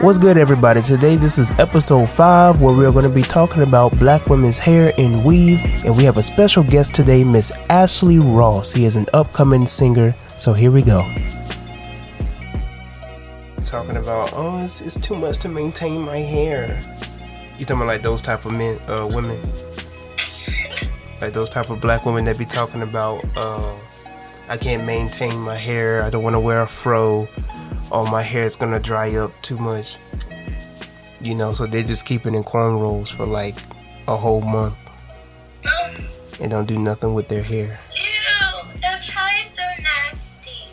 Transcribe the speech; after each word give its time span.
What's 0.00 0.16
good, 0.16 0.38
everybody? 0.38 0.80
Today, 0.80 1.16
this 1.16 1.36
is 1.36 1.50
episode 1.58 2.08
5 2.08 2.62
where 2.62 2.74
we're 2.74 2.90
going 2.90 3.04
to 3.04 3.10
be 3.10 3.20
talking 3.20 3.62
about 3.62 3.94
black 3.98 4.28
women's 4.28 4.56
hair 4.56 4.94
and 4.96 5.22
weave. 5.22 5.60
And 5.84 5.94
we 5.94 6.04
have 6.04 6.16
a 6.16 6.22
special 6.22 6.64
guest 6.64 6.94
today, 6.94 7.22
Miss 7.22 7.52
Ashley 7.68 8.18
Ross. 8.18 8.72
He 8.72 8.86
is 8.86 8.96
an 8.96 9.04
upcoming 9.12 9.66
singer. 9.66 10.14
So 10.38 10.54
here 10.54 10.70
we 10.70 10.80
go. 10.80 11.02
Talking 13.60 13.98
about, 13.98 14.30
oh, 14.32 14.64
it's, 14.64 14.80
it's 14.80 14.96
too 14.96 15.14
much 15.14 15.36
to 15.40 15.50
maintain 15.50 16.00
my 16.00 16.16
hair. 16.16 16.82
You 17.58 17.66
talking 17.66 17.82
about 17.82 17.88
like 17.88 18.00
those 18.00 18.22
type 18.22 18.46
of 18.46 18.52
men, 18.52 18.78
uh, 18.88 19.06
women? 19.06 19.38
Like 21.20 21.34
those 21.34 21.50
type 21.50 21.68
of 21.68 21.78
black 21.82 22.06
women 22.06 22.24
that 22.24 22.38
be 22.38 22.46
talking 22.46 22.80
about, 22.80 23.36
uh, 23.36 23.74
I 24.50 24.58
can't 24.58 24.84
maintain 24.84 25.40
my 25.40 25.54
hair. 25.54 26.02
I 26.02 26.10
don't 26.10 26.22
want 26.22 26.34
to 26.34 26.40
wear 26.40 26.60
a 26.60 26.66
fro 26.66 27.28
oh 27.92 28.06
my 28.06 28.22
hair 28.22 28.44
is 28.44 28.56
gonna 28.56 28.80
dry 28.80 29.16
up 29.16 29.32
too 29.42 29.58
much 29.58 29.96
you 31.20 31.34
know 31.34 31.52
so 31.52 31.66
they're 31.66 31.82
just 31.82 32.06
keep 32.06 32.24
it 32.26 32.34
in 32.34 32.42
cornrows 32.44 33.12
for 33.12 33.26
like 33.26 33.56
a 34.08 34.16
whole 34.16 34.40
month 34.40 34.76
and 36.40 36.50
don't 36.50 36.66
do 36.66 36.78
nothing 36.78 37.14
with 37.14 37.28
their 37.28 37.42
hair 37.42 37.78
Ew, 37.96 38.80
that's 38.80 39.10
probably 39.10 39.42
so 39.44 39.62
nasty. 39.82 40.72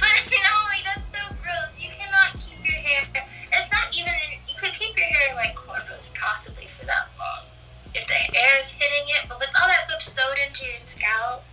But 0.00 0.18
no, 0.26 0.52
like, 0.66 0.82
that's 0.82 1.06
so 1.06 1.22
gross. 1.40 1.78
You 1.78 1.88
cannot 1.94 2.34
keep 2.34 2.58
your 2.66 2.78
hair. 2.78 3.06
It's 3.52 3.70
not 3.70 3.86
even. 3.94 4.12
You 4.48 4.54
could 4.58 4.72
keep 4.72 4.96
your 4.96 5.06
hair 5.06 5.30
in 5.30 5.36
like 5.36 5.54
cornrows 5.54 6.12
possibly 6.14 6.66
for 6.78 6.86
that 6.86 7.06
long 7.16 7.46
if 7.94 8.06
the 8.08 8.36
air 8.36 8.60
is 8.60 8.70
hitting 8.70 9.06
it. 9.06 9.28
But 9.28 9.38
with 9.38 9.50
all 9.60 9.68
that 9.68 9.86
stuff 9.86 10.02
sewed 10.02 10.38
into 10.48 10.66
your 10.66 10.80
scalp, 10.80 11.44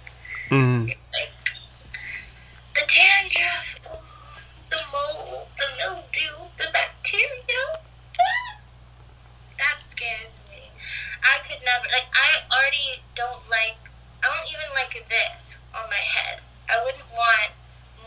mm. 0.49 0.95
The 3.27 4.79
mold, 4.93 5.47
the 5.57 5.67
mildew, 5.77 6.47
the 6.57 6.67
bacteria. 6.71 7.63
That 9.57 9.83
scares 9.83 10.39
me. 10.49 10.71
I 11.21 11.43
could 11.43 11.59
never 11.65 11.83
like 11.91 12.07
I 12.15 12.47
already 12.47 13.03
don't 13.15 13.43
like 13.51 13.75
I 14.23 14.27
don't 14.31 14.47
even 14.47 14.71
like 14.73 15.03
this 15.09 15.59
on 15.75 15.89
my 15.89 15.99
head. 15.99 16.39
I 16.69 16.81
wouldn't 16.85 17.11
want 17.11 17.51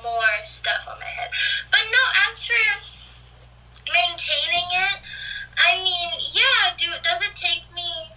more 0.03 0.33
stuff 0.45 0.89
on 0.89 0.99
my 0.99 1.05
head. 1.05 1.29
But 1.71 1.85
no, 1.93 2.03
as 2.29 2.45
for 2.45 2.81
maintaining 3.93 4.65
it, 4.73 4.97
I 5.61 5.77
mean, 5.77 6.09
yeah, 6.33 6.73
do 6.79 6.89
does 7.05 7.21
it 7.21 7.37
take 7.37 7.69
me 7.75 8.17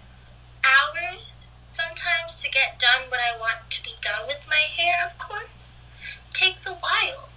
hours 0.64 1.46
sometimes 1.68 2.40
to 2.42 2.50
get 2.50 2.80
done 2.80 3.09
what 3.09 3.20
I 3.20 3.38
want 3.38 3.70
to 3.70 3.84
be 3.84 3.96
done 4.02 4.28
with 4.28 4.40
my 4.48 4.64
hair, 4.80 5.12
of 5.12 5.20
course. 5.20 5.55
Takes 6.36 6.67
a 6.67 6.75
while. 6.75 7.31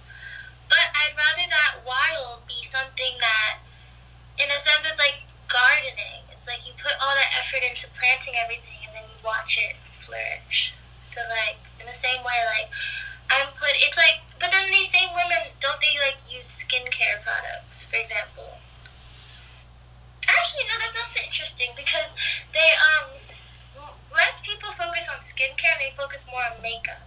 But 0.67 0.91
I'd 0.93 1.15
rather 1.17 1.47
that 1.49 1.81
while 1.87 2.43
be 2.45 2.61
something 2.61 3.17
that 3.19 3.63
in 4.37 4.51
a 4.51 4.59
sense 4.59 4.85
it's 4.85 4.99
like 4.99 5.25
gardening. 5.47 6.27
It's 6.31 6.45
like 6.45 6.67
you 6.67 6.75
put 6.77 6.93
all 7.01 7.15
that 7.15 7.31
effort 7.39 7.63
into 7.65 7.89
planting 7.97 8.35
everything 8.37 8.85
and 8.85 8.93
then 8.93 9.05
you 9.07 9.17
watch 9.25 9.57
it 9.57 9.75
flourish. 9.97 10.75
So 11.07 11.23
like 11.31 11.57
in 11.81 11.87
the 11.87 11.97
same 11.97 12.21
way 12.21 12.37
like 12.53 12.69
I'm 13.31 13.49
put 13.57 13.73
it's 13.73 13.97
like 13.97 14.21
but 14.39 14.51
then 14.51 14.69
these 14.69 14.91
same 14.93 15.11
women 15.11 15.49
don't 15.59 15.81
they 15.81 15.97
like 15.99 16.19
use 16.29 16.47
skincare 16.47 17.23
products, 17.25 17.83
for 17.87 17.97
example. 17.97 18.61
Actually 20.29 20.69
no, 20.69 20.75
that's 20.77 20.95
also 20.95 21.19
interesting 21.25 21.73
because 21.73 22.13
they 22.53 22.69
um 22.93 23.19
less 24.13 24.41
people 24.41 24.69
focus 24.71 25.09
on 25.09 25.19
skincare 25.25 25.73
and 25.77 25.81
they 25.81 25.93
focus 25.97 26.25
more 26.29 26.45
on 26.45 26.61
makeup. 26.61 27.01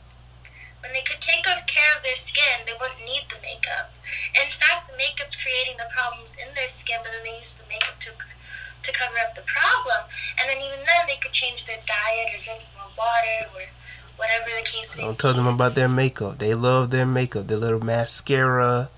When 0.82 0.92
they 0.92 1.06
could 1.06 1.22
take 1.22 1.46
good 1.46 1.62
care 1.70 1.94
of 1.94 2.02
their 2.02 2.18
skin, 2.18 2.66
they 2.66 2.74
wouldn't 2.74 3.06
need 3.06 3.30
the 3.30 3.38
makeup. 3.38 3.94
In 4.34 4.50
fact, 4.50 4.90
the 4.90 4.98
makeup's 4.98 5.38
creating 5.38 5.78
the 5.78 5.86
problems 5.94 6.34
in 6.34 6.50
their 6.58 6.66
skin, 6.66 6.98
but 7.06 7.14
then 7.14 7.22
they 7.22 7.38
use 7.38 7.54
the 7.54 7.66
makeup 7.70 8.02
to 8.02 8.10
to 8.10 8.90
cover 8.90 9.14
up 9.22 9.38
the 9.38 9.46
problem. 9.46 10.10
And 10.42 10.50
then 10.50 10.58
even 10.58 10.82
then, 10.82 11.06
they 11.06 11.14
could 11.22 11.30
change 11.30 11.70
their 11.70 11.78
diet 11.86 12.34
or 12.34 12.42
drink 12.42 12.66
more 12.74 12.90
water 12.98 13.46
or 13.54 13.70
whatever 14.18 14.50
the 14.50 14.66
case 14.66 14.81
may 14.81 14.81
don't 14.96 15.18
tell 15.18 15.32
them 15.34 15.46
about 15.46 15.74
their 15.74 15.88
makeup 15.88 16.38
they 16.38 16.54
love 16.54 16.90
their 16.90 17.06
makeup 17.06 17.46
their 17.48 17.58
little 17.58 17.80
mascara 17.84 18.88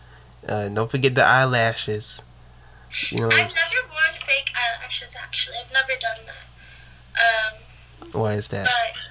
uh, 0.48 0.68
don't 0.68 0.90
forget 0.90 1.14
the 1.14 1.24
eyelashes 1.24 2.22
you 3.10 3.20
know 3.20 3.26
I've 3.28 3.50
never 3.54 3.80
worn 3.90 4.14
fake 4.24 4.52
eyelashes, 4.54 5.14
actually. 5.20 5.56
I've 5.64 5.72
never 5.72 5.98
done 6.00 6.26
that. 6.30 6.46
Um, 7.18 8.20
why 8.20 8.34
is 8.34 8.46
that 8.48 8.66
but, 8.70 9.02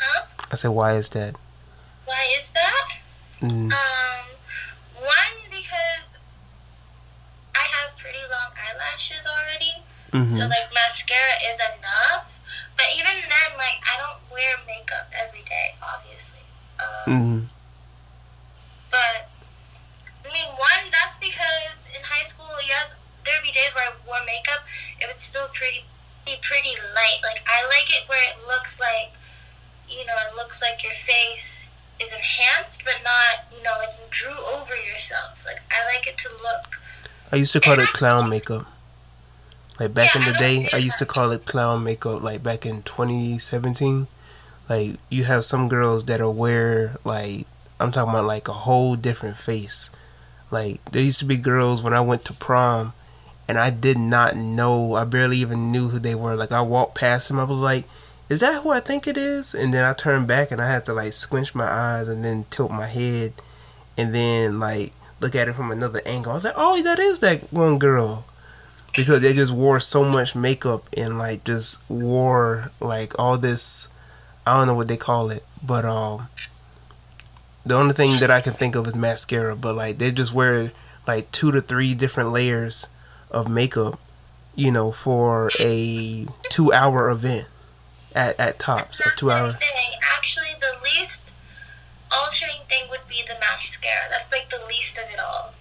huh? 0.00 0.24
i 0.50 0.56
said 0.56 0.68
why 0.70 0.94
is 0.94 1.10
that 1.10 1.34
Why 2.06 2.26
is 2.38 2.50
that? 2.50 2.88
mm. 3.42 3.68
Um, 3.68 4.24
one 4.96 5.36
because 5.50 6.16
I 7.54 7.64
have 7.76 7.98
pretty 7.98 8.24
long 8.30 8.50
eyelashes 8.56 9.24
already, 9.28 9.84
hmm 10.12 10.32
so 10.38 10.46
like 10.48 10.72
mascara 10.72 11.34
is 11.52 11.60
enough. 11.60 12.32
But 12.76 12.86
even 12.96 13.12
then, 13.28 13.50
like 13.58 13.80
I 13.84 13.96
don't 14.00 14.20
wear 14.32 14.56
makeup 14.66 15.08
every 15.12 15.42
day, 15.44 15.74
obviously. 15.82 16.40
Um, 17.16 17.40
hmm 17.40 17.44
But 18.90 19.28
I 20.24 20.32
mean, 20.32 20.48
one 20.56 20.84
that's 20.92 21.16
because 21.18 21.86
in 21.96 22.02
high 22.04 22.24
school, 22.24 22.50
yes, 22.66 22.94
there'd 23.24 23.42
be 23.42 23.52
days 23.52 23.72
where 23.74 23.88
I 23.88 23.92
wore 24.06 24.22
makeup. 24.26 24.64
It 25.00 25.06
would 25.08 25.20
still 25.20 25.48
pretty 25.52 25.84
be 26.24 26.36
pretty 26.42 26.74
light. 26.94 27.20
Like 27.22 27.42
I 27.46 27.64
like 27.68 27.88
it 27.90 28.08
where 28.08 28.22
it 28.32 28.38
looks 28.46 28.80
like, 28.80 29.12
you 29.88 30.04
know, 30.06 30.16
it 30.30 30.34
looks 30.36 30.60
like 30.62 30.82
your 30.82 30.92
face 30.94 31.68
is 32.00 32.12
enhanced, 32.12 32.84
but 32.84 32.96
not, 33.04 33.46
you 33.56 33.62
know, 33.62 33.74
like 33.78 33.94
you 33.98 34.06
drew 34.10 34.36
over 34.54 34.74
yourself. 34.76 35.38
Like 35.46 35.60
I 35.70 35.84
like 35.94 36.06
it 36.06 36.18
to 36.18 36.28
look. 36.42 36.80
i 37.32 37.36
used 37.36 37.52
to 37.52 37.60
call 37.60 37.78
it 37.78 37.88
clown 37.92 38.28
makeup 38.30 38.66
like 39.80 39.92
back 39.94 40.14
Yeah, 40.14 40.20
in 40.26 40.32
the 40.32 40.38
day 40.38 40.68
i 40.72 40.78
used 40.78 40.98
to 40.98 41.06
call 41.06 41.32
it 41.32 41.44
clown 41.44 41.84
makeup 41.84 42.22
like 42.22 42.42
back 42.42 42.64
in 42.66 42.82
2017 42.82 44.06
like 44.68 44.96
you 45.08 45.24
have 45.24 45.44
some 45.44 45.68
girls 45.68 46.04
that'll 46.04 46.34
wear 46.34 46.96
like 47.04 47.46
i'm 47.78 47.92
talking 47.92 48.10
about 48.10 48.24
like 48.24 48.48
a 48.48 48.52
whole 48.52 48.96
different 48.96 49.36
face. 49.36 49.90
Like 50.50 50.84
there 50.92 51.02
used 51.02 51.18
to 51.20 51.24
be 51.24 51.36
girls 51.36 51.82
when 51.82 51.92
i 51.92 52.00
went 52.00 52.24
to 52.26 52.32
prom 52.32 52.92
and 53.48 53.58
i 53.58 53.70
did 53.70 53.98
not 53.98 54.36
know 54.36 54.94
i 54.94 55.04
barely 55.04 55.38
even 55.38 55.70
knew 55.70 55.88
who 55.88 55.98
they 55.98 56.14
were. 56.14 56.36
Like 56.36 56.52
i 56.52 56.62
walked 56.62 56.94
past 56.94 57.28
them 57.28 57.38
i 57.38 57.44
was 57.44 57.60
like 57.60 57.84
is 58.28 58.40
that 58.40 58.62
who 58.62 58.70
i 58.70 58.80
think 58.80 59.06
it 59.06 59.16
is? 59.16 59.54
And 59.54 59.72
then 59.72 59.84
i 59.84 59.92
turned 59.92 60.26
back 60.26 60.50
and 60.50 60.60
i 60.60 60.70
had 60.70 60.84
to 60.86 60.94
like 60.94 61.12
squinch 61.12 61.54
my 61.54 61.66
eyes 61.66 62.08
and 62.08 62.24
then 62.24 62.46
tilt 62.50 62.70
my 62.70 62.86
head 62.86 63.34
and 63.96 64.14
then 64.14 64.58
like 64.58 64.92
look 65.20 65.34
at 65.34 65.48
it 65.48 65.54
from 65.54 65.70
another 65.70 66.00
angle. 66.04 66.32
I 66.32 66.34
was 66.34 66.44
like 66.44 66.54
oh 66.56 66.82
that 66.82 66.98
is 66.98 67.20
that 67.20 67.52
one 67.52 67.78
girl. 67.78 68.24
Because 68.94 69.20
they 69.20 69.34
just 69.34 69.52
wore 69.52 69.78
so 69.78 70.04
much 70.04 70.34
makeup 70.34 70.88
and 70.96 71.18
like 71.18 71.44
just 71.44 71.78
wore 71.90 72.70
like 72.80 73.12
all 73.18 73.36
this 73.36 73.88
I 74.46 74.58
don't 74.58 74.68
know 74.68 74.74
what 74.74 74.88
they 74.88 74.96
call 74.96 75.30
it, 75.30 75.44
but 75.62 75.84
um 75.84 76.28
the 77.64 77.74
only 77.74 77.94
thing 77.94 78.20
that 78.20 78.30
I 78.30 78.40
can 78.40 78.54
think 78.54 78.76
of 78.76 78.86
is 78.86 78.94
mascara, 78.94 79.56
but 79.56 79.74
like 79.74 79.98
they 79.98 80.12
just 80.12 80.32
wear 80.32 80.70
like 81.06 81.32
two 81.32 81.50
to 81.50 81.60
three 81.60 81.94
different 81.94 82.30
layers 82.30 82.88
of 83.30 83.48
makeup, 83.48 83.98
you 84.54 84.70
know, 84.70 84.92
for 84.92 85.50
a 85.58 86.26
two 86.48 86.72
hour 86.72 87.10
event 87.10 87.48
at, 88.14 88.38
at 88.38 88.58
tops, 88.60 89.00
a 89.00 89.10
two 89.16 89.26
what 89.26 89.36
hour 89.36 89.46
I'm 89.46 89.52
saying. 89.52 89.92
Actually, 90.16 90.54
the 90.60 90.78
least 90.84 91.32
altering 92.12 92.62
thing 92.68 92.88
would 92.88 93.06
be 93.08 93.22
the 93.26 93.34
mascara. 93.40 94.06
That's 94.10 94.30
like 94.30 94.48
the 94.48 94.64
least 94.68 94.96
of 94.96 95.10
it 95.12 95.18
all. 95.18 95.52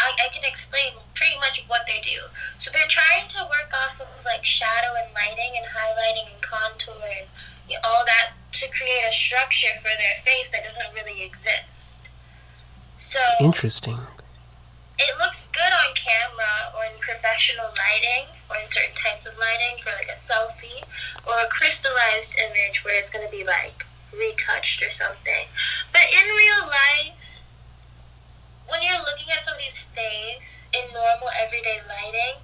I, 0.00 0.10
I 0.24 0.34
can 0.34 0.42
explain 0.44 0.92
pretty 1.14 1.36
much 1.36 1.62
what 1.68 1.82
they 1.86 2.00
do. 2.00 2.32
So 2.58 2.70
they're 2.72 2.88
trying 2.88 3.28
to 3.28 3.44
work 3.44 3.70
off 3.76 4.00
of 4.00 4.08
like 4.24 4.42
shadow 4.44 4.96
and 4.98 5.12
lighting 5.14 5.52
and 5.56 5.66
highlighting 5.66 6.32
and 6.32 6.40
contour 6.40 6.94
and 7.20 7.28
all 7.84 8.04
that 8.06 8.32
to 8.52 8.68
create 8.68 9.04
a 9.08 9.12
structure 9.12 9.72
for 9.78 9.90
their 9.96 10.16
face 10.24 10.50
that 10.50 10.64
doesn't 10.64 10.94
really 10.94 11.22
exist. 11.24 12.00
So 12.98 13.20
interesting. 13.40 13.98
it 14.98 15.18
looks 15.18 15.48
good 15.52 15.72
on 15.72 15.94
camera 15.94 16.72
or 16.76 16.84
in 16.84 16.98
professional 17.00 17.66
lighting 17.66 18.28
or 18.48 18.56
in 18.56 18.68
certain 18.70 18.94
types 18.94 19.26
of 19.26 19.34
lighting 19.38 19.82
for 19.82 19.90
like 19.96 20.08
a 20.08 20.18
selfie 20.18 20.84
or 21.26 21.34
a 21.44 21.48
crystallized 21.48 22.34
image 22.38 22.84
where 22.84 22.98
it's 22.98 23.10
going 23.10 23.24
to 23.24 23.32
be 23.32 23.44
like 23.44 23.84
retouched 24.12 24.82
or 24.82 24.90
something. 24.90 25.48
But 25.92 26.02
in 26.12 26.26
real 26.28 26.62
life, 26.68 27.16
when 28.68 28.80
you're 28.82 29.00
looking 29.00 29.32
at 29.32 29.42
somebody's 29.44 29.80
face 29.96 30.68
in 30.72 30.92
normal 30.92 31.28
everyday 31.40 31.80
lighting, 31.88 32.40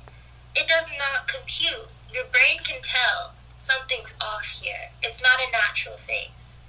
it 0.56 0.66
does 0.66 0.90
not 0.98 1.28
compute. 1.28 1.88
Your 2.12 2.24
brain 2.32 2.58
can 2.64 2.80
tell 2.82 3.32
something's 3.68 4.14
off 4.20 4.46
here. 4.46 4.90
It's 5.02 5.20
not 5.22 5.38
a 5.46 5.50
natural 5.52 5.96
face. 5.98 6.60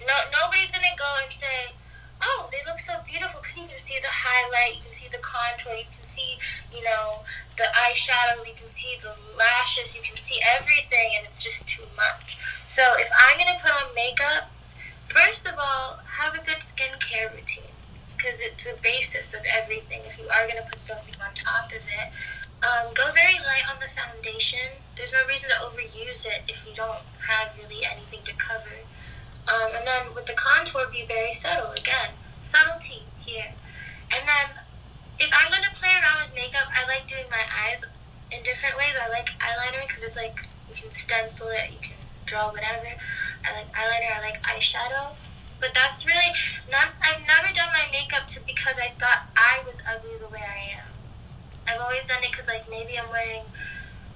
No, 0.00 0.14
nobody's 0.32 0.72
gonna 0.72 0.96
go 0.98 1.10
and 1.22 1.32
say, 1.38 1.72
"Oh, 2.20 2.48
they 2.50 2.62
look 2.66 2.80
so 2.80 2.98
beautiful," 3.06 3.40
because 3.40 3.56
you 3.56 3.68
can 3.68 3.80
see 3.80 3.98
the 4.00 4.10
highlight, 4.10 4.76
you 4.76 4.82
can 4.82 4.90
see 4.90 5.08
the 5.08 5.18
contour, 5.18 5.74
you 5.74 5.86
can 5.96 6.06
see, 6.06 6.38
you 6.74 6.82
know, 6.82 7.24
the 7.56 7.68
eyeshadow, 7.86 8.46
you 8.46 8.54
can 8.54 8.68
see 8.68 8.98
the 9.02 9.14
lashes, 9.36 9.94
you 9.94 10.02
can 10.02 10.16
see 10.16 10.40
everything, 10.56 11.14
and 11.16 11.26
it's 11.26 11.42
just 11.42 11.68
too 11.68 11.86
much. 11.96 12.36
So 12.66 12.82
if 12.98 13.08
I'm 13.24 13.38
gonna 13.38 13.60
put 13.62 13.70
on 13.72 13.94
makeup, 13.94 14.50
first 15.08 15.46
of 15.46 15.54
all, 15.58 16.00
have 16.18 16.34
a 16.34 16.38
good 16.38 16.58
skincare 16.58 17.32
routine. 17.34 17.68
because 18.16 18.40
it's 18.40 18.64
the 18.64 18.76
basis 18.82 19.34
of 19.34 19.40
everything. 19.52 20.00
If 20.06 20.16
you 20.18 20.28
are 20.28 20.46
gonna 20.46 20.62
put 20.70 20.80
something 20.80 21.14
on 21.20 21.34
top 21.34 21.66
of 21.70 21.82
it, 21.82 22.12
um, 22.62 22.94
go 22.94 23.10
very 23.12 23.38
light 23.42 23.66
on 23.68 23.76
the 23.82 23.90
foundation. 23.92 24.78
There's 24.96 25.12
no 25.12 25.26
reason 25.26 25.50
to 25.50 25.56
overuse 25.66 26.26
it 26.26 26.46
if 26.48 26.64
you 26.66 26.74
don't 26.74 27.02
have 27.26 27.52
really 27.58 27.84
anything 27.84 28.20
to 28.24 28.34
cover. 28.34 28.86
Um, 29.50 29.74
and 29.74 29.86
then 29.86 30.14
with 30.14 30.26
the 30.26 30.34
contour, 30.34 30.86
be 30.90 31.04
very 31.06 31.34
subtle. 31.34 31.72
Again, 31.72 32.14
subtlety 32.40 33.02
here. 33.18 33.52
And 34.14 34.22
then 34.28 34.62
if 35.18 35.30
I'm 35.34 35.50
gonna 35.50 35.74
play 35.74 35.90
around 35.90 36.28
with 36.28 36.34
makeup, 36.34 36.70
I 36.70 36.86
like 36.86 37.08
doing 37.08 37.26
my 37.30 37.42
eyes 37.66 37.84
in 38.30 38.42
different 38.42 38.76
ways. 38.76 38.94
I 38.94 39.08
like 39.08 39.30
eyeliner 39.38 39.86
because 39.86 40.02
it's 40.02 40.16
like 40.16 40.46
you 40.70 40.74
can 40.80 40.90
stencil 40.90 41.48
it, 41.48 41.70
you 41.72 41.78
can 41.80 41.98
draw 42.26 42.50
whatever. 42.50 42.88
I 43.44 43.52
like 43.52 43.72
eyeliner. 43.72 44.16
I 44.16 44.20
like 44.20 44.42
eyeshadow. 44.42 45.14
But 45.60 45.74
that's 45.74 46.06
really 46.06 46.34
not. 46.70 46.88
I've 47.02 47.22
never 47.26 47.54
done 47.54 47.68
my 47.72 47.86
makeup 47.92 48.26
to 48.28 48.40
because 48.46 48.78
I 48.78 48.90
thought 48.98 49.26
I 49.36 49.62
was 49.66 49.78
ugly 49.86 50.18
the 50.18 50.28
way 50.28 50.42
I 50.42 50.71
am. 50.71 50.71
I've 51.68 51.80
always 51.80 52.06
done 52.06 52.22
it 52.22 52.30
because 52.30 52.48
like 52.48 52.68
maybe 52.68 52.98
I'm 52.98 53.10
wearing 53.10 53.42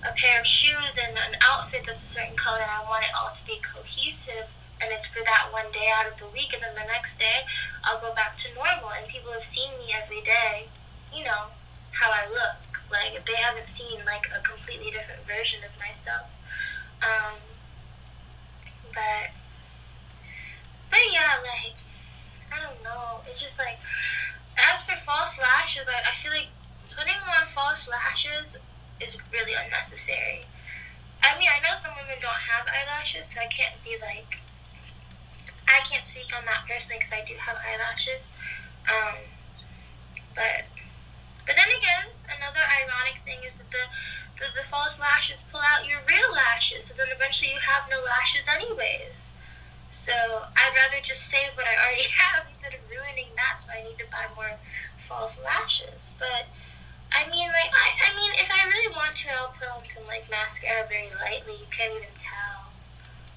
a 0.02 0.12
pair 0.14 0.40
of 0.40 0.46
shoes 0.46 0.98
and 1.00 1.16
an 1.16 1.36
outfit 1.42 1.84
that's 1.86 2.02
a 2.02 2.06
certain 2.06 2.36
color, 2.36 2.60
and 2.60 2.70
I 2.70 2.82
want 2.84 3.04
it 3.04 3.10
all 3.16 3.30
to 3.30 3.46
be 3.46 3.60
cohesive. 3.62 4.48
And 4.76 4.92
it's 4.92 5.08
for 5.08 5.24
that 5.24 5.48
one 5.50 5.72
day 5.72 5.88
out 5.88 6.04
of 6.04 6.18
the 6.20 6.28
week, 6.28 6.52
and 6.52 6.62
then 6.62 6.74
the 6.74 6.84
next 6.84 7.18
day 7.18 7.48
I'll 7.82 8.00
go 8.00 8.12
back 8.14 8.36
to 8.44 8.54
normal. 8.54 8.92
And 8.92 9.08
people 9.08 9.32
have 9.32 9.44
seen 9.44 9.70
me 9.78 9.94
every 9.96 10.20
day, 10.20 10.68
you 11.14 11.24
know, 11.24 11.48
how 11.92 12.10
I 12.12 12.28
look. 12.28 12.84
Like 12.90 13.24
they 13.24 13.36
haven't 13.36 13.66
seen 13.66 14.04
like 14.04 14.28
a 14.36 14.40
completely 14.42 14.90
different 14.90 15.26
version 15.26 15.60
of 15.64 15.72
myself. 15.80 16.28
Um, 17.02 17.40
but 18.92 19.32
but 20.90 21.00
yeah, 21.10 21.40
like 21.42 21.74
I 22.52 22.60
don't 22.62 22.82
know. 22.84 23.20
It's 23.28 23.40
just 23.42 23.58
like 23.58 23.78
as 24.72 24.82
for 24.84 24.96
false 24.96 25.38
lashes, 25.38 25.86
like 25.86 26.04
I 26.06 26.14
feel 26.14 26.32
like 26.32 26.48
putting 26.96 27.20
on 27.28 27.46
false 27.46 27.88
lashes 27.88 28.56
is 29.00 29.18
really 29.30 29.52
unnecessary. 29.52 30.48
I 31.22 31.38
mean, 31.38 31.48
I 31.52 31.60
know 31.60 31.76
some 31.76 31.92
women 31.92 32.16
don't 32.20 32.48
have 32.48 32.64
eyelashes, 32.64 33.28
so 33.30 33.40
I 33.40 33.46
can't 33.46 33.76
be 33.84 33.96
like 34.00 34.40
I 35.68 35.84
can't 35.84 36.04
speak 36.04 36.30
on 36.32 36.46
that 36.46 36.64
personally 36.64 37.02
because 37.02 37.12
I 37.12 37.22
do 37.26 37.34
have 37.36 37.58
eyelashes. 37.60 38.30
Um, 38.88 39.18
but 40.34 40.64
but 41.44 41.54
then 41.54 41.70
again, 41.70 42.14
another 42.26 42.62
ironic 42.64 43.20
thing 43.26 43.42
is 43.46 43.58
that 43.58 43.70
the, 43.70 43.84
the 44.40 44.46
the 44.62 44.66
false 44.66 44.98
lashes 44.98 45.44
pull 45.52 45.60
out 45.60 45.84
your 45.84 46.00
real 46.08 46.32
lashes, 46.32 46.88
so 46.88 46.94
then 46.96 47.12
eventually 47.12 47.52
you 47.52 47.60
have 47.60 47.90
no 47.90 48.00
lashes 48.00 48.48
anyways. 48.48 49.30
So 49.92 50.14
I'd 50.54 50.76
rather 50.76 51.02
just 51.02 51.26
save 51.26 51.56
what 51.56 51.66
I 51.66 51.74
already 51.76 52.08
have 52.22 52.46
instead 52.50 52.72
of 52.74 52.80
ruining 52.88 53.34
that. 53.36 53.58
So 53.60 53.74
I 53.74 53.82
need 53.82 53.98
to 53.98 54.06
buy 54.08 54.30
more 54.36 54.56
false 54.98 55.40
lashes. 55.42 56.12
But 56.18 56.46
I 57.12 57.28
mean, 57.30 57.48
like 57.48 57.72
I, 57.72 58.10
I 58.10 58.16
mean, 58.16 58.32
if 58.34 58.50
I 58.50 58.66
really 58.68 58.92
want 58.94 59.14
to, 59.24 59.28
I'll 59.34 59.54
put 59.54 59.68
on 59.68 59.84
some 59.84 60.06
like 60.06 60.28
mascara 60.30 60.86
very 60.88 61.10
lightly. 61.22 61.54
You 61.60 61.70
can't 61.70 61.94
even 61.94 62.12
tell. 62.14 62.72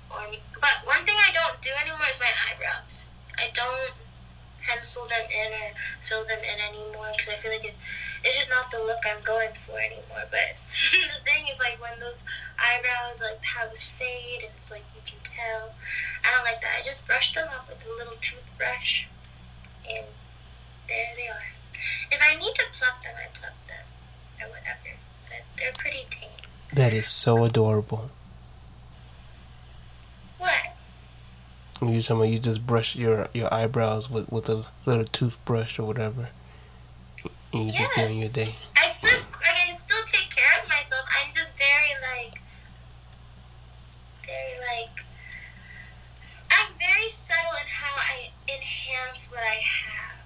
Or, 0.09 0.25
but 0.59 0.75
one 0.85 1.05
thing 1.05 1.15
I 1.17 1.31
don't 1.33 1.61
do 1.61 1.69
anymore 1.81 2.09
is 2.09 2.19
my 2.19 2.33
eyebrows. 2.49 3.05
I 3.37 3.53
don't 3.53 3.93
pencil 4.69 5.07
them 5.07 5.25
in 5.29 5.53
or 5.53 5.73
fill 6.05 6.25
them 6.25 6.39
in 6.43 6.57
anymore 6.61 7.09
because 7.13 7.29
I 7.29 7.37
feel 7.37 7.51
like 7.51 7.65
it, 7.65 7.75
it's 8.23 8.37
just 8.37 8.49
not 8.49 8.69
the 8.69 8.77
look 8.77 9.01
I'm 9.05 9.21
going 9.23 9.53
for 9.65 9.79
anymore. 9.79 10.27
But 10.29 10.57
the 10.93 11.21
thing 11.25 11.47
is, 11.49 11.59
like 11.59 11.81
when 11.81 11.97
those 11.99 12.23
eyebrows 12.57 13.21
like 13.21 13.41
have 13.43 13.73
a 13.73 13.79
fade 13.79 14.45
and 14.45 14.53
it's 14.57 14.71
like 14.71 14.85
you 14.93 15.01
can 15.05 15.19
tell, 15.23 15.73
I 16.25 16.35
don't 16.35 16.45
like 16.45 16.61
that. 16.61 16.81
I 16.81 16.85
just 16.85 17.07
brush 17.07 17.33
them 17.33 17.47
up 17.53 17.69
with 17.69 17.81
a 17.85 17.91
little 17.97 18.17
toothbrush, 18.21 19.05
and 19.87 20.05
there 20.87 21.13
they 21.15 21.29
are. 21.29 21.58
If 22.11 22.19
I 22.21 22.35
need 22.35 22.55
to 22.55 22.65
pluck 22.77 23.01
them, 23.03 23.13
I 23.17 23.27
pluck 23.37 23.53
them 23.67 23.85
or 24.41 24.49
whatever. 24.49 24.97
But 25.29 25.43
they're 25.57 25.71
pretty 25.77 26.05
tame. 26.09 26.29
That 26.73 26.93
is 26.93 27.07
so 27.07 27.43
adorable. 27.43 28.11
What? 30.37 30.75
You 31.81 32.01
talking 32.01 32.15
about 32.17 32.29
you 32.29 32.39
just 32.39 32.67
brush 32.67 32.95
your 32.95 33.29
your 33.33 33.53
eyebrows 33.53 34.09
with 34.09 34.29
with 34.31 34.49
a 34.49 34.65
little 34.85 35.05
toothbrush 35.05 35.79
or 35.79 35.85
whatever, 35.85 36.29
and 37.53 37.71
you 37.71 37.77
just 37.77 37.95
go 37.95 38.03
on 38.05 38.15
your 38.17 38.29
day. 38.29 38.55
I 38.77 38.89
still, 38.89 39.21
I 39.39 39.65
can 39.65 39.77
still 39.77 40.03
take 40.05 40.29
care 40.35 40.61
of 40.61 40.67
myself. 40.67 41.05
I'm 41.07 41.33
just 41.33 41.53
very 41.57 41.95
like, 42.11 42.41
very 44.25 44.59
like, 44.59 45.05
I'm 46.51 46.73
very 46.77 47.09
subtle 47.11 47.55
in 47.61 47.67
how 47.67 47.95
I 47.95 48.29
enhance 48.47 49.31
what 49.31 49.39
I 49.39 49.63
have. 49.63 50.19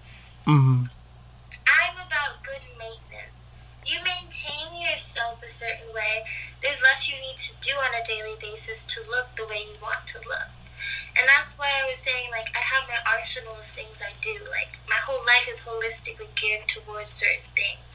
Mm-hmm. 0.48 0.86
I'm 1.70 1.96
about 1.96 2.44
good 2.44 2.66
maintenance. 2.80 3.52
You 3.86 4.00
maintain 4.04 4.82
yourself 4.82 5.44
a 5.44 5.52
certain 5.64 5.96
way. 5.96 6.28
There's 6.60 6.84
less 6.84 7.08
you 7.08 7.16
need 7.24 7.40
to 7.40 7.56
do 7.64 7.72
on 7.80 7.96
a 7.96 8.04
daily 8.04 8.36
basis 8.40 8.84
to 8.92 9.00
look 9.08 9.32
the 9.40 9.48
way 9.48 9.64
you 9.64 9.80
want 9.80 10.04
to 10.12 10.20
look. 10.28 10.52
And 11.16 11.24
that's 11.30 11.56
why 11.56 11.72
I 11.72 11.88
was 11.88 12.04
saying, 12.04 12.32
like, 12.32 12.52
I 12.52 12.60
have 12.60 12.90
my 12.92 13.00
arsenal 13.08 13.56
of 13.56 13.68
things 13.72 14.04
I 14.04 14.12
do. 14.20 14.36
Like, 14.52 14.76
my 14.90 15.00
whole 15.00 15.24
life 15.24 15.48
is 15.48 15.64
holistically 15.64 16.28
geared 16.36 16.68
towards 16.68 17.16
certain 17.16 17.48
things, 17.56 17.88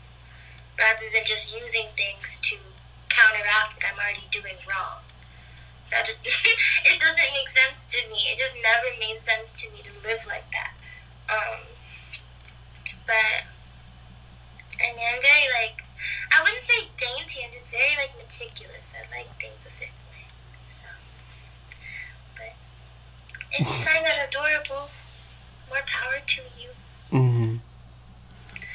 rather 0.79 1.13
than 1.13 1.29
just 1.29 1.53
using 1.53 1.93
things 1.93 2.41
to 2.49 2.57
counteract 3.13 3.77
what 3.77 3.85
I'm 3.85 4.01
already 4.01 4.25
doing 4.33 4.57
wrong. 4.65 5.05
That 5.91 6.09
it, 6.09 6.17
it 6.89 6.97
doesn't 6.97 7.33
make 7.37 7.51
sense 7.53 7.85
to 7.93 8.01
me. 8.09 8.33
It 8.33 8.39
just 8.39 8.57
never 8.57 8.97
made 8.97 9.19
sense 9.19 9.61
to 9.61 9.69
me 9.75 9.85
to 9.85 9.93
live 10.07 10.25
like 10.25 10.49
that. 10.57 10.73
Um, 11.29 11.61
but 13.05 13.45
I 14.81 14.95
mean, 14.95 15.05
I'm 15.05 15.21
very 15.21 15.49
like 15.53 15.88
I 16.33 16.43
wouldn't 16.43 16.63
say 16.63 16.89
dainty. 16.97 17.41
I'm 17.45 17.53
just 17.53 17.71
very 17.71 17.97
like 17.97 18.13
meticulous. 18.17 18.95
I 18.97 19.03
like 19.17 19.29
things 19.41 19.67
a 19.67 19.71
certain 19.71 19.95
way. 20.13 20.27
So, 20.83 20.89
but 22.37 22.55
if 23.53 23.61
you 23.61 23.85
find 23.85 24.05
that 24.05 24.29
adorable, 24.29 24.91
more 25.69 25.83
power 25.87 26.21
to 26.25 26.43
you. 26.61 26.71
Mm-hmm. 27.13 27.57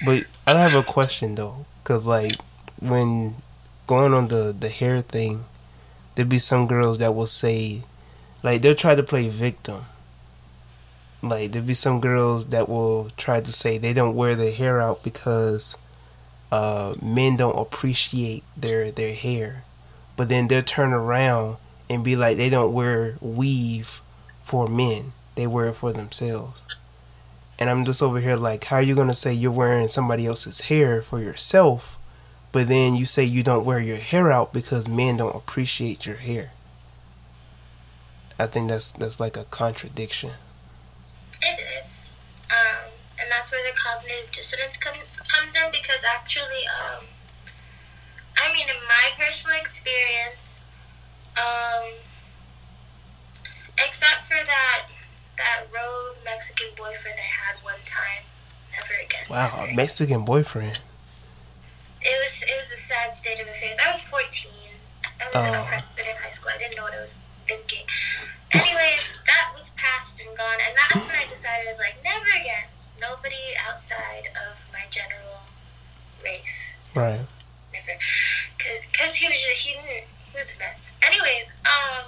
But 0.05 0.25
I 0.45 0.59
have 0.59 0.75
a 0.75 0.83
question 0.83 1.35
though, 1.35 1.65
cause 1.83 2.05
like 2.05 2.35
when 2.79 3.35
going 3.87 4.13
on 4.13 4.27
the 4.27 4.55
the 4.57 4.69
hair 4.69 5.01
thing, 5.01 5.45
there'd 6.15 6.29
be 6.29 6.39
some 6.39 6.67
girls 6.67 6.97
that 6.97 7.15
will 7.15 7.27
say, 7.27 7.83
like 8.43 8.61
they'll 8.61 8.75
try 8.75 8.95
to 8.95 9.03
play 9.03 9.29
victim. 9.29 9.85
Like 11.21 11.53
there'd 11.53 11.65
be 11.65 11.73
some 11.73 12.01
girls 12.01 12.47
that 12.47 12.67
will 12.67 13.09
try 13.15 13.39
to 13.39 13.53
say 13.53 13.77
they 13.77 13.93
don't 13.93 14.15
wear 14.15 14.35
their 14.35 14.51
hair 14.51 14.81
out 14.81 15.03
because 15.03 15.77
uh, 16.53 16.94
men 17.01 17.35
don't 17.35 17.57
appreciate 17.57 18.44
their 18.55 18.91
their 18.91 19.15
hair, 19.15 19.63
but 20.15 20.29
then 20.29 20.48
they'll 20.48 20.62
turn 20.62 20.93
around 20.93 21.57
and 21.89 22.03
be 22.03 22.15
like 22.15 22.38
they 22.38 22.51
don't 22.51 22.72
wear 22.72 23.17
weave 23.22 24.01
for 24.43 24.67
men; 24.67 25.13
they 25.33 25.48
wear 25.48 25.69
it 25.69 25.74
for 25.74 25.91
themselves. 25.91 26.63
And 27.57 27.72
I'm 27.72 27.83
just 27.86 28.03
over 28.03 28.19
here 28.19 28.36
like, 28.36 28.65
how 28.65 28.75
are 28.75 28.81
you 28.83 28.93
gonna 28.93 29.15
say 29.15 29.33
you're 29.33 29.51
wearing 29.51 29.88
somebody 29.88 30.27
else's 30.27 30.62
hair 30.62 31.01
for 31.01 31.19
yourself, 31.19 31.98
but 32.51 32.67
then 32.67 32.95
you 32.95 33.05
say 33.05 33.24
you 33.24 33.41
don't 33.41 33.65
wear 33.65 33.79
your 33.79 33.98
hair 33.98 34.31
out 34.31 34.53
because 34.53 34.88
men 34.88 35.17
don't 35.17 35.36
appreciate 35.36 36.05
your 36.05 36.17
hair? 36.17 36.51
I 38.38 38.45
think 38.45 38.69
that's 38.69 38.91
that's 38.91 39.19
like 39.19 39.38
a 39.38 39.45
contradiction. 39.45 40.33
And 43.24 43.32
that's 43.32 43.51
where 43.56 43.63
the 43.63 43.72
cognitive 43.72 44.27
dissonance 44.36 44.75
comes 44.75 45.15
comes 45.32 45.56
in 45.56 45.72
because 45.72 46.03
actually, 46.03 46.68
um, 46.68 47.06
I 48.36 48.51
mean, 48.51 48.68
in 48.68 48.75
my 48.84 49.15
personal 49.18 49.56
experience, 49.56 50.60
um, 51.39 52.03
except 53.80 54.27
for 54.27 54.44
that 54.46 54.88
that 55.38 55.63
rogue 55.72 56.18
Mexican 56.25 56.68
boyfriend 56.75 57.15
I 57.15 57.32
had 57.48 57.56
one 57.63 57.80
time, 57.88 58.27
never 58.75 58.94
again. 59.00 59.24
Wow, 59.30 59.65
a 59.72 59.74
Mexican 59.74 60.25
boyfriend. 60.25 60.80
It 62.01 62.18
was 62.27 62.44
it 62.44 62.58
was 62.60 62.72
a 62.75 62.82
sad 62.84 63.15
state 63.15 63.39
of 63.39 63.48
affairs. 63.48 63.77
I 63.80 63.89
was 63.89 64.03
fourteen. 64.03 64.75
I 65.22 65.25
was 65.32 65.36
Oh. 65.36 65.63
a 65.63 65.63
freshman 65.63 66.12
in 66.12 66.18
high 66.22 66.32
school. 66.36 66.51
I 66.53 66.58
didn't 66.58 66.75
know 66.75 66.84
what 66.84 66.94
I 66.94 67.00
was 67.00 67.20
thinking. 67.48 67.86
Anyway, 68.51 69.00
that 69.27 69.53
was 69.58 69.72
past 69.80 70.20
and 70.20 70.36
gone, 70.38 70.60
and 70.68 70.75
that's 70.75 71.08
when 71.08 71.15
I 71.15 71.25
decided 71.32 71.65
I 71.65 71.72
was 71.72 71.80
like, 71.80 71.96
never 72.03 72.27
again. 72.36 72.68
Nobody 73.03 73.51
outside 73.67 74.31
of 74.31 74.63
my 74.72 74.88
general 74.89 75.43
race. 76.24 76.72
Right. 76.95 77.19
Never. 77.75 78.00
Because 78.55 79.15
he 79.15 79.27
was 79.27 79.36
just, 79.43 79.60
he, 79.60 79.75
didn't, 79.75 80.07
he 80.07 80.39
was 80.39 80.55
a 80.55 80.60
mess. 80.60 80.95
Anyways, 81.03 81.51
um, 81.67 82.07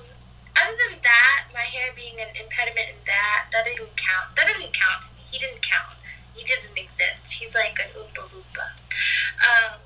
other 0.56 0.76
than 0.88 1.04
that, 1.04 1.52
my 1.52 1.68
hair 1.68 1.92
being 1.92 2.16
an 2.24 2.32
impediment 2.40 2.96
in 2.96 3.00
that, 3.12 3.52
that 3.52 3.68
didn't 3.68 3.92
count. 4.00 4.32
That 4.40 4.48
doesn't 4.48 4.72
count 4.72 5.04
to 5.04 5.12
me. 5.20 5.28
He 5.28 5.38
didn't 5.38 5.60
count. 5.60 6.00
He 6.32 6.48
doesn't 6.48 6.80
exist. 6.80 7.28
He's 7.28 7.56
like 7.56 7.76
an 7.76 7.92
Oompa 8.00 8.32
Loompa. 8.32 8.72
Um, 9.44 9.84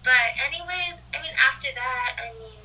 but 0.00 0.32
anyways, 0.48 0.96
I 1.12 1.20
mean, 1.20 1.36
after 1.36 1.68
that, 1.76 2.16
I 2.16 2.32
mean, 2.40 2.56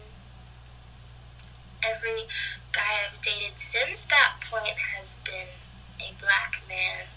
every 1.84 2.32
guy 2.72 3.12
I've 3.12 3.20
dated 3.22 3.60
since 3.60 4.06
that 4.06 4.40
point 4.50 4.80
has 4.96 5.20
been 5.28 5.52
a 6.00 6.16
black 6.24 6.64
man 6.70 7.12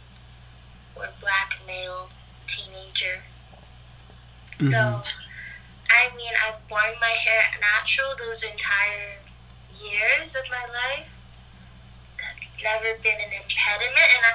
or 0.97 1.09
Mm-hmm. 4.61 4.77
So, 4.77 5.01
I 5.89 6.15
mean, 6.17 6.33
I've 6.45 6.61
worn 6.69 6.93
my 7.01 7.17
hair 7.17 7.57
natural 7.65 8.13
those 8.19 8.45
entire 8.45 9.17
years 9.81 10.37
of 10.37 10.45
my 10.51 10.69
life. 10.69 11.17
That's 12.21 12.45
never 12.63 12.93
been 13.01 13.17
an 13.25 13.33
impediment, 13.33 13.97
and 13.97 14.23
I, 14.29 14.33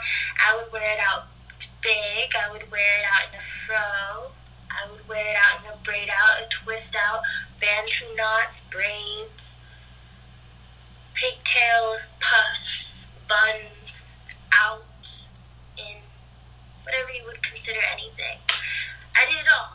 I 0.49 0.57
would 0.57 0.73
wear 0.73 0.81
it 0.81 0.99
out 0.99 1.27
big. 1.81 2.33
I 2.33 2.51
would 2.51 2.71
wear 2.71 2.81
it 2.81 3.05
out 3.05 3.29
in 3.29 3.37
a 3.37 3.43
fro. 3.43 4.33
I 4.71 4.89
would 4.89 5.07
wear 5.07 5.21
it 5.21 5.37
out 5.37 5.61
in 5.61 5.71
a 5.71 5.77
braid 5.85 6.09
out, 6.09 6.41
a 6.41 6.49
twist 6.49 6.95
out, 6.97 7.21
bantu 7.61 8.05
knots, 8.17 8.61
braids, 8.71 9.57
pigtails, 11.13 12.09
puffs, 12.19 13.05
buns, 13.29 14.11
out, 14.51 14.83
in 15.77 16.01
whatever 16.83 17.11
you 17.11 17.21
would 17.27 17.43
consider 17.43 17.79
anything. 17.93 18.39
I 19.15 19.29
did 19.29 19.41
it 19.41 19.47
all. 19.55 19.74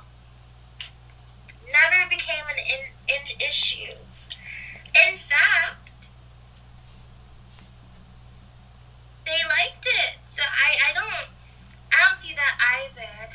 Never 1.72 2.08
became 2.10 2.44
an, 2.50 2.58
in, 2.58 2.82
an 3.14 3.26
issue. 3.38 3.94
In 4.90 5.16
fact, 5.16 5.76
they 9.24 9.38
liked 9.46 9.86
it. 9.86 10.18
So 10.26 10.42
I, 10.42 10.90
I 10.90 10.92
don't 10.92 11.30
I 11.94 11.96
don't 12.06 12.16
see 12.16 12.34
that 12.34 12.54
either. 12.82 13.30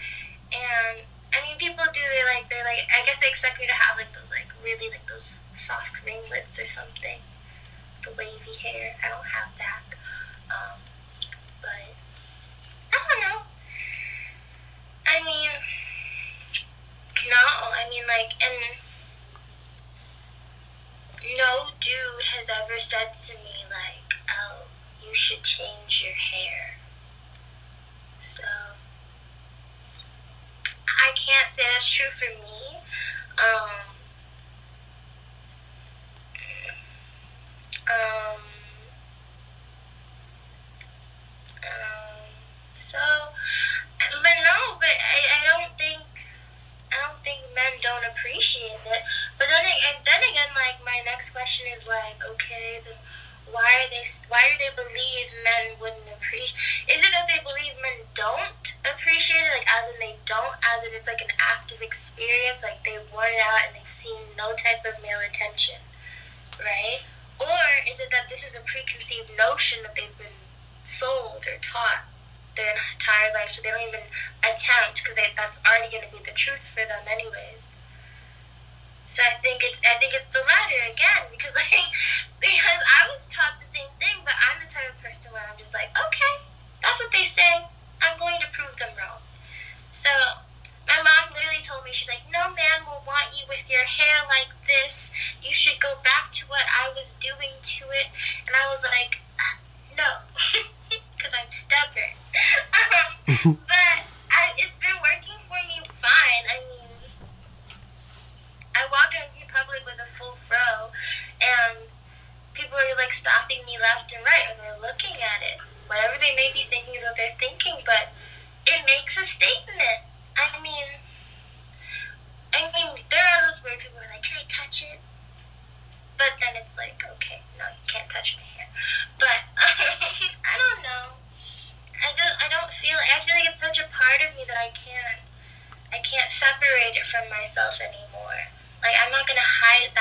And 0.51 1.07
I 1.31 1.37
mean 1.47 1.57
people 1.57 1.85
do 1.93 2.01
they 2.11 2.23
like 2.35 2.49
they're 2.49 2.65
like 2.65 2.83
I 2.91 3.05
guess 3.05 3.19
they 3.19 3.27
expect 3.27 3.59
me 3.59 3.67
to 3.67 3.73
have 3.73 3.97
like 3.97 4.11
those 4.11 4.29
like 4.29 4.51
really 4.63 4.89
like 4.89 5.07
those 5.07 5.23
soft 5.55 5.95
ringlets 6.05 6.59
or 6.59 6.67
something. 6.67 7.19
The 8.03 8.11
wavy 8.17 8.55
hair. 8.59 8.95
I 9.03 9.09
don't 9.09 9.25
have 9.25 9.49
that. 9.57 9.87
Um, 10.51 10.77
but 11.61 11.87
I 12.91 12.97
don't 12.99 13.21
know. 13.23 13.39
I 15.07 15.23
mean 15.23 15.49
no, 17.29 17.72
I 17.74 17.89
mean 17.89 18.03
like 18.08 18.34
and 18.41 18.77
no 21.38 21.67
dude 21.79 22.24
has 22.36 22.50
ever 22.50 22.79
said 22.79 23.13
to 23.13 23.34
me 23.34 23.65
like, 23.70 24.13
"Oh, 24.29 24.67
you 25.05 25.13
should 25.13 25.44
change 25.44 26.03
your 26.03 26.13
hair." 26.13 26.77
So 28.25 28.44
I 30.88 31.12
can't 31.15 31.50
say 31.50 31.63
that's 31.74 31.89
true 31.89 32.12
for 32.12 32.29
me. 32.29 32.77
Um, 33.38 33.70
um, 37.89 38.41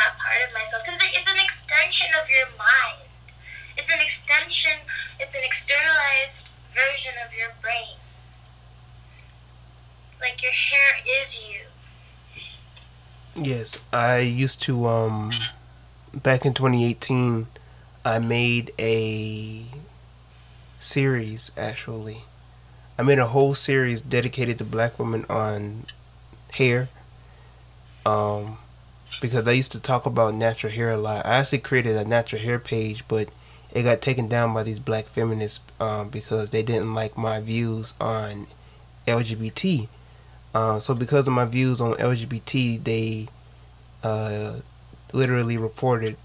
that 0.05 0.19
part 0.19 0.41
of 0.47 0.53
myself 0.53 0.85
because 0.85 1.01
it's 1.17 1.31
an 1.31 1.39
extension 1.43 2.09
of 2.21 2.29
your 2.29 2.49
mind. 2.59 3.09
It's 3.77 3.91
an 3.91 4.01
extension. 4.01 4.73
It's 5.19 5.35
an 5.35 5.43
externalized 5.45 6.49
version 6.75 7.15
of 7.25 7.37
your 7.37 7.49
brain. 7.63 7.97
It's 10.11 10.21
like 10.21 10.43
your 10.43 10.53
hair 10.53 11.21
is 11.21 11.41
you. 11.41 11.61
Yes, 13.37 13.83
I 13.93 14.19
used 14.19 14.63
to 14.63 14.87
um 14.87 15.33
back 16.15 16.45
in 16.45 16.55
2018, 16.55 17.47
I 18.05 18.19
made 18.19 18.73
a 18.79 19.65
series 20.79 21.51
actually. 21.57 22.19
I 22.97 23.03
made 23.03 23.19
a 23.19 23.27
whole 23.27 23.55
series 23.55 24.01
dedicated 24.01 24.59
to 24.59 24.65
black 24.65 24.99
women 25.01 25.25
on 25.29 25.87
hair. 26.53 26.89
Um, 28.07 28.59
because 29.21 29.47
I 29.47 29.53
used 29.53 29.73
to 29.73 29.81
talk 29.81 30.07
about 30.07 30.35
natural 30.35 30.73
hair 30.73 30.91
a 30.91 30.97
lot. 30.97 31.27
I 31.27 31.37
actually 31.39 31.59
created 31.59 31.97
a 31.97 32.05
natural 32.05 32.43
hair 32.43 32.59
page, 32.59 33.07
but 33.09 33.29
it 33.73 33.83
got 33.83 34.01
taken 34.01 34.29
down 34.29 34.55
by 34.55 34.63
these 34.63 34.79
black 34.79 35.05
feminists 35.05 35.61
um, 35.81 36.09
because 36.09 36.51
they 36.51 36.63
didn't 36.63 36.95
like 36.95 37.17
my 37.19 37.41
views 37.41 37.95
on 38.01 38.47
LGBT. 39.07 39.89
Uh, 40.55 40.79
so 40.79 40.95
because 40.95 41.27
of 41.27 41.35
my 41.35 41.45
views 41.45 41.81
on 41.81 41.95
LGBT, 41.95 42.83
they 42.83 43.29
uh, 44.03 44.61
literally 45.13 45.57
reported 45.57 46.17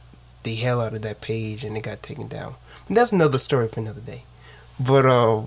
the 0.43 0.55
hell 0.55 0.79
out 0.79 0.93
of 0.93 1.01
that 1.01 1.21
page 1.21 1.63
and 1.63 1.75
it 1.75 1.83
got 1.83 2.03
taken 2.03 2.27
down. 2.27 2.55
That's 2.89 3.11
another 3.11 3.37
story 3.37 3.67
for 3.67 3.79
another 3.79 4.01
day. 4.01 4.23
But 4.79 5.05
uh, 5.05 5.45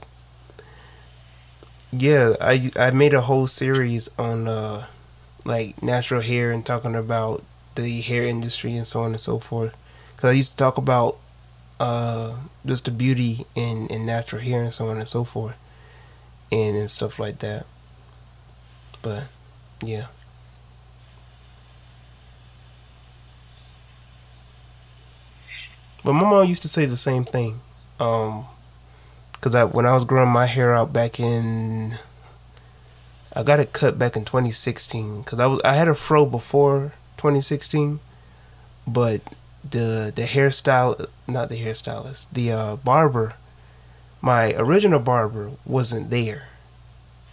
yeah, 1.93 2.35
I 2.41 2.71
I 2.77 2.91
made 2.91 3.15
a 3.15 3.23
whole 3.23 3.47
series 3.47 4.09
on 4.19 4.47
uh, 4.47 4.87
like 5.45 5.83
natural 5.83 6.21
hair 6.21 6.53
and 6.53 6.65
talking 6.65 6.95
about 6.95 7.45
the 7.75 8.01
hair 8.01 8.23
industry 8.23 8.77
and 8.77 8.87
so 8.87 9.03
on 9.03 9.13
and 9.13 9.21
so 9.21 9.39
forth. 9.39 9.77
Cause 10.17 10.31
I 10.31 10.33
used 10.33 10.53
to 10.53 10.57
talk 10.57 10.79
about 10.79 11.19
uh, 11.81 12.35
just 12.65 12.85
the 12.85 12.91
beauty 12.91 13.45
in, 13.55 13.89
in 13.89 14.07
natural 14.07 14.41
hair 14.41 14.63
and 14.63 14.73
so 14.73 14.87
on 14.89 14.99
and 14.99 15.09
so 15.09 15.25
forth, 15.25 15.57
and 16.51 16.77
and 16.77 16.91
stuff 16.91 17.19
like 17.19 17.39
that. 17.39 17.67
But 19.03 19.25
yeah. 19.83 20.07
But 26.05 26.15
my 26.15 26.23
mom 26.23 26.49
used 26.49 26.63
to 26.63 26.69
say 26.69 26.85
the 26.85 26.97
same 26.97 27.25
thing. 27.25 27.61
Um, 28.01 28.47
cause 29.41 29.55
I, 29.55 29.65
when 29.65 29.87
I 29.87 29.95
was 29.95 30.05
growing 30.05 30.31
my 30.31 30.47
hair 30.47 30.75
out 30.75 30.93
back 30.93 31.21
in, 31.21 31.95
I 33.35 33.43
got 33.43 33.61
it 33.61 33.73
cut 33.73 33.99
back 33.99 34.17
in 34.17 34.25
2016. 34.25 35.25
Cause 35.25 35.41
I 35.41 35.47
was 35.47 35.61
I 35.65 35.75
had 35.75 35.89
a 35.89 35.95
fro 35.95 36.27
before 36.27 36.93
2016, 37.17 38.01
but 38.87 39.21
the 39.69 40.13
the 40.15 40.23
hairstyle, 40.23 41.07
not 41.27 41.49
the 41.49 41.57
hairstylist, 41.57 42.33
the 42.33 42.53
uh, 42.53 42.77
barber, 42.77 43.35
my 44.21 44.55
original 44.55 45.01
barber 45.01 45.53
wasn't 45.65 46.11
there, 46.11 46.49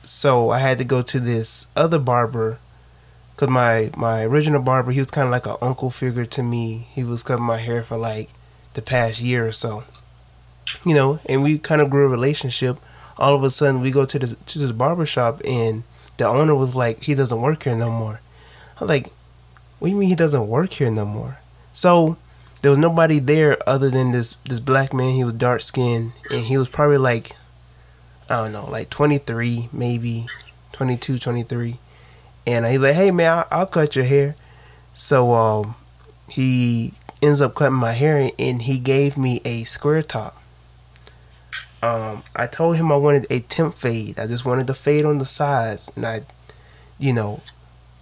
so 0.03 0.50
I 0.50 0.60
had 0.60 0.77
to 0.77 0.84
go 0.84 1.01
to 1.01 1.20
this 1.20 1.68
other 1.75 2.00
barber. 2.00 2.60
Cause 3.36 3.50
my 3.50 3.89
my 3.96 4.24
original 4.24 4.62
barber, 4.62 4.91
he 4.91 5.00
was 5.00 5.12
kind 5.12 5.25
of 5.25 5.32
like 5.32 5.46
an 5.46 5.56
uncle 5.62 5.89
figure 5.89 6.25
to 6.25 6.44
me. 6.44 6.88
He 6.91 7.03
was 7.03 7.24
cutting 7.24 7.46
my 7.46 7.58
hair 7.58 7.84
for 7.84 7.98
like 7.98 8.29
the 8.74 8.82
past 8.82 9.22
year 9.22 9.46
or 9.46 9.51
so. 9.51 9.84
You 10.86 10.94
know, 10.94 11.20
and 11.27 11.41
we 11.41 11.58
kind 11.58 11.82
of 11.82 11.89
grew 11.89 12.06
a 12.06 12.10
relationship. 12.10 12.77
All 13.20 13.36
of 13.36 13.44
a 13.44 13.52
sudden, 13.52 13.82
we 13.82 13.92
go 13.92 14.06
to 14.06 14.18
the 14.18 14.36
to 14.36 14.60
the 14.60 14.74
barber 14.74 15.06
shop, 15.06 15.42
and 15.46 15.84
the 16.18 16.26
owner 16.26 16.56
was 16.56 16.76
like, 16.76 17.04
he 17.04 17.14
doesn't 17.14 17.42
work 17.42 17.64
here 17.64 17.76
no 17.76 17.92
more. 17.92 18.22
I 18.78 18.84
was 18.84 18.90
like, 18.90 19.08
what 19.80 19.88
do 19.88 19.94
you 19.94 20.00
mean 20.00 20.10
he 20.10 20.16
doesn't 20.16 20.48
work 20.48 20.74
here 20.74 20.90
no 20.90 21.06
more? 21.06 21.40
So 21.74 22.18
there 22.62 22.72
was 22.72 22.78
nobody 22.78 23.20
there 23.20 23.58
other 23.68 23.90
than 23.90 24.12
this 24.12 24.36
this 24.46 24.60
black 24.60 24.94
man. 24.94 25.14
He 25.14 25.24
was 25.24 25.34
dark 25.34 25.62
skinned 25.62 26.14
and 26.32 26.42
he 26.42 26.58
was 26.58 26.70
probably 26.70 26.98
like, 26.98 27.32
I 28.30 28.42
don't 28.42 28.52
know, 28.52 28.70
like 28.70 28.90
23, 28.90 29.70
maybe 29.72 30.28
22, 30.74 31.18
23. 31.18 31.78
And 32.46 32.66
he 32.66 32.78
like, 32.78 32.96
hey 32.96 33.12
man, 33.12 33.40
I'll, 33.40 33.48
I'll 33.60 33.66
cut 33.66 33.96
your 33.96 34.06
hair. 34.06 34.36
So 34.94 35.34
um, 35.34 35.76
he 36.30 36.94
ends 37.22 37.42
up 37.42 37.56
cutting 37.56 37.78
my 37.78 37.94
hair 37.94 38.32
and 38.38 38.62
he 38.62 38.80
gave 38.80 39.18
me 39.18 39.42
a 39.46 39.64
square 39.64 40.02
top. 40.02 40.38
Um, 41.81 42.24
I 42.36 42.48
told 42.48 42.75
him 42.75 42.91
I 42.91 42.98
wanted 42.98 43.25
a 43.29 43.39
temp 43.39 43.75
fade. 43.75 44.19
I 44.19 44.27
just 44.27 44.45
wanted 44.45 44.67
the 44.67 44.74
fade 44.74 45.05
on 45.05 45.17
the 45.17 45.25
sides, 45.25 45.91
and 45.95 46.05
I, 46.05 46.21
you 46.98 47.13
know, 47.13 47.41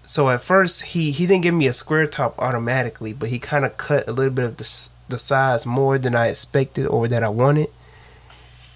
so 0.03 0.29
at 0.29 0.41
first 0.41 0.85
he 0.85 1.11
he 1.11 1.27
didn't 1.27 1.43
give 1.43 1.53
me 1.53 1.67
a 1.67 1.73
square 1.73 2.07
top 2.07 2.39
automatically, 2.39 3.13
but 3.13 3.29
he 3.29 3.39
kind 3.39 3.65
of 3.65 3.77
cut 3.77 4.07
a 4.07 4.11
little 4.11 4.33
bit 4.33 4.45
of 4.45 4.57
the 4.57 4.89
the 5.09 5.19
size 5.19 5.65
more 5.65 5.97
than 5.97 6.15
I 6.15 6.27
expected 6.27 6.87
or 6.87 7.07
that 7.07 7.23
I 7.23 7.29
wanted, 7.29 7.69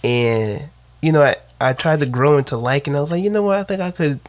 and 0.03 0.69
you 1.01 1.11
know 1.11 1.23
I 1.23 1.35
I 1.61 1.73
tried 1.73 1.99
to 1.99 2.05
grow 2.05 2.37
into 2.37 2.57
liking. 2.57 2.95
I 2.95 2.99
was 2.99 3.11
like, 3.11 3.23
you 3.23 3.29
know 3.29 3.43
what, 3.43 3.59
I 3.59 3.63
think 3.63 3.81
I 3.81 3.91
could, 3.91 4.19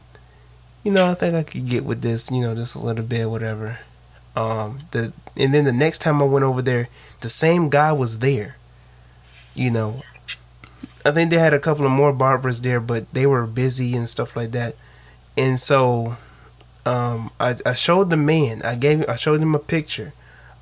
you 0.84 0.92
know, 0.92 1.10
I 1.10 1.14
think 1.14 1.34
I 1.34 1.42
could 1.42 1.66
get 1.66 1.84
with 1.84 2.02
this, 2.02 2.30
you 2.30 2.42
know, 2.42 2.54
just 2.54 2.74
a 2.74 2.78
little 2.78 3.04
bit, 3.04 3.30
whatever. 3.30 3.78
Um, 4.36 4.80
the 4.90 5.12
and 5.36 5.54
then 5.54 5.64
the 5.64 5.72
next 5.72 6.00
time 6.00 6.22
I 6.22 6.26
went 6.26 6.44
over 6.44 6.62
there, 6.62 6.88
the 7.20 7.28
same 7.28 7.68
guy 7.70 7.92
was 7.92 8.18
there. 8.18 8.56
You 9.54 9.70
know, 9.70 10.00
I 11.04 11.10
think 11.10 11.30
they 11.30 11.38
had 11.38 11.54
a 11.54 11.58
couple 11.58 11.84
of 11.84 11.92
more 11.92 12.12
barbers 12.12 12.60
there, 12.60 12.80
but 12.80 13.12
they 13.12 13.26
were 13.26 13.46
busy 13.46 13.96
and 13.96 14.08
stuff 14.08 14.36
like 14.36 14.52
that. 14.52 14.76
And 15.36 15.58
so 15.58 16.16
um, 16.86 17.30
I, 17.40 17.54
I 17.66 17.74
showed 17.74 18.10
the 18.10 18.16
man. 18.16 18.62
I 18.62 18.76
gave 18.76 19.08
I 19.08 19.16
showed 19.16 19.40
him 19.40 19.54
a 19.54 19.60
picture. 19.60 20.12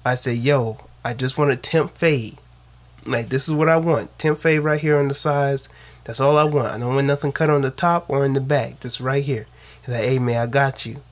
I 0.05 0.15
said, 0.15 0.37
"Yo, 0.37 0.79
I 1.05 1.15
just 1.15 1.39
want 1.39 1.51
a 1.51 1.57
temp 1.57 1.91
fade. 1.91 2.39
Like 3.07 3.29
this 3.29 3.49
is 3.49 3.55
what 3.55 3.69
I 3.69 3.77
want. 3.77 4.19
Temp 4.19 4.39
fade 4.39 4.61
right 4.61 4.81
here 4.81 4.99
on 4.99 5.09
the 5.09 5.15
sides. 5.15 5.69
That's 6.05 6.21
all 6.21 6.39
I 6.39 6.45
want. 6.45 6.69
I 6.69 6.79
don't 6.79 6.95
want 6.95 7.07
nothing 7.07 7.33
cut 7.33 7.51
on 7.51 7.63
the 7.63 7.71
top 7.71 8.09
or 8.09 8.25
in 8.25 8.33
the 8.33 8.41
back. 8.41 8.81
Just 8.81 9.01
right 9.01 9.23
here." 9.23 9.47
He's 9.85 9.95
like, 9.95 10.05
"Hey 10.05 10.19
man, 10.19 10.41
I 10.41 10.47
got 10.47 10.87
you." 10.87 11.03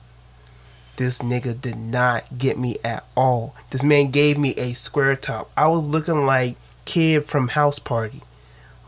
This 0.95 1.19
nigga 1.19 1.59
did 1.59 1.77
not 1.77 2.37
get 2.37 2.59
me 2.59 2.75
at 2.83 3.05
all. 3.15 3.55
This 3.69 3.83
man 3.83 4.11
gave 4.11 4.37
me 4.37 4.53
a 4.55 4.73
square 4.73 5.15
top. 5.15 5.49
I 5.55 5.67
was 5.69 5.85
looking 5.85 6.25
like 6.25 6.57
kid 6.83 7.23
from 7.25 7.49
House 7.49 7.79
Party. 7.79 8.21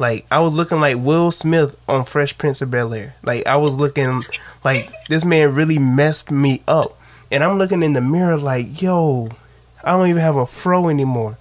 Like 0.01 0.25
I 0.31 0.39
was 0.39 0.53
looking 0.53 0.79
like 0.79 0.97
Will 0.97 1.29
Smith 1.29 1.77
on 1.87 2.05
Fresh 2.05 2.39
Prince 2.39 2.63
of 2.63 2.71
Bel 2.71 2.91
Air. 2.91 3.13
Like 3.21 3.45
I 3.45 3.57
was 3.57 3.77
looking 3.77 4.23
like 4.63 4.89
this 5.09 5.23
man 5.23 5.53
really 5.53 5.77
messed 5.77 6.31
me 6.31 6.63
up. 6.67 6.99
And 7.29 7.43
I'm 7.43 7.59
looking 7.59 7.83
in 7.83 7.93
the 7.93 8.01
mirror 8.01 8.35
like, 8.35 8.81
yo, 8.81 9.29
I 9.83 9.91
don't 9.91 10.07
even 10.07 10.23
have 10.23 10.37
a 10.37 10.47
fro 10.47 10.89
anymore. 10.89 11.37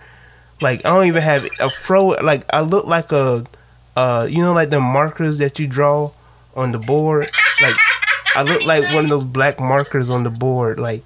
Like 0.60 0.84
I 0.84 0.90
don't 0.90 1.06
even 1.06 1.22
have 1.22 1.48
a 1.58 1.70
fro. 1.70 2.08
Like 2.08 2.44
I 2.52 2.60
look 2.60 2.84
like 2.84 3.10
a, 3.12 3.46
uh, 3.96 4.28
you 4.28 4.42
know, 4.42 4.52
like 4.52 4.68
the 4.68 4.78
markers 4.78 5.38
that 5.38 5.58
you 5.58 5.66
draw 5.66 6.12
on 6.54 6.72
the 6.72 6.78
board. 6.78 7.30
Like 7.62 7.76
I 8.36 8.42
look 8.42 8.66
like 8.66 8.84
one 8.92 9.04
of 9.04 9.10
those 9.10 9.24
black 9.24 9.58
markers 9.58 10.10
on 10.10 10.22
the 10.22 10.30
board. 10.30 10.78
Like 10.78 11.02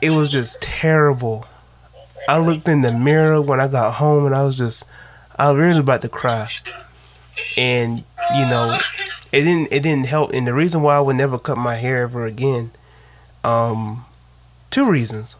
it 0.00 0.10
was 0.10 0.30
just 0.30 0.62
terrible. 0.62 1.44
I 2.28 2.38
looked 2.38 2.68
in 2.68 2.82
the 2.82 2.92
mirror 2.92 3.42
when 3.42 3.58
I 3.58 3.66
got 3.66 3.94
home 3.94 4.26
and 4.26 4.34
I 4.34 4.44
was 4.44 4.56
just 4.56 4.84
I 5.38 5.50
was 5.50 5.58
really 5.58 5.78
about 5.78 6.00
to 6.00 6.08
cry. 6.08 6.50
And 7.56 8.04
you 8.34 8.46
know, 8.46 8.78
it 9.30 9.42
didn't 9.42 9.72
it 9.72 9.82
didn't 9.82 10.06
help. 10.06 10.32
And 10.32 10.46
the 10.46 10.54
reason 10.54 10.82
why 10.82 10.96
I 10.96 11.00
would 11.00 11.16
never 11.16 11.38
cut 11.38 11.58
my 11.58 11.76
hair 11.76 12.02
ever 12.02 12.26
again, 12.26 12.72
um, 13.44 14.04
two 14.70 14.90
reasons. 14.90 15.36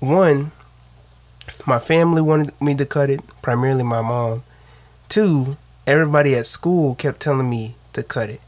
One, 0.00 0.52
my 1.66 1.78
family 1.78 2.22
wanted 2.22 2.60
me 2.60 2.74
to 2.76 2.86
cut 2.86 3.10
it, 3.10 3.20
primarily 3.42 3.82
my 3.84 4.00
mom. 4.00 4.42
Two, 5.08 5.56
everybody 5.86 6.34
at 6.34 6.46
school 6.46 6.94
kept 6.94 7.20
telling 7.20 7.48
me 7.48 7.76
to 7.92 8.02
cut 8.02 8.30
it. 8.30 8.40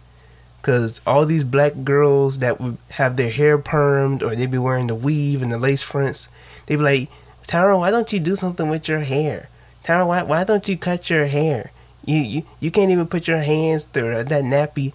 Cause 0.63 1.01
all 1.07 1.25
these 1.25 1.45
black 1.45 1.85
girls 1.85 2.39
that 2.39 2.61
would 2.61 2.77
have 2.91 3.17
their 3.17 3.31
hair 3.31 3.59
permed 3.59 4.23
or 4.23 4.37
they'd 4.37 4.51
be 4.51 4.59
wearing 4.59 4.89
the 4.89 4.95
weave 4.95 5.41
and 5.41 5.51
the 5.51 5.59
lace 5.59 5.83
fronts, 5.83 6.29
they'd 6.67 6.77
be 6.77 6.83
like, 6.83 7.11
Tara, 7.47 7.79
why 7.79 7.91
don't 7.91 8.13
you 8.13 8.21
do 8.21 8.37
something 8.37 8.69
with 8.69 8.87
your 8.87 9.01
hair? 9.01 9.49
Tara, 9.83 10.07
why 10.07 10.23
why 10.23 10.45
don't 10.45 10.69
you 10.69 10.77
cut 10.77 11.09
your 11.09 11.27
hair? 11.27 11.71
You 12.05 12.19
you, 12.19 12.43
you 12.61 12.71
can't 12.71 12.91
even 12.91 13.07
put 13.07 13.27
your 13.27 13.41
hands 13.41 13.85
through 13.85 14.25
that 14.25 14.45
nappy, 14.45 14.93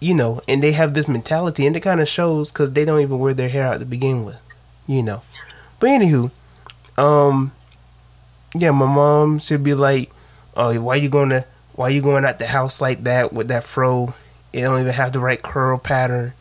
you 0.00 0.14
know. 0.14 0.40
And 0.46 0.62
they 0.62 0.72
have 0.72 0.94
this 0.94 1.08
mentality, 1.08 1.66
and 1.66 1.74
it 1.74 1.80
kind 1.80 2.00
of 2.00 2.08
shows 2.08 2.52
because 2.52 2.72
they 2.72 2.84
don't 2.84 3.00
even 3.00 3.18
wear 3.18 3.34
their 3.34 3.48
hair 3.48 3.64
out 3.64 3.78
to 3.78 3.86
begin 3.86 4.24
with, 4.24 4.40
you 4.86 5.02
know. 5.02 5.22
But 5.80 5.88
anywho, 5.88 6.30
um, 6.98 7.52
yeah, 8.54 8.70
my 8.70 8.86
mom 8.86 9.38
should 9.38 9.62
be 9.62 9.74
like, 9.74 10.10
"Oh, 10.56 10.78
why 10.80 10.96
you 10.96 11.08
going 11.08 11.30
to 11.30 11.46
why 11.74 11.88
you 11.88 12.02
going 12.02 12.24
out 12.24 12.38
the 12.38 12.46
house 12.46 12.80
like 12.80 13.04
that 13.04 13.32
with 13.32 13.48
that 13.48 13.64
fro? 13.64 14.14
It 14.52 14.62
don't 14.62 14.80
even 14.80 14.92
have 14.92 15.12
the 15.12 15.20
right 15.20 15.42
curl 15.42 15.78
pattern." 15.78 16.34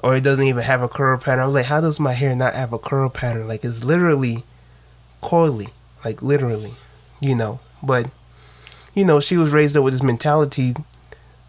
Or 0.00 0.14
it 0.14 0.22
doesn't 0.22 0.44
even 0.44 0.62
have 0.62 0.80
a 0.80 0.88
curl 0.88 1.18
pattern. 1.18 1.40
I 1.40 1.46
was 1.46 1.54
like, 1.56 1.66
how 1.66 1.80
does 1.80 1.98
my 1.98 2.12
hair 2.12 2.32
not 2.36 2.54
have 2.54 2.72
a 2.72 2.78
curl 2.78 3.10
pattern? 3.10 3.48
Like 3.48 3.64
it's 3.64 3.82
literally 3.82 4.44
coily, 5.20 5.70
like 6.04 6.22
literally 6.22 6.74
you 7.20 7.34
know. 7.34 7.60
But 7.82 8.10
you 8.94 9.04
know, 9.04 9.20
she 9.20 9.36
was 9.36 9.52
raised 9.52 9.76
up 9.76 9.84
with 9.84 9.94
this 9.94 10.02
mentality, 10.02 10.74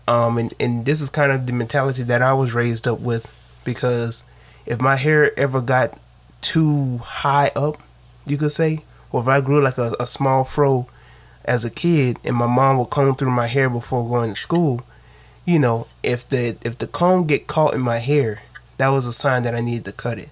um, 0.08 0.38
and 0.38 0.54
and 0.60 0.86
this 0.86 1.02
is 1.02 1.10
kind 1.10 1.32
of 1.32 1.48
the 1.48 1.54
mentality 1.54 2.04
that 2.04 2.22
I 2.22 2.34
was 2.34 2.54
raised 2.54 2.88
up 2.88 3.00
with 3.00 3.28
because 3.64 4.24
if 4.66 4.80
my 4.80 4.96
hair 4.96 5.38
ever 5.40 5.62
got 5.62 5.98
too 6.42 6.98
high 7.00 7.52
up, 7.56 7.82
you 8.26 8.38
could 8.38 8.52
say, 8.52 8.84
or 9.12 9.22
if 9.22 9.28
I 9.28 9.42
grew 9.42 9.62
like 9.62 9.78
a, 9.78 9.96
a 10.00 10.08
small 10.08 10.44
fro 10.44 10.88
as 11.46 11.66
a 11.66 11.70
kid, 11.70 12.20
and 12.24 12.36
my 12.36 12.48
mom 12.48 12.78
would 12.78 12.90
comb 12.90 13.16
through 13.16 13.32
my 13.32 13.48
hair 13.48 13.70
before 13.70 14.08
going 14.08 14.34
to 14.34 14.40
school, 14.40 14.82
you 15.46 15.58
know, 15.58 15.88
if 16.04 16.28
the 16.30 16.58
if 16.64 16.78
the 16.78 16.88
comb 16.88 17.26
get 17.26 17.48
caught 17.48 17.74
in 17.74 17.82
my 17.82 17.98
hair, 17.98 18.44
that 18.78 18.90
was 18.90 19.06
a 19.06 19.14
sign 19.14 19.44
that 19.44 19.56
I 19.56 19.62
needed 19.62 19.86
to 19.86 19.92
cut 19.92 20.20
it. 20.20 20.30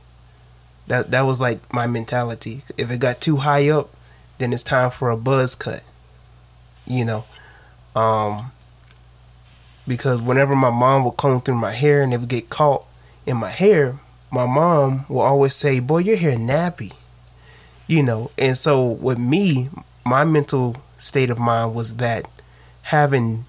That 0.87 1.11
that 1.11 1.21
was 1.21 1.39
like 1.39 1.73
my 1.73 1.87
mentality. 1.87 2.61
If 2.77 2.91
it 2.91 2.99
got 2.99 3.19
too 3.19 3.37
high 3.37 3.69
up, 3.69 3.89
then 4.37 4.53
it's 4.53 4.63
time 4.63 4.91
for 4.91 5.09
a 5.09 5.17
buzz 5.17 5.55
cut. 5.55 5.83
You 6.85 7.05
know, 7.05 7.23
um, 7.95 8.51
because 9.87 10.21
whenever 10.21 10.55
my 10.55 10.69
mom 10.69 11.03
would 11.03 11.17
comb 11.17 11.41
through 11.41 11.55
my 11.55 11.73
hair 11.73 12.01
and 12.01 12.13
it 12.13 12.19
would 12.19 12.29
get 12.29 12.49
caught 12.49 12.85
in 13.25 13.37
my 13.37 13.49
hair, 13.49 13.99
my 14.31 14.45
mom 14.45 15.05
will 15.09 15.21
always 15.21 15.55
say, 15.55 15.79
"Boy, 15.79 15.99
your 15.99 16.17
hair 16.17 16.37
nappy." 16.37 16.93
You 17.87 18.03
know, 18.03 18.31
and 18.37 18.57
so 18.57 18.85
with 18.85 19.17
me, 19.17 19.69
my 20.05 20.23
mental 20.25 20.77
state 20.97 21.29
of 21.29 21.39
mind 21.39 21.73
was 21.73 21.95
that 21.95 22.25
having 22.83 23.45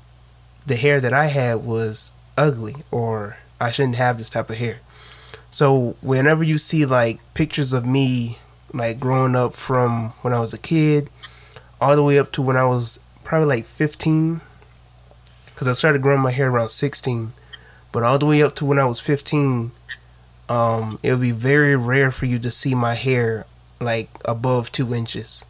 the 0.66 0.76
hair 0.76 1.00
that 1.00 1.12
I 1.12 1.26
had 1.26 1.64
was 1.64 2.12
ugly, 2.36 2.76
or 2.90 3.38
I 3.60 3.70
shouldn't 3.70 3.96
have 3.96 4.18
this 4.18 4.30
type 4.30 4.50
of 4.50 4.56
hair. 4.56 4.80
So 5.50 5.96
whenever 6.02 6.44
you 6.44 6.58
see 6.58 6.84
like 6.84 7.18
pictures 7.34 7.72
of 7.72 7.86
me 7.86 8.38
like 8.72 9.00
growing 9.00 9.36
up 9.36 9.54
from 9.54 10.10
when 10.22 10.32
I 10.32 10.40
was 10.40 10.52
a 10.52 10.58
kid 10.58 11.10
all 11.80 11.96
the 11.96 12.02
way 12.02 12.18
up 12.18 12.32
to 12.32 12.42
when 12.42 12.56
I 12.56 12.64
was 12.64 13.00
probably 13.24 13.48
like 13.48 13.64
15 13.64 14.40
because 15.46 15.68
I 15.68 15.72
started 15.72 16.02
growing 16.02 16.20
my 16.20 16.30
hair 16.30 16.50
around 16.50 16.70
16 16.70 17.32
but 17.92 18.02
all 18.02 18.18
the 18.18 18.26
way 18.26 18.42
up 18.42 18.54
to 18.56 18.64
when 18.64 18.78
I 18.78 18.86
was 18.86 19.00
15 19.00 19.72
um, 20.48 20.98
it 21.02 21.10
would 21.10 21.20
be 21.20 21.30
very 21.30 21.76
rare 21.76 22.10
for 22.10 22.26
you 22.26 22.38
to 22.38 22.50
see 22.50 22.74
my 22.74 22.94
hair 22.94 23.46
like 23.80 24.08
above 24.24 24.72
two 24.72 24.94
inches. 24.94 25.44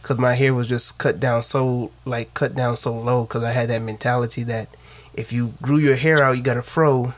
Because 0.00 0.18
my 0.18 0.34
hair 0.34 0.54
was 0.54 0.66
just 0.66 0.98
cut 0.98 1.20
down 1.20 1.42
so 1.42 1.90
like 2.06 2.32
cut 2.32 2.56
down 2.56 2.76
so 2.76 2.96
low 2.96 3.22
because 3.22 3.44
I 3.44 3.52
had 3.52 3.68
that 3.68 3.82
mentality 3.82 4.42
that 4.44 4.68
if 5.12 5.32
you 5.32 5.54
grew 5.60 5.76
your 5.76 5.96
hair 5.96 6.22
out 6.22 6.36
you 6.36 6.42
got 6.42 6.56
a 6.56 6.62
fro 6.62 7.12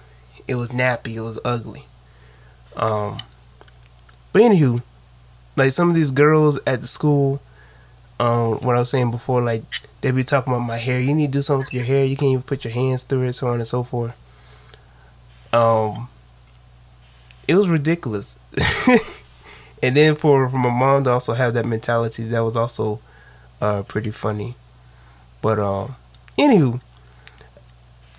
it 0.48 0.56
was 0.56 0.70
nappy 0.70 1.14
it 1.14 1.20
was 1.20 1.38
ugly. 1.44 1.86
Um 2.74 3.18
but 4.32 4.42
anywho 4.42 4.82
like 5.56 5.72
some 5.72 5.88
of 5.88 5.94
these 5.94 6.10
girls 6.10 6.58
at 6.66 6.80
the 6.80 6.86
school, 6.86 7.40
um, 8.18 8.54
what 8.60 8.76
I 8.76 8.80
was 8.80 8.90
saying 8.90 9.10
before, 9.10 9.42
like 9.42 9.62
they 10.00 10.10
be 10.10 10.24
talking 10.24 10.52
about 10.52 10.66
my 10.66 10.76
hair. 10.76 11.00
You 11.00 11.14
need 11.14 11.32
to 11.32 11.38
do 11.38 11.42
something 11.42 11.64
with 11.64 11.74
your 11.74 11.84
hair. 11.84 12.04
You 12.04 12.16
can't 12.16 12.32
even 12.32 12.42
put 12.42 12.64
your 12.64 12.72
hands 12.72 13.02
through 13.02 13.22
it, 13.22 13.32
so 13.34 13.48
on 13.48 13.60
and 13.60 13.68
so 13.68 13.82
forth. 13.82 14.18
Um, 15.52 16.08
it 17.46 17.56
was 17.56 17.68
ridiculous. 17.68 18.38
and 19.82 19.96
then 19.96 20.14
for 20.14 20.48
for 20.48 20.56
my 20.56 20.70
mom 20.70 21.04
to 21.04 21.10
also 21.10 21.34
have 21.34 21.54
that 21.54 21.66
mentality, 21.66 22.24
that 22.24 22.40
was 22.40 22.56
also 22.56 23.00
uh 23.60 23.82
pretty 23.82 24.10
funny. 24.10 24.54
But 25.42 25.58
um, 25.58 25.96
anywho, 26.38 26.80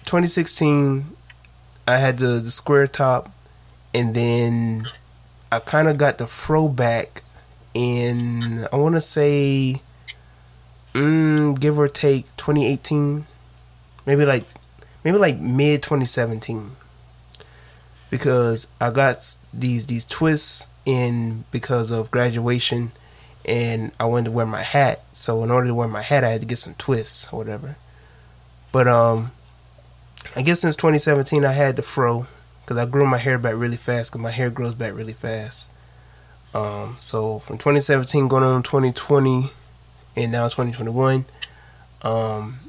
2016, 0.05 1.05
I 1.87 1.97
had 1.97 2.17
the 2.19 2.39
the 2.39 2.51
square 2.51 2.87
top, 2.87 3.31
and 3.93 4.13
then 4.13 4.87
I 5.51 5.59
kind 5.59 5.87
of 5.87 5.97
got 5.97 6.17
the 6.17 6.27
throwback 6.27 7.22
in 7.73 8.67
I 8.71 8.75
want 8.75 8.95
to 8.95 9.01
say, 9.01 9.81
mm, 10.93 11.59
give 11.59 11.79
or 11.79 11.87
take 11.87 12.25
2018, 12.37 13.25
maybe 14.05 14.25
like 14.25 14.45
maybe 15.03 15.17
like 15.17 15.39
mid 15.39 15.83
2017. 15.83 16.71
because 18.09 18.67
I 18.79 18.91
got 18.91 19.17
these 19.51 19.87
these 19.87 20.05
twists 20.05 20.67
in 20.85 21.45
because 21.51 21.89
of 21.89 22.11
graduation, 22.11 22.91
and 23.43 23.91
I 23.99 24.05
wanted 24.05 24.25
to 24.25 24.31
wear 24.31 24.45
my 24.45 24.61
hat. 24.61 25.03
So 25.13 25.43
in 25.43 25.49
order 25.49 25.67
to 25.67 25.73
wear 25.73 25.87
my 25.87 26.03
hat, 26.03 26.23
I 26.23 26.29
had 26.29 26.41
to 26.41 26.47
get 26.47 26.59
some 26.59 26.75
twists 26.75 27.33
or 27.33 27.37
whatever. 27.39 27.75
But 28.71 28.87
um, 28.87 29.31
I 30.35 30.43
guess 30.43 30.61
since 30.61 30.75
2017, 30.75 31.43
I 31.43 31.53
had 31.53 31.75
the 31.75 31.81
fro 31.81 32.27
because 32.61 32.77
I 32.77 32.85
grew 32.85 33.05
my 33.07 33.17
hair 33.17 33.39
back 33.39 33.55
really 33.55 33.77
fast 33.77 34.11
because 34.11 34.21
my 34.21 34.31
hair 34.31 34.49
grows 34.51 34.73
back 34.73 34.93
really 34.93 35.13
fast. 35.13 35.71
Um, 36.53 36.97
so 36.99 37.39
from 37.39 37.57
2017 37.57 38.27
going 38.27 38.43
on 38.43 38.61
2020 38.61 39.49
and 40.15 40.31
now 40.31 40.43
2021, 40.43 41.25
um, 42.03 42.59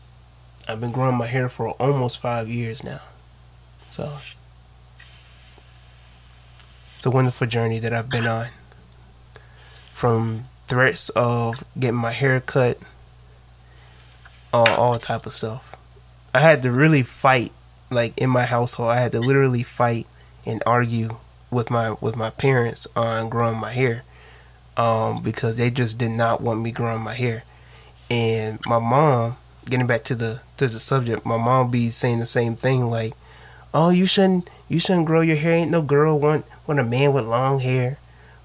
I've 0.67 0.81
been 0.81 0.93
growing 0.93 1.17
my 1.17 1.27
hair 1.27 1.49
for 1.49 1.71
almost 1.73 2.19
five 2.19 2.49
years 2.49 2.83
now. 2.83 3.01
So 3.91 4.13
it's 6.97 7.07
a 7.07 7.11
wonderful 7.11 7.47
journey 7.47 7.79
that 7.81 7.93
I've 7.93 8.09
been 8.09 8.27
on. 8.27 8.49
From 9.93 10.47
threats 10.67 11.11
of 11.11 11.65
getting 11.79 11.97
my 11.97 12.11
hair 12.11 12.41
cut, 12.41 12.79
all 14.53 14.69
all 14.71 14.99
type 14.99 15.27
of 15.27 15.33
stuff. 15.33 15.77
I 16.33 16.41
had 16.41 16.63
to 16.63 16.73
really 16.73 17.03
fight, 17.03 17.53
like 17.91 18.17
in 18.17 18.31
my 18.31 18.45
household. 18.45 18.89
I 18.91 19.01
had 19.01 19.13
to 19.13 19.21
literally 19.21 19.63
fight 19.63 20.07
and 20.47 20.63
argue 20.67 21.19
with 21.55 21.71
my 21.71 21.93
with 22.01 22.17
my 22.17 22.31
parents 22.31 22.87
on 22.97 23.29
growing 23.29 23.59
my 23.59 23.73
hair, 23.73 24.03
um, 24.77 25.23
because 25.23 25.57
they 25.57 25.71
just 25.71 25.97
did 25.99 26.11
not 26.11 26.41
want 26.41 26.61
me 26.61 26.73
growing 26.73 27.03
my 27.03 27.15
hair, 27.15 27.45
and 28.11 28.59
my 28.67 28.79
mom. 28.79 29.37
Getting 29.67 29.87
back 29.87 30.05
to 30.05 30.15
the 30.15 30.41
to 30.59 30.69
the 30.69 30.79
subject, 30.79 31.25
my 31.25 31.39
mom 31.39 31.71
be 31.71 31.89
saying 31.89 32.21
the 32.21 32.27
same 32.27 32.55
thing, 32.55 32.87
like, 32.91 33.15
"Oh, 33.73 33.89
you 33.89 34.05
shouldn't 34.05 34.51
you 34.69 34.79
shouldn't 34.79 35.07
grow 35.07 35.23
your 35.23 35.37
hair. 35.37 35.53
Ain't 35.55 35.71
no 35.71 35.81
girl 35.81 36.19
want 36.19 36.45
want 36.67 36.81
a 36.81 36.85
man 36.85 37.15
with 37.15 37.25
long 37.25 37.61
hair." 37.61 37.97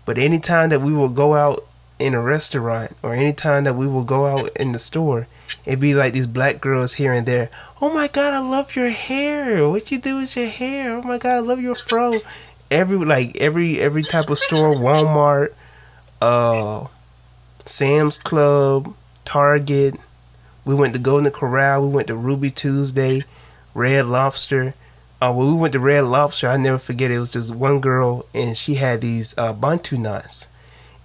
But 0.06 0.18
anytime 0.18 0.70
that 0.70 0.82
we 0.82 0.94
will 0.94 1.10
go 1.10 1.34
out 1.34 1.66
in 2.00 2.14
a 2.14 2.22
restaurant 2.22 2.96
or 3.04 3.14
anytime 3.14 3.66
that 3.66 3.76
we 3.76 3.86
will 3.86 4.06
go 4.06 4.26
out 4.26 4.50
in 4.56 4.72
the 4.72 4.80
store, 4.80 5.28
it'd 5.66 5.82
be 5.82 5.94
like 5.94 6.14
these 6.14 6.28
black 6.28 6.62
girls 6.62 6.94
here 6.94 7.12
and 7.12 7.28
there. 7.28 7.50
Oh 7.82 7.94
my 7.94 8.08
god, 8.08 8.34
I 8.34 8.40
love 8.40 8.76
your 8.76 8.90
hair. 8.90 9.68
What 9.70 9.92
you 9.92 10.00
do 10.00 10.18
with 10.18 10.36
your 10.38 10.48
hair? 10.48 10.96
Oh 10.96 11.02
my 11.02 11.18
god, 11.18 11.36
I 11.36 11.40
love 11.40 11.60
your 11.60 11.76
fro. 11.76 12.22
Every 12.72 12.98
like 12.98 13.38
every 13.38 13.80
every 13.80 14.04
type 14.04 14.30
of 14.30 14.38
store, 14.38 14.74
Walmart, 14.74 15.54
uh, 16.22 16.88
Sam's 17.66 18.18
Club, 18.20 18.94
Target. 19.26 19.96
We 20.66 20.76
went 20.76 20.94
to 20.94 21.00
Golden 21.00 21.32
Corral. 21.32 21.82
We 21.88 21.90
went 21.90 22.08
to 22.08 22.16
Ruby 22.16 22.52
Tuesday, 22.52 23.24
Red 23.74 24.06
Lobster. 24.06 24.76
Uh, 25.22 25.34
when 25.34 25.48
we 25.48 25.54
went 25.56 25.74
to 25.74 25.80
Red 25.80 26.06
Lobster, 26.06 26.48
I 26.48 26.58
never 26.58 26.78
forget. 26.78 27.12
It 27.12 27.20
was 27.20 27.32
just 27.32 27.54
one 27.54 27.80
girl, 27.82 28.24
and 28.34 28.56
she 28.56 28.76
had 28.76 29.02
these 29.02 29.36
uh, 29.38 29.54
bantu 29.54 29.98
knots 29.98 30.48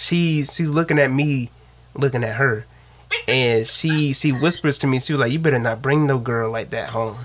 She 0.00 0.44
she's 0.44 0.70
looking 0.70 0.98
at 0.98 1.10
me, 1.10 1.50
looking 1.94 2.24
at 2.24 2.36
her, 2.36 2.64
and 3.28 3.66
she 3.66 4.14
she 4.14 4.30
whispers 4.32 4.78
to 4.78 4.86
me. 4.86 4.98
She 4.98 5.12
was 5.12 5.20
like, 5.20 5.30
"You 5.30 5.38
better 5.38 5.58
not 5.58 5.82
bring 5.82 6.06
no 6.06 6.18
girl 6.18 6.50
like 6.50 6.70
that 6.70 6.88
home." 6.88 7.18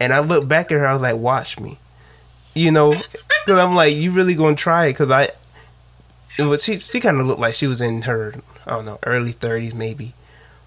And 0.00 0.12
I 0.12 0.18
look 0.18 0.48
back 0.48 0.72
at 0.72 0.78
her. 0.78 0.86
I 0.86 0.92
was 0.92 1.02
like, 1.02 1.16
"Watch 1.16 1.60
me," 1.60 1.78
you 2.52 2.72
know, 2.72 2.94
because 2.94 3.60
I'm 3.60 3.76
like, 3.76 3.94
"You 3.94 4.10
really 4.10 4.34
gonna 4.34 4.56
try 4.56 4.86
it?" 4.86 4.94
Because 4.94 5.12
I, 5.12 5.28
but 6.36 6.60
she 6.60 6.78
she 6.78 6.98
kind 6.98 7.20
of 7.20 7.26
looked 7.28 7.40
like 7.40 7.54
she 7.54 7.68
was 7.68 7.80
in 7.80 8.02
her 8.02 8.34
I 8.66 8.70
don't 8.72 8.86
know, 8.86 8.98
early 9.06 9.32
30s 9.32 9.72
maybe. 9.72 10.14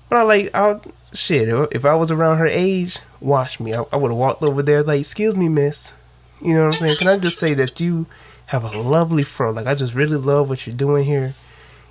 But 0.10 0.20
I 0.20 0.22
like, 0.22 0.50
I 0.54 0.80
shit. 1.12 1.50
If 1.74 1.84
I 1.84 1.96
was 1.96 2.10
around 2.10 2.38
her 2.38 2.48
age, 2.48 3.00
watch 3.20 3.60
me. 3.60 3.74
I, 3.74 3.84
I 3.92 3.98
would 3.98 4.12
have 4.12 4.18
walked 4.18 4.44
over 4.44 4.64
there 4.64 4.82
like, 4.82 5.02
"Excuse 5.02 5.36
me, 5.36 5.50
miss." 5.50 5.94
You 6.42 6.54
know 6.54 6.68
what 6.68 6.76
I'm 6.76 6.82
saying? 6.82 6.98
Can 6.98 7.08
I 7.08 7.18
just 7.18 7.38
say 7.38 7.54
that 7.56 7.80
you 7.82 8.06
have 8.48 8.64
a 8.64 8.78
lovely 8.78 9.24
fro? 9.24 9.52
Like, 9.52 9.68
I 9.68 9.76
just 9.76 9.94
really 9.94 10.18
love 10.18 10.50
what 10.50 10.66
you're 10.66 10.76
doing 10.76 11.06
here. 11.06 11.34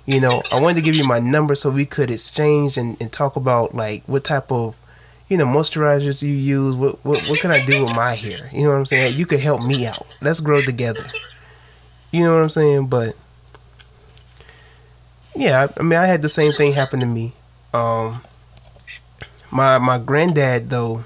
You 0.05 0.21
know, 0.21 0.41
I 0.51 0.59
wanted 0.59 0.75
to 0.75 0.81
give 0.81 0.95
you 0.95 1.03
my 1.03 1.19
number 1.19 1.55
so 1.55 1.69
we 1.69 1.85
could 1.85 2.09
exchange 2.09 2.77
and, 2.77 2.99
and 3.01 3.11
talk 3.11 3.35
about 3.35 3.75
like 3.75 4.03
what 4.05 4.23
type 4.23 4.51
of 4.51 4.79
you 5.27 5.37
know 5.37 5.45
moisturizers 5.45 6.23
you 6.23 6.33
use. 6.33 6.75
What, 6.75 7.03
what 7.03 7.27
what 7.27 7.39
can 7.41 7.51
I 7.51 7.65
do 7.65 7.83
with 7.85 7.95
my 7.95 8.15
hair? 8.15 8.49
You 8.53 8.63
know 8.63 8.69
what 8.69 8.77
I'm 8.77 8.85
saying? 8.85 9.17
You 9.17 9.25
could 9.25 9.41
help 9.41 9.63
me 9.63 9.85
out. 9.85 10.07
Let's 10.21 10.39
grow 10.39 10.61
together. 10.61 11.03
You 12.11 12.21
know 12.21 12.33
what 12.33 12.41
I'm 12.41 12.49
saying? 12.49 12.87
But 12.87 13.15
yeah, 15.35 15.67
I 15.77 15.83
mean, 15.83 15.99
I 15.99 16.05
had 16.05 16.21
the 16.21 16.29
same 16.29 16.53
thing 16.53 16.71
happen 16.71 17.01
to 17.01 17.05
me. 17.05 17.33
Um, 17.73 18.21
my 19.51 19.77
my 19.77 19.97
granddad 19.97 20.69
though, 20.69 21.03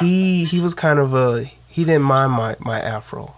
he 0.00 0.44
he 0.44 0.58
was 0.58 0.72
kind 0.72 0.98
of 0.98 1.12
a 1.12 1.44
he 1.68 1.84
didn't 1.84 2.02
mind 2.02 2.32
my 2.32 2.56
my 2.60 2.80
afro. 2.80 3.34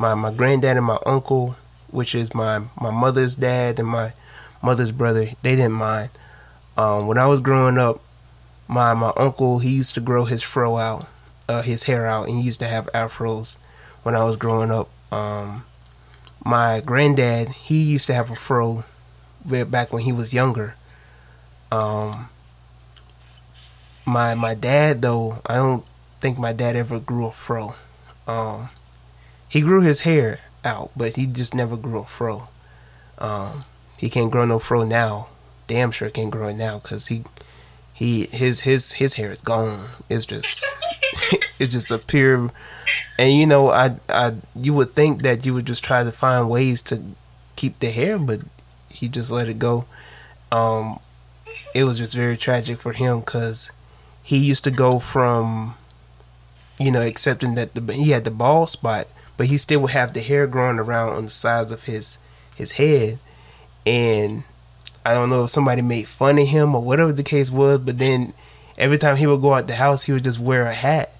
My 0.00 0.14
my 0.14 0.32
granddad 0.32 0.78
and 0.78 0.86
my 0.86 0.98
uncle, 1.04 1.56
which 1.90 2.14
is 2.14 2.34
my 2.34 2.62
my 2.80 2.90
mother's 2.90 3.34
dad 3.34 3.78
and 3.78 3.86
my 3.86 4.14
mother's 4.62 4.92
brother, 4.92 5.26
they 5.42 5.56
didn't 5.56 5.72
mind. 5.72 6.08
Um, 6.78 7.06
when 7.06 7.18
I 7.18 7.26
was 7.26 7.42
growing 7.42 7.76
up, 7.76 8.00
my 8.66 8.94
my 8.94 9.12
uncle 9.18 9.58
he 9.58 9.68
used 9.68 9.94
to 9.96 10.00
grow 10.00 10.24
his 10.24 10.42
fro 10.42 10.78
out, 10.78 11.06
uh, 11.50 11.60
his 11.60 11.82
hair 11.82 12.06
out, 12.06 12.28
and 12.28 12.38
he 12.38 12.44
used 12.44 12.60
to 12.60 12.66
have 12.66 12.86
afros 12.94 13.58
when 14.02 14.14
I 14.16 14.24
was 14.24 14.36
growing 14.36 14.70
up. 14.70 14.88
Um, 15.12 15.66
my 16.42 16.80
granddad 16.80 17.48
he 17.50 17.82
used 17.82 18.06
to 18.06 18.14
have 18.14 18.30
a 18.30 18.36
fro 18.36 18.84
back 19.44 19.92
when 19.92 20.04
he 20.04 20.12
was 20.12 20.32
younger. 20.32 20.76
Um, 21.70 22.30
my 24.06 24.32
my 24.32 24.54
dad 24.54 25.02
though, 25.02 25.42
I 25.44 25.56
don't 25.56 25.84
think 26.20 26.38
my 26.38 26.54
dad 26.54 26.74
ever 26.74 27.00
grew 27.00 27.26
a 27.26 27.32
fro. 27.32 27.74
Um, 28.26 28.70
he 29.50 29.60
grew 29.60 29.82
his 29.82 30.00
hair 30.00 30.40
out, 30.64 30.92
but 30.96 31.16
he 31.16 31.26
just 31.26 31.54
never 31.54 31.76
grew 31.76 31.98
a 31.98 32.04
fro. 32.04 32.48
Um, 33.18 33.64
he 33.98 34.08
can't 34.08 34.30
grow 34.30 34.46
no 34.46 34.58
fro 34.58 34.84
now. 34.84 35.28
Damn 35.66 35.90
sure 35.90 36.08
can't 36.08 36.30
grow 36.30 36.48
it 36.48 36.54
now 36.54 36.78
because 36.78 37.08
he 37.08 37.24
he 37.92 38.26
his 38.26 38.60
his 38.60 38.92
his 38.92 39.14
hair 39.14 39.30
is 39.30 39.42
gone. 39.42 39.88
It's 40.08 40.24
just 40.24 40.74
it's 41.58 41.72
just 41.72 41.90
a 41.90 41.98
pure. 41.98 42.50
And 43.18 43.34
you 43.34 43.46
know, 43.46 43.68
I 43.68 43.96
I 44.08 44.36
you 44.54 44.72
would 44.72 44.92
think 44.92 45.22
that 45.22 45.44
you 45.44 45.52
would 45.52 45.66
just 45.66 45.84
try 45.84 46.02
to 46.04 46.12
find 46.12 46.48
ways 46.48 46.80
to 46.84 47.02
keep 47.56 47.78
the 47.80 47.90
hair, 47.90 48.18
but 48.18 48.40
he 48.88 49.08
just 49.08 49.30
let 49.30 49.48
it 49.48 49.58
go. 49.58 49.84
Um, 50.50 51.00
it 51.74 51.84
was 51.84 51.98
just 51.98 52.14
very 52.14 52.36
tragic 52.36 52.78
for 52.78 52.92
him 52.92 53.20
because 53.20 53.70
he 54.22 54.38
used 54.38 54.64
to 54.64 54.70
go 54.70 54.98
from, 54.98 55.74
you 56.78 56.90
know, 56.90 57.00
accepting 57.00 57.54
that 57.56 57.74
the, 57.74 57.92
he 57.92 58.10
had 58.10 58.24
the 58.24 58.30
bald 58.30 58.70
spot, 58.70 59.06
but 59.40 59.46
he 59.46 59.56
still 59.56 59.80
would 59.80 59.92
have 59.92 60.12
the 60.12 60.20
hair 60.20 60.46
growing 60.46 60.78
around 60.78 61.16
on 61.16 61.24
the 61.24 61.30
sides 61.30 61.72
of 61.72 61.84
his 61.84 62.18
his 62.54 62.72
head, 62.72 63.18
and 63.86 64.42
I 65.02 65.14
don't 65.14 65.30
know 65.30 65.44
if 65.44 65.50
somebody 65.50 65.80
made 65.80 66.08
fun 66.08 66.38
of 66.38 66.46
him 66.46 66.74
or 66.74 66.82
whatever 66.82 67.10
the 67.10 67.22
case 67.22 67.50
was, 67.50 67.78
but 67.78 67.98
then 67.98 68.34
every 68.76 68.98
time 68.98 69.16
he 69.16 69.26
would 69.26 69.40
go 69.40 69.54
out 69.54 69.66
the 69.66 69.76
house, 69.76 70.02
he 70.02 70.12
would 70.12 70.24
just 70.24 70.40
wear 70.40 70.66
a 70.66 70.74
hat. 70.74 71.14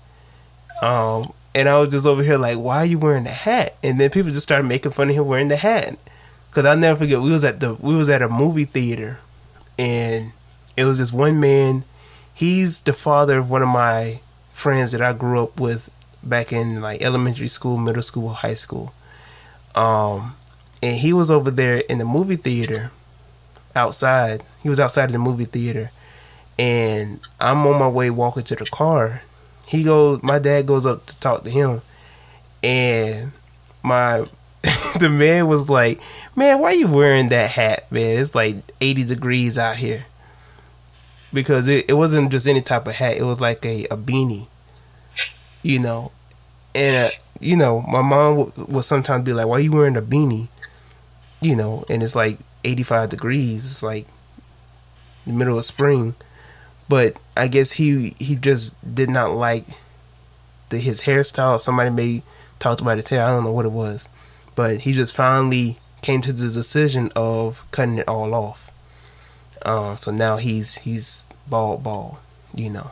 Um, 0.82 1.32
and 1.54 1.66
I 1.66 1.78
was 1.78 1.88
just 1.88 2.04
over 2.04 2.22
here 2.22 2.36
like, 2.36 2.58
why 2.58 2.76
are 2.76 2.84
you 2.84 2.98
wearing 2.98 3.24
the 3.24 3.30
hat? 3.30 3.74
And 3.82 3.98
then 3.98 4.10
people 4.10 4.30
just 4.30 4.42
started 4.42 4.68
making 4.68 4.92
fun 4.92 5.08
of 5.08 5.16
him 5.16 5.26
wearing 5.26 5.48
the 5.48 5.56
hat. 5.56 5.96
Cause 6.50 6.66
I'll 6.66 6.76
never 6.76 6.98
forget. 6.98 7.22
We 7.22 7.30
was 7.30 7.42
at 7.42 7.60
the 7.60 7.72
we 7.76 7.94
was 7.94 8.10
at 8.10 8.20
a 8.20 8.28
movie 8.28 8.66
theater, 8.66 9.18
and 9.78 10.32
it 10.76 10.84
was 10.84 10.98
this 10.98 11.10
one 11.10 11.40
man. 11.40 11.84
He's 12.34 12.80
the 12.80 12.92
father 12.92 13.38
of 13.38 13.50
one 13.50 13.62
of 13.62 13.68
my 13.68 14.20
friends 14.50 14.92
that 14.92 15.00
I 15.00 15.14
grew 15.14 15.42
up 15.42 15.58
with 15.58 15.88
back 16.22 16.52
in 16.52 16.80
like 16.80 17.02
elementary 17.02 17.48
school, 17.48 17.76
middle 17.76 18.02
school, 18.02 18.30
high 18.30 18.54
school. 18.54 18.92
Um, 19.74 20.34
and 20.82 20.96
he 20.96 21.12
was 21.12 21.30
over 21.30 21.50
there 21.50 21.78
in 21.78 21.98
the 21.98 22.04
movie 22.04 22.36
theater 22.36 22.90
outside. 23.74 24.42
He 24.62 24.68
was 24.68 24.80
outside 24.80 25.04
of 25.06 25.12
the 25.12 25.18
movie 25.18 25.44
theater, 25.44 25.90
and 26.58 27.20
I'm 27.40 27.66
on 27.66 27.78
my 27.78 27.88
way 27.88 28.10
walking 28.10 28.44
to 28.44 28.56
the 28.56 28.66
car. 28.66 29.22
He 29.66 29.84
goes, 29.84 30.22
my 30.22 30.38
dad 30.38 30.66
goes 30.66 30.84
up 30.84 31.06
to 31.06 31.18
talk 31.20 31.44
to 31.44 31.50
him, 31.50 31.80
and 32.62 33.32
my 33.82 34.26
the 34.98 35.08
man 35.08 35.46
was 35.46 35.70
like, 35.70 36.00
"Man, 36.36 36.60
why 36.60 36.72
you 36.72 36.86
wearing 36.86 37.28
that 37.30 37.50
hat, 37.50 37.90
man? 37.90 38.18
It's 38.18 38.34
like 38.34 38.56
80 38.80 39.04
degrees 39.04 39.56
out 39.56 39.76
here." 39.76 40.04
Because 41.32 41.68
it, 41.68 41.86
it 41.88 41.94
wasn't 41.94 42.30
just 42.30 42.46
any 42.46 42.60
type 42.60 42.86
of 42.86 42.94
hat; 42.94 43.16
it 43.16 43.22
was 43.22 43.40
like 43.40 43.64
a, 43.64 43.84
a 43.84 43.96
beanie, 43.96 44.48
you 45.62 45.78
know. 45.78 46.12
And 46.74 47.06
uh, 47.06 47.16
you 47.40 47.56
know, 47.56 47.82
my 47.82 48.02
mom 48.02 48.52
would, 48.56 48.84
sometimes 48.84 49.24
be 49.24 49.32
like, 49.32 49.46
"Why 49.46 49.56
are 49.56 49.60
you 49.60 49.72
wearing 49.72 49.96
a 49.96 50.02
beanie?" 50.02 50.48
You 51.40 51.56
know, 51.56 51.84
and 51.88 52.02
it's 52.02 52.14
like 52.14 52.38
85 52.64 53.08
degrees. 53.08 53.64
It's 53.64 53.82
like 53.82 54.06
the 55.26 55.32
middle 55.32 55.58
of 55.58 55.64
spring. 55.64 56.14
But 56.88 57.16
I 57.36 57.48
guess 57.48 57.72
he 57.72 58.14
he 58.18 58.36
just 58.36 58.76
did 58.94 59.10
not 59.10 59.32
like 59.32 59.64
the 60.68 60.78
his 60.78 61.02
hairstyle. 61.02 61.60
Somebody 61.60 61.90
may 61.90 62.22
talked 62.58 62.80
about 62.80 62.98
his 62.98 63.08
hair. 63.08 63.22
I 63.24 63.30
don't 63.30 63.44
know 63.44 63.52
what 63.52 63.66
it 63.66 63.72
was, 63.72 64.08
but 64.54 64.80
he 64.80 64.92
just 64.92 65.14
finally 65.14 65.78
came 66.02 66.20
to 66.22 66.32
the 66.32 66.48
decision 66.48 67.10
of 67.14 67.64
cutting 67.70 67.98
it 67.98 68.08
all 68.08 68.34
off. 68.34 68.70
Uh, 69.62 69.94
so 69.96 70.10
now 70.10 70.36
he's 70.36 70.78
he's 70.78 71.28
bald, 71.48 71.82
bald. 71.82 72.18
You 72.54 72.70
know. 72.70 72.90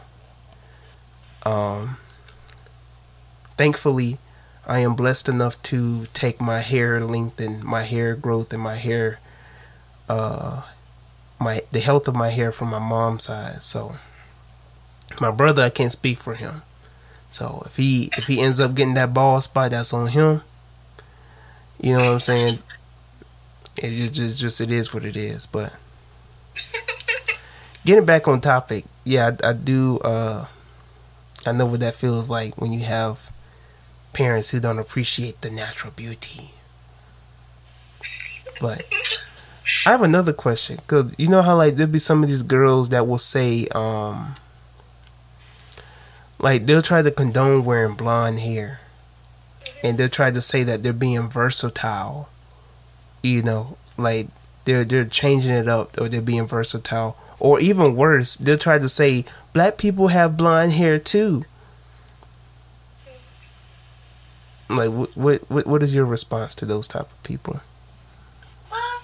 Um. 1.45 1.97
Thankfully, 3.59 4.19
I 4.69 4.79
am 4.79 4.95
blessed 4.95 5.29
enough 5.29 5.61
to 5.65 6.07
take 6.15 6.41
my 6.41 6.61
hair 6.61 7.01
length 7.01 7.41
and 7.41 7.65
my 7.65 7.83
hair 7.83 8.15
growth 8.15 8.53
and 8.53 8.63
my 8.63 8.77
hair, 8.77 9.19
uh, 10.09 10.63
my 11.41 11.63
the 11.73 11.81
health 11.81 12.07
of 12.07 12.15
my 12.15 12.29
hair 12.29 12.53
from 12.53 12.71
my 12.71 12.79
mom's 12.79 13.25
side. 13.25 13.65
So 13.65 13.97
my 15.21 15.33
brother, 15.33 15.63
I 15.65 15.71
can't 15.71 15.91
speak 15.91 16.19
for 16.19 16.35
him. 16.35 16.63
So 17.31 17.65
if 17.67 17.77
he 17.77 18.11
if 18.17 18.29
he 18.29 18.41
ends 18.41 18.61
up 18.61 18.77
getting 18.77 18.95
that 18.95 19.13
ball 19.13 19.41
spot, 19.41 19.73
that's 19.73 19.93
on 19.93 20.07
him. 20.07 20.43
You 21.81 21.95
know 21.95 22.05
what 22.05 22.13
I'm 22.13 22.21
saying? 22.21 22.59
It 23.77 23.91
just 23.91 24.15
just, 24.15 24.39
just 24.41 24.61
it 24.61 24.71
is 24.71 24.95
what 24.95 25.05
it 25.05 25.17
is. 25.17 25.47
But 25.47 25.73
getting 27.85 28.07
back 28.07 28.29
on 28.29 28.41
topic, 28.41 28.85
yeah, 29.05 29.33
I, 29.43 29.49
I 29.49 29.53
do. 29.53 29.99
Uh, 30.05 30.47
I 31.45 31.51
know 31.51 31.67
what 31.67 31.81
that 31.81 31.97
feels 31.97 32.31
like 32.31 32.57
when 32.57 32.73
you 32.73 32.85
have 32.85 33.33
parents 34.19 34.51
who 34.51 34.59
don't 34.59 34.81
appreciate 34.81 35.41
the 35.43 35.51
natural 35.51 35.93
beauty. 35.93 36.51
But 38.61 38.85
I 39.87 39.93
have 39.93 40.03
another 40.03 40.33
question, 40.33 40.79
cause 40.89 41.15
you 41.17 41.29
know 41.29 41.41
how 41.41 41.57
like 41.57 41.77
there'll 41.77 41.93
be 41.93 42.01
some 42.01 42.25
of 42.25 42.29
these 42.29 42.43
girls 42.43 42.89
that 42.89 43.07
will 43.07 43.21
say, 43.21 43.69
um, 43.77 44.35
like 46.41 46.67
they'll 46.67 46.83
try 46.83 47.01
to 47.01 47.13
condone 47.13 47.65
wearing 47.65 47.95
blonde 47.95 48.41
hair, 48.41 48.81
and 49.85 49.97
they'll 49.97 50.09
try 50.09 50.33
to 50.33 50.43
say 50.43 50.65
that 50.65 50.83
they're 50.83 50.93
being 50.93 51.29
versatile. 51.29 52.29
You 53.23 53.43
know, 53.43 53.79
like 53.97 54.27
they're 54.65 54.85
they're 54.85 55.05
changing 55.05 55.55
it 55.55 55.69
up, 55.69 55.97
or 56.01 56.09
they're 56.09 56.21
being 56.21 56.49
versatile, 56.49 57.17
or 57.39 57.61
even 57.61 57.95
worse, 57.95 58.35
they'll 58.35 58.59
try 58.59 58.81
to 58.81 58.89
say 58.89 59.25
black 59.53 59.79
people 59.79 60.09
have 60.09 60.37
blonde 60.37 60.73
hair 60.73 60.99
too. 60.99 61.45
Like 64.69 64.91
what 64.91 65.17
what 65.49 65.67
what 65.67 65.83
is 65.83 65.95
your 65.95 66.05
response 66.05 66.55
to 66.57 66.67
those 66.67 66.87
type 66.87 67.11
of 67.11 67.23
people? 67.23 67.61
Well, 68.71 69.01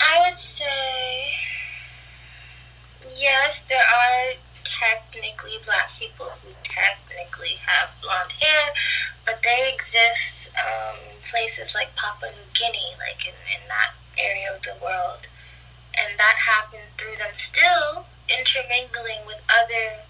I 0.00 0.28
would 0.28 0.38
say 0.38 1.34
yes, 3.14 3.62
there 3.68 3.82
are 3.82 4.34
technically 4.64 5.58
black 5.64 5.92
people 5.98 6.26
who 6.42 6.50
technically 6.64 7.60
have 7.66 7.94
blonde 8.02 8.32
hair, 8.40 8.72
but 9.24 9.42
they 9.42 9.70
exist 9.72 10.50
um, 10.58 10.98
places 11.30 11.74
like 11.74 11.94
Papua 11.94 12.32
New 12.32 12.48
Guinea, 12.54 12.96
like 12.98 13.26
in, 13.26 13.34
in 13.54 13.68
that 13.68 13.94
area 14.18 14.52
of 14.54 14.62
the 14.62 14.74
world. 14.82 15.28
And 15.94 16.18
that 16.18 16.36
happened 16.48 16.96
through 16.96 17.16
them 17.18 17.34
still 17.34 18.06
intermingling 18.28 19.26
with 19.26 19.40
other 19.52 20.02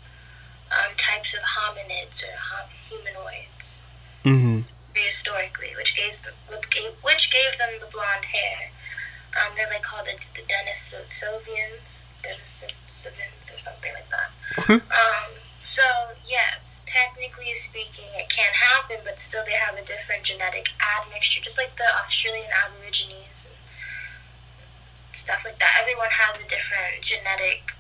um, 0.73 0.93
types 0.97 1.35
of 1.35 1.41
hominids 1.41 2.25
or 2.25 2.35
humanoids 2.89 3.79
Mm-hmm. 4.25 4.61
prehistorically, 4.95 5.75
which 5.77 5.97
gave 5.97 6.15
them, 6.23 6.33
which 7.03 7.33
gave 7.33 7.59
them 7.59 7.71
the 7.81 7.87
blonde 7.91 8.25
hair. 8.31 8.71
Um, 9.35 9.53
they're 9.57 9.67
like 9.69 9.83
called 9.83 10.07
the, 10.07 10.15
the 10.39 10.47
Denisovians, 10.47 12.07
Denisovans 12.23 13.55
or 13.55 13.59
something 13.59 13.91
like 13.95 14.09
that. 14.11 14.31
um, 14.71 15.31
so 15.65 15.83
yes, 16.29 16.85
technically 16.87 17.51
speaking, 17.57 18.05
it 18.15 18.29
can 18.29 18.53
happen, 18.53 18.99
but 19.05 19.19
still 19.19 19.43
they 19.45 19.53
have 19.59 19.75
a 19.77 19.85
different 19.85 20.23
genetic 20.23 20.69
admixture, 20.79 21.43
just 21.43 21.59
like 21.59 21.75
the 21.77 21.89
Australian 22.05 22.51
Aborigines 22.65 23.49
and 23.49 23.57
stuff 25.17 25.43
like 25.45 25.59
that. 25.59 25.79
Everyone 25.81 26.11
has 26.11 26.37
a 26.39 26.47
different 26.49 27.03
genetic 27.03 27.72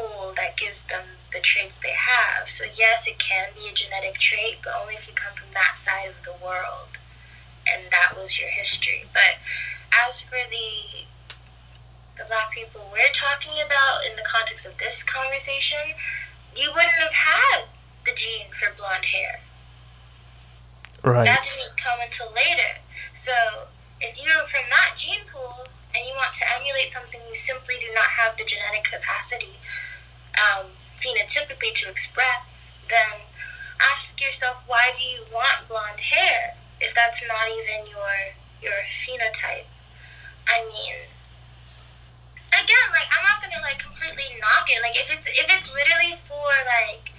pool 0.00 0.32
that 0.36 0.56
gives 0.56 0.82
them 0.84 1.04
the 1.32 1.40
traits 1.40 1.78
they 1.78 1.94
have. 1.94 2.48
So 2.48 2.64
yes, 2.76 3.06
it 3.06 3.18
can 3.18 3.48
be 3.54 3.68
a 3.68 3.72
genetic 3.72 4.18
trait, 4.18 4.58
but 4.64 4.72
only 4.80 4.94
if 4.94 5.06
you 5.06 5.14
come 5.14 5.34
from 5.34 5.52
that 5.52 5.74
side 5.76 6.08
of 6.08 6.24
the 6.24 6.34
world, 6.44 6.96
and 7.68 7.90
that 7.90 8.16
was 8.16 8.38
your 8.40 8.48
history. 8.48 9.04
But 9.12 9.38
as 10.06 10.20
for 10.20 10.38
the 10.50 11.06
the 12.16 12.26
black 12.28 12.50
people 12.52 12.84
we're 12.92 13.14
talking 13.14 13.56
about 13.64 14.04
in 14.04 14.14
the 14.16 14.26
context 14.28 14.66
of 14.66 14.76
this 14.76 15.02
conversation, 15.02 15.96
you 16.54 16.68
wouldn't 16.68 17.00
have 17.00 17.12
had 17.12 17.64
the 18.04 18.12
gene 18.14 18.52
for 18.52 18.74
blonde 18.76 19.06
hair. 19.06 19.40
Right. 21.02 21.24
That 21.24 21.44
didn't 21.44 21.76
come 21.78 21.98
until 22.04 22.28
later. 22.32 22.76
So 23.14 23.32
if 24.00 24.20
you're 24.20 24.44
from 24.44 24.68
that 24.68 24.96
gene 24.98 25.24
pool 25.32 25.64
and 25.94 26.04
you 26.06 26.12
want 26.14 26.34
to 26.34 26.44
emulate 26.60 26.92
something 26.92 27.20
you 27.28 27.36
simply 27.36 27.76
do 27.80 27.88
not 27.94 28.04
have 28.04 28.36
the 28.36 28.44
genetic 28.44 28.84
capacity 28.84 29.56
um, 30.40 30.66
phenotypically 30.96 31.74
to 31.74 31.90
express, 31.90 32.72
then 32.88 33.20
ask 33.80 34.20
yourself 34.20 34.62
why 34.66 34.92
do 34.96 35.04
you 35.04 35.24
want 35.32 35.68
blonde 35.68 36.00
hair 36.00 36.56
if 36.80 36.94
that's 36.94 37.22
not 37.28 37.48
even 37.48 37.88
your 37.88 38.36
your 38.60 38.80
phenotype? 38.88 39.68
I 40.48 40.64
mean, 40.66 40.96
again, 42.52 42.86
like 42.92 43.08
I'm 43.12 43.24
not 43.24 43.40
gonna 43.40 43.62
like 43.62 43.78
completely 43.78 44.36
knock 44.40 44.68
it. 44.68 44.82
Like 44.82 44.96
if 44.96 45.08
it's 45.12 45.26
if 45.26 45.46
it's 45.48 45.72
literally 45.72 46.16
for 46.26 46.48
like, 46.66 47.12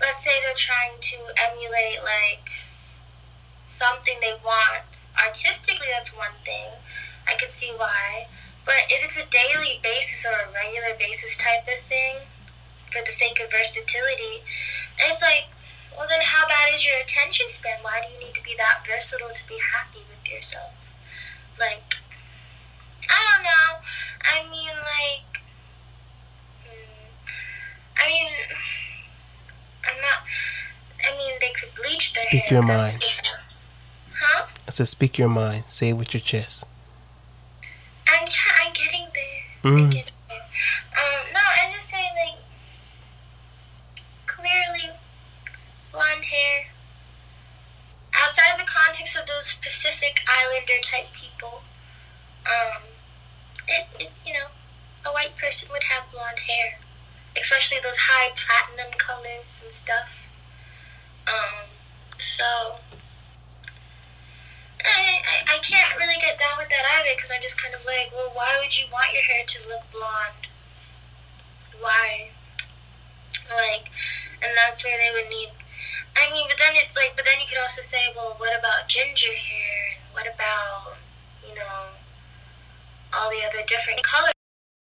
let's 0.00 0.24
say 0.24 0.40
they're 0.42 0.58
trying 0.58 0.98
to 1.00 1.18
emulate 1.38 2.02
like 2.02 2.50
something 3.68 4.18
they 4.20 4.34
want 4.44 4.82
artistically, 5.18 5.88
that's 5.92 6.16
one 6.16 6.34
thing. 6.44 6.70
I 7.28 7.34
could 7.34 7.50
see 7.50 7.72
why. 7.76 8.26
But 8.64 8.86
if 8.90 9.04
it's 9.04 9.16
a 9.16 9.26
daily 9.30 9.80
basis 9.82 10.26
or 10.26 10.32
a 10.32 10.52
regular 10.52 10.94
basis 10.98 11.36
type 11.36 11.66
of 11.66 11.80
thing, 11.80 12.16
for 12.92 13.02
the 13.04 13.12
sake 13.12 13.40
of 13.40 13.50
versatility, 13.50 14.42
And 15.00 15.10
it's 15.12 15.22
like, 15.22 15.46
well 15.96 16.06
then 16.08 16.20
how 16.22 16.46
bad 16.48 16.74
is 16.74 16.84
your 16.86 16.96
attention 17.02 17.46
span? 17.48 17.78
Why 17.82 18.00
do 18.02 18.12
you 18.12 18.18
need 18.26 18.34
to 18.34 18.42
be 18.42 18.54
that 18.58 18.84
versatile 18.86 19.30
to 19.30 19.48
be 19.48 19.58
happy 19.72 20.00
with 20.08 20.22
yourself? 20.32 20.72
Like, 21.58 21.96
I 23.08 23.18
don't 23.28 23.44
know. 23.44 23.84
I 24.24 24.50
mean, 24.50 24.68
like, 24.70 25.42
mm, 26.64 27.34
I 27.98 28.06
mean, 28.08 28.30
I'm 29.86 30.00
not. 30.00 30.22
I 31.06 31.16
mean, 31.16 31.32
they 31.40 31.50
could 31.50 31.74
bleach 31.74 32.12
their 32.12 32.22
Speak 32.22 32.42
hair. 32.44 32.58
your 32.58 32.62
mind. 32.66 33.04
Huh? 34.14 34.46
I 34.68 34.70
said, 34.70 34.86
speak 34.88 35.18
your 35.18 35.28
mind. 35.28 35.64
Say 35.68 35.88
it 35.88 35.94
with 35.94 36.12
your 36.12 36.20
chest. 36.20 36.64
I'm 38.08 38.28
try- 38.28 38.66
I'm 38.66 38.72
getting 38.72 39.06
there. 39.14 39.72
Mm. 39.72 39.78
I'm 39.84 39.90
getting 39.90 40.14
there. 40.28 40.42
Um, 40.92 41.32
no, 41.32 41.40
I'm 41.62 41.72
just 41.72 41.88
saying 41.88 42.10
like 42.16 42.38
clearly 44.26 44.90
blonde 45.92 46.24
hair. 46.24 46.66
Outside 48.14 48.52
of 48.52 48.58
the 48.60 48.66
context 48.66 49.16
of 49.16 49.26
those 49.26 49.54
Pacific 49.62 50.20
Islander 50.28 50.80
type 50.82 51.06
people, 51.14 51.62
um, 52.44 52.82
it, 53.68 53.86
it 53.98 54.10
you 54.26 54.32
know, 54.34 54.46
a 55.06 55.12
white 55.12 55.36
person 55.38 55.68
would 55.72 55.84
have 55.84 56.10
blonde 56.12 56.40
hair, 56.40 56.78
especially 57.40 57.78
those 57.82 57.96
high 57.96 58.30
platinum 58.36 58.92
colors 58.98 59.62
and 59.64 59.72
stuff. 59.72 60.10
Um, 61.28 61.70
so 62.18 62.80
I, 64.84 65.20
I, 65.22 65.54
I 65.54 65.58
can't 65.62 65.96
really 65.98 66.18
get 66.20 66.38
down 66.40 66.58
with 66.58 66.68
that 66.70 66.84
either 66.98 67.14
because 67.14 67.30
I'm 67.30 67.42
just 67.42 67.60
kind 67.60 67.74
of 67.74 67.84
like, 67.84 68.10
well, 68.12 68.30
why 68.34 68.58
would 68.60 68.76
you 68.76 68.86
want 68.92 69.12
your 69.12 69.22
hair 69.22 69.44
to 69.46 69.58
look 69.68 69.84
blonde? 69.92 70.48
Why? 71.78 72.30
Like, 73.48 73.90
and 74.42 74.50
that's 74.56 74.82
where 74.84 74.96
they 74.98 75.12
would 75.14 75.30
need. 75.30 75.50
I 76.16 76.30
mean, 76.32 76.46
but 76.48 76.58
then 76.58 76.74
it's 76.74 76.96
like, 76.96 77.12
but 77.16 77.24
then 77.24 77.40
you 77.40 77.46
could 77.46 77.60
also 77.62 77.82
say, 77.82 78.10
well, 78.16 78.34
what 78.38 78.56
about 78.58 78.88
ginger 78.88 79.32
hair? 79.32 80.00
What 80.12 80.26
about, 80.26 80.96
you 81.46 81.54
know, 81.54 81.94
all 83.14 83.30
the 83.30 83.44
other 83.46 83.62
different 83.66 84.02
colors? 84.02 84.32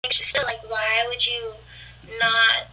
It's 0.05 0.19
just 0.19 0.37
like, 0.45 0.69
why 0.69 1.05
would 1.09 1.25
you 1.27 1.55
not? 2.19 2.69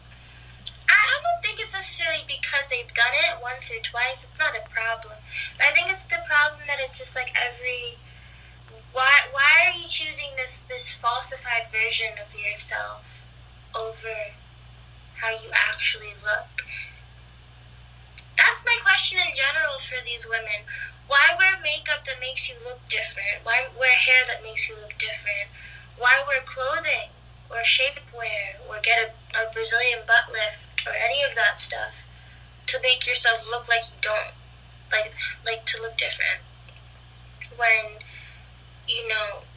I 0.92 1.20
don't 1.24 1.42
think 1.42 1.62
it's 1.62 1.74
necessarily 1.74 2.24
because 2.28 2.68
they've 2.70 2.92
done 2.94 3.16
it 3.32 3.40
once 3.42 3.72
or 3.72 3.80
twice. 3.80 4.28
It's 4.28 4.38
not 4.40 4.58
a 4.58 4.68
problem. 4.70 5.16
But 5.58 5.68
I 5.68 5.72
think 5.72 5.88
it's 5.90 6.06
the 6.06 6.20
problem 6.28 6.60
that 6.68 6.80
it's 6.82 6.98
just 6.98 7.16
like 7.16 7.32
every. 7.40 7.96
Why 8.92 9.08
why 9.32 9.72
are 9.72 9.78
you 9.80 9.88
choosing 9.88 10.36
this 10.36 10.60
this 10.68 10.92
falsified 10.92 11.72
version 11.72 12.20
of 12.20 12.36
yourself 12.36 13.06
over 13.74 14.36
how 15.16 15.30
you 15.32 15.48
actually 15.54 16.14
look? 16.22 16.68
That's 18.38 18.66
my 18.66 18.76
question 18.84 19.20
in 19.20 19.32
general 19.36 19.80
for 19.80 20.04
these 20.04 20.28
women. 20.28 20.68
Why 21.08 21.36
wear 21.38 21.56
makeup 21.64 22.04
that 22.06 22.20
makes 22.20 22.50
you 22.50 22.56
look 22.66 22.80
different? 22.90 23.44
Why 23.44 23.68
wear 23.80 23.96
hair 23.96 24.24
that 24.28 24.44
makes 24.44 24.68
you 24.68 24.76
look 24.76 24.98
different? 24.98 25.48
Why 25.98 26.24
wear 26.28 26.42
clothing 26.44 27.12
or 27.50 27.58
shapewear 27.64 28.60
or 28.68 28.80
get 28.82 29.14
a, 29.36 29.38
a 29.38 29.54
Brazilian 29.54 30.00
butt 30.08 30.32
lift 30.32 30.88
or 30.88 30.94
any 30.96 31.22
of 31.24 31.36
that 31.36 31.60
stuff 31.60 31.94
to 32.68 32.80
make 32.82 33.06
yourself 33.06 33.44
look 33.50 33.68
like 33.68 33.84
you 33.86 34.00
don't 34.02 34.32
like 34.92 35.14
like 35.46 35.66
to 35.66 35.82
look 35.82 35.98
different 35.98 36.40
when 37.72 38.04
you 38.88 39.08
know 39.08 39.48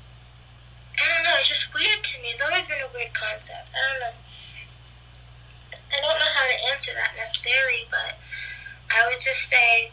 I 0.95 1.05
don't 1.11 1.25
know 1.25 1.35
it's 1.39 1.49
just 1.49 1.75
weird 1.75 2.05
to 2.05 2.23
me. 2.23 2.29
It's 2.31 2.43
always 2.43 2.67
been 2.67 2.79
a 2.79 2.91
weird 2.95 3.13
concept. 3.15 3.67
I 3.75 3.83
don't 3.91 4.01
know. 4.01 4.17
I 5.75 6.01
don't 6.01 6.19
know 6.19 6.33
how 6.35 6.47
to 6.47 6.57
answer 6.71 6.93
that 6.95 7.19
necessarily 7.19 7.87
but 7.91 8.19
I 8.91 9.07
would 9.11 9.19
just 9.19 9.51
say 9.51 9.91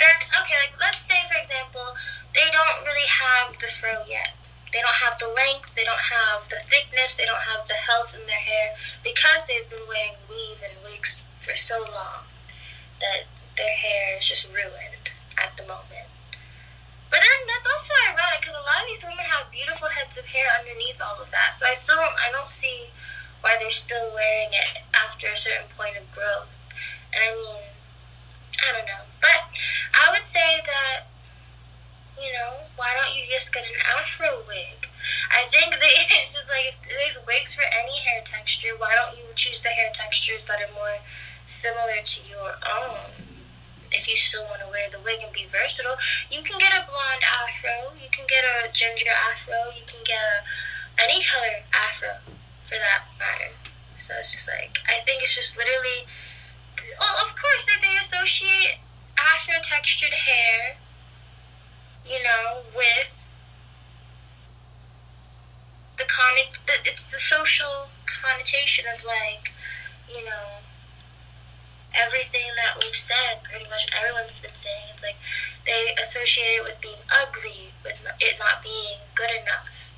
that 0.00 0.18
okay 0.40 0.56
like 0.64 0.74
let's 0.80 1.04
say 1.04 1.20
for 1.28 1.36
example 1.40 1.94
they 2.34 2.48
don't 2.48 2.84
really 2.84 3.08
have 3.08 3.52
the 3.60 3.68
fro 3.68 4.04
yet. 4.08 4.32
They 4.72 4.80
don't 4.80 5.04
have 5.04 5.18
the 5.18 5.28
length, 5.28 5.76
they 5.76 5.84
don't 5.84 6.00
have 6.00 6.48
the 6.48 6.64
thickness, 6.64 7.14
they 7.14 7.26
don't 7.28 7.44
have 7.44 7.68
the 7.68 7.76
health 7.76 8.16
in 8.16 8.24
their 8.26 8.40
hair 8.40 8.72
because 9.04 9.44
they've 9.44 9.68
been 9.68 9.84
wearing 9.86 10.16
weave 10.30 10.64
and 10.64 10.72
wigs 10.82 11.22
for 11.44 11.54
so 11.56 11.84
long 11.92 12.24
that 13.00 13.28
their 13.56 13.70
hair 13.70 14.18
is 14.18 14.28
just 14.28 14.48
ruined 14.52 15.10
at 15.38 15.56
the 15.56 15.62
moment. 15.64 16.08
But 17.10 17.20
then 17.20 17.38
that's 17.44 17.68
also 17.68 17.92
ironic 18.08 18.40
because 18.40 18.56
a 18.56 18.64
lot 18.64 18.80
of 18.80 18.88
these 18.88 19.04
women 19.04 19.24
have 19.28 19.52
beautiful 19.52 19.88
heads 19.88 20.16
of 20.16 20.24
hair 20.24 20.48
underneath 20.58 21.00
all 21.00 21.20
of 21.20 21.30
that. 21.30 21.52
So 21.52 21.68
I 21.68 21.74
still 21.74 21.96
don't, 21.96 22.16
I 22.16 22.32
don't 22.32 22.48
see 22.48 22.88
why 23.44 23.56
they're 23.60 23.74
still 23.74 24.08
wearing 24.14 24.52
it 24.52 24.80
after 24.96 25.28
a 25.28 25.36
certain 25.36 25.68
point 25.76 26.00
of 26.00 26.08
growth. 26.16 26.48
And 27.12 27.20
I 27.20 27.30
mean, 27.36 27.68
I 28.64 28.68
don't 28.72 28.88
know. 28.88 29.04
But 29.20 29.44
I 29.92 30.08
would 30.16 30.24
say 30.24 30.64
that 30.64 31.12
you 32.22 32.32
know, 32.32 32.54
why 32.76 32.94
don't 32.94 33.16
you 33.18 33.24
just 33.28 33.52
get 33.52 33.64
an 33.64 33.74
afro 33.98 34.46
wig? 34.46 34.86
I 35.30 35.50
think 35.50 35.74
they 35.82 35.94
it's 36.22 36.34
just 36.34 36.48
like 36.48 36.78
there's 36.88 37.18
wigs 37.26 37.54
for 37.54 37.64
any 37.66 37.98
hair 37.98 38.22
texture. 38.24 38.78
Why 38.78 38.94
don't 38.94 39.18
you 39.18 39.24
choose 39.34 39.60
the 39.60 39.68
hair 39.68 39.90
textures 39.92 40.44
that 40.46 40.62
are 40.62 40.72
more 40.74 41.02
similar 41.46 41.98
to 42.04 42.20
your 42.28 42.54
own? 42.62 43.31
If 43.94 44.08
you 44.08 44.16
still 44.16 44.44
want 44.48 44.60
to 44.60 44.68
wear 44.68 44.88
the 44.90 45.00
wig 45.00 45.20
and 45.22 45.32
be 45.32 45.46
versatile, 45.46 45.96
you 46.30 46.42
can 46.42 46.58
get 46.58 46.72
a 46.72 46.84
blonde 46.84 47.24
afro, 47.24 47.94
you 47.96 48.08
can 48.10 48.26
get 48.26 48.44
a 48.44 48.72
ginger 48.72 49.12
afro, 49.12 49.70
you 49.76 49.84
can 49.86 50.00
get 50.04 50.20
a 50.20 50.36
any 51.02 51.22
color 51.24 51.64
afro 51.72 52.20
for 52.68 52.76
that 52.76 53.04
matter. 53.18 53.52
So 53.98 54.14
it's 54.18 54.32
just 54.32 54.48
like 54.48 54.80
I 54.88 55.00
think 55.04 55.22
it's 55.22 55.36
just 55.36 55.56
literally 55.56 56.08
well, 56.98 57.16
of 57.24 57.34
course 57.36 57.64
that 57.66 57.80
they 57.80 57.96
associate 58.00 58.78
afro 59.16 59.60
textured 59.62 60.12
hair 60.12 60.76
you 62.08 62.22
know, 62.22 62.62
with 62.74 63.10
the 65.98 66.04
con 66.04 66.32
it's 66.84 67.06
the 67.06 67.18
social 67.18 67.88
connotation 68.06 68.84
of 68.92 69.04
like, 69.04 69.52
you 70.08 70.24
know, 70.24 70.61
everything 71.94 72.48
that 72.56 72.80
we've 72.82 72.96
said, 72.96 73.42
pretty 73.44 73.68
much 73.68 73.86
everyone's 73.92 74.38
been 74.38 74.54
saying. 74.54 74.92
It's 74.94 75.02
like 75.02 75.16
they 75.66 75.94
associate 76.00 76.60
it 76.60 76.64
with 76.64 76.80
being 76.80 77.02
ugly, 77.10 77.72
with 77.84 77.98
it 78.20 78.36
not 78.38 78.62
being 78.62 78.98
good 79.14 79.30
enough. 79.30 79.92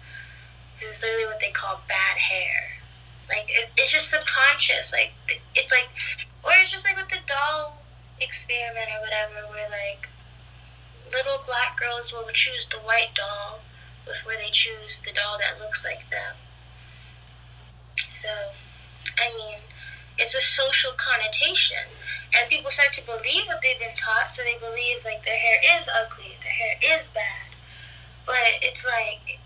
It's 0.81 1.03
literally 1.03 1.27
what 1.27 1.41
they 1.41 1.51
call 1.51 1.81
bad 1.89 2.19
hair. 2.19 2.83
Like 3.29 3.47
it, 3.49 3.71
it's 3.77 3.93
just 3.93 4.11
subconscious. 4.11 4.93
Like 4.93 5.15
it's 5.55 5.73
like, 5.73 5.89
or 6.45 6.53
it's 6.61 6.71
just 6.71 6.85
like 6.85 6.97
with 6.97 7.09
the 7.09 7.25
doll 7.27 7.81
experiment 8.21 8.91
or 8.93 9.01
whatever, 9.01 9.49
where 9.51 9.69
like 9.71 10.09
little 11.13 11.43
black 11.47 11.79
girls 11.79 12.13
will 12.13 12.27
choose 12.33 12.67
the 12.67 12.79
white 12.79 13.15
doll 13.15 13.61
before 14.05 14.35
they 14.37 14.51
choose 14.51 15.01
the 15.05 15.13
doll 15.13 15.39
that 15.39 15.61
looks 15.61 15.85
like 15.85 16.09
them. 16.11 16.37
So, 18.11 18.29
I 19.19 19.33
mean, 19.37 19.59
it's 20.19 20.35
a 20.35 20.41
social 20.41 20.93
connotation. 20.97 21.91
And 22.35 22.51
people 22.51 22.71
start 22.71 22.93
to 22.95 23.07
believe 23.07 23.47
what 23.47 23.63
they've 23.63 23.79
been 23.79 23.97
taught, 23.97 24.31
so 24.31 24.43
they 24.43 24.59
believe, 24.59 25.05
like, 25.05 25.25
their 25.25 25.39
hair 25.39 25.79
is 25.79 25.89
ugly, 25.89 26.35
their 26.43 26.51
hair 26.51 26.99
is 26.99 27.09
bad. 27.15 27.55
But 28.27 28.59
it's 28.63 28.85
like, 28.85 29.39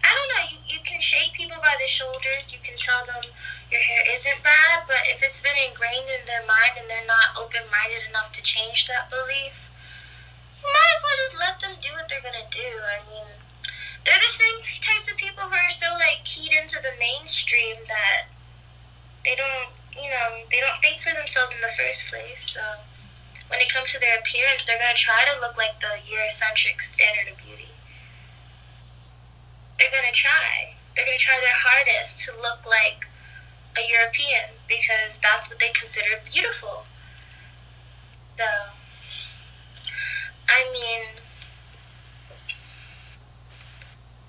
I 0.00 0.10
don't 0.16 0.30
know, 0.32 0.44
you, 0.48 0.58
you 0.76 0.80
can 0.80 1.00
shake 1.00 1.34
people 1.34 1.60
by 1.60 1.76
the 1.76 1.88
shoulders, 1.88 2.48
you 2.48 2.58
can 2.64 2.76
tell 2.76 3.04
them 3.04 3.20
your 3.70 3.80
hair 3.80 4.02
isn't 4.16 4.42
bad, 4.42 4.88
but 4.88 5.04
if 5.12 5.22
it's 5.22 5.44
been 5.44 5.56
ingrained 5.60 6.08
in 6.08 6.24
their 6.24 6.42
mind 6.48 6.80
and 6.80 6.88
they're 6.88 7.06
not 7.06 7.36
open 7.36 7.68
minded 7.68 8.08
enough 8.08 8.32
to 8.32 8.42
change 8.42 8.88
that 8.88 9.12
belief, 9.12 9.68
you 10.58 10.66
might 10.66 10.94
as 10.96 11.02
well 11.04 11.20
just 11.20 11.36
let 11.36 11.56
them 11.60 11.74
do 11.84 11.92
what 11.92 12.08
they're 12.08 12.24
gonna 12.24 12.48
do. 12.48 12.70
I 12.80 13.04
mean, 13.12 13.28
they're 14.04 14.24
the 14.24 14.32
same 14.32 14.58
types 14.80 15.10
of 15.10 15.16
people 15.20 15.44
who 15.44 15.54
are 15.54 15.76
so 15.76 15.92
like 16.00 16.24
keyed 16.24 16.56
into 16.56 16.80
the 16.80 16.96
mainstream 16.98 17.76
that 17.86 18.32
they 19.24 19.34
don't, 19.36 19.70
you 19.94 20.10
know, 20.10 20.44
they 20.50 20.60
don't 20.60 20.80
think 20.80 20.98
for 21.00 21.14
themselves 21.14 21.54
in 21.54 21.60
the 21.60 21.72
first 21.76 22.08
place. 22.08 22.50
So 22.50 22.62
when 23.48 23.60
it 23.60 23.72
comes 23.72 23.92
to 23.92 24.00
their 24.00 24.18
appearance, 24.18 24.64
they're 24.64 24.78
gonna 24.78 24.96
try 24.96 25.24
to 25.32 25.40
look 25.40 25.56
like 25.56 25.80
the 25.80 25.98
Eurocentric 26.06 26.80
standard 26.80 27.32
of 27.32 27.38
beauty. 27.38 27.72
They're 29.78 29.92
gonna 29.92 30.12
try. 30.12 30.74
They're 30.94 31.06
gonna 31.06 31.18
try 31.18 31.38
their 31.40 31.56
hardest 31.56 32.20
to 32.26 32.32
look 32.40 32.64
like 32.66 33.06
a 33.78 33.82
European 33.86 34.56
because 34.68 35.18
that's 35.22 35.48
what 35.48 35.58
they 35.58 35.70
consider 35.70 36.20
beautiful. 36.30 36.84
So 38.36 38.44
I 40.50 40.68
mean, 40.72 41.22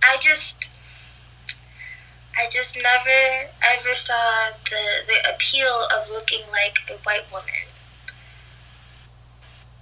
I 0.04 0.17
just, 0.19 0.65
I 2.41 2.49
just 2.49 2.75
never 2.75 3.49
ever 3.62 3.95
saw 3.95 4.49
the, 4.65 5.06
the 5.08 5.34
appeal 5.34 5.88
of 5.95 6.10
looking 6.10 6.41
like 6.51 6.80
a 6.89 6.97
white 7.04 7.32
woman. 7.32 7.69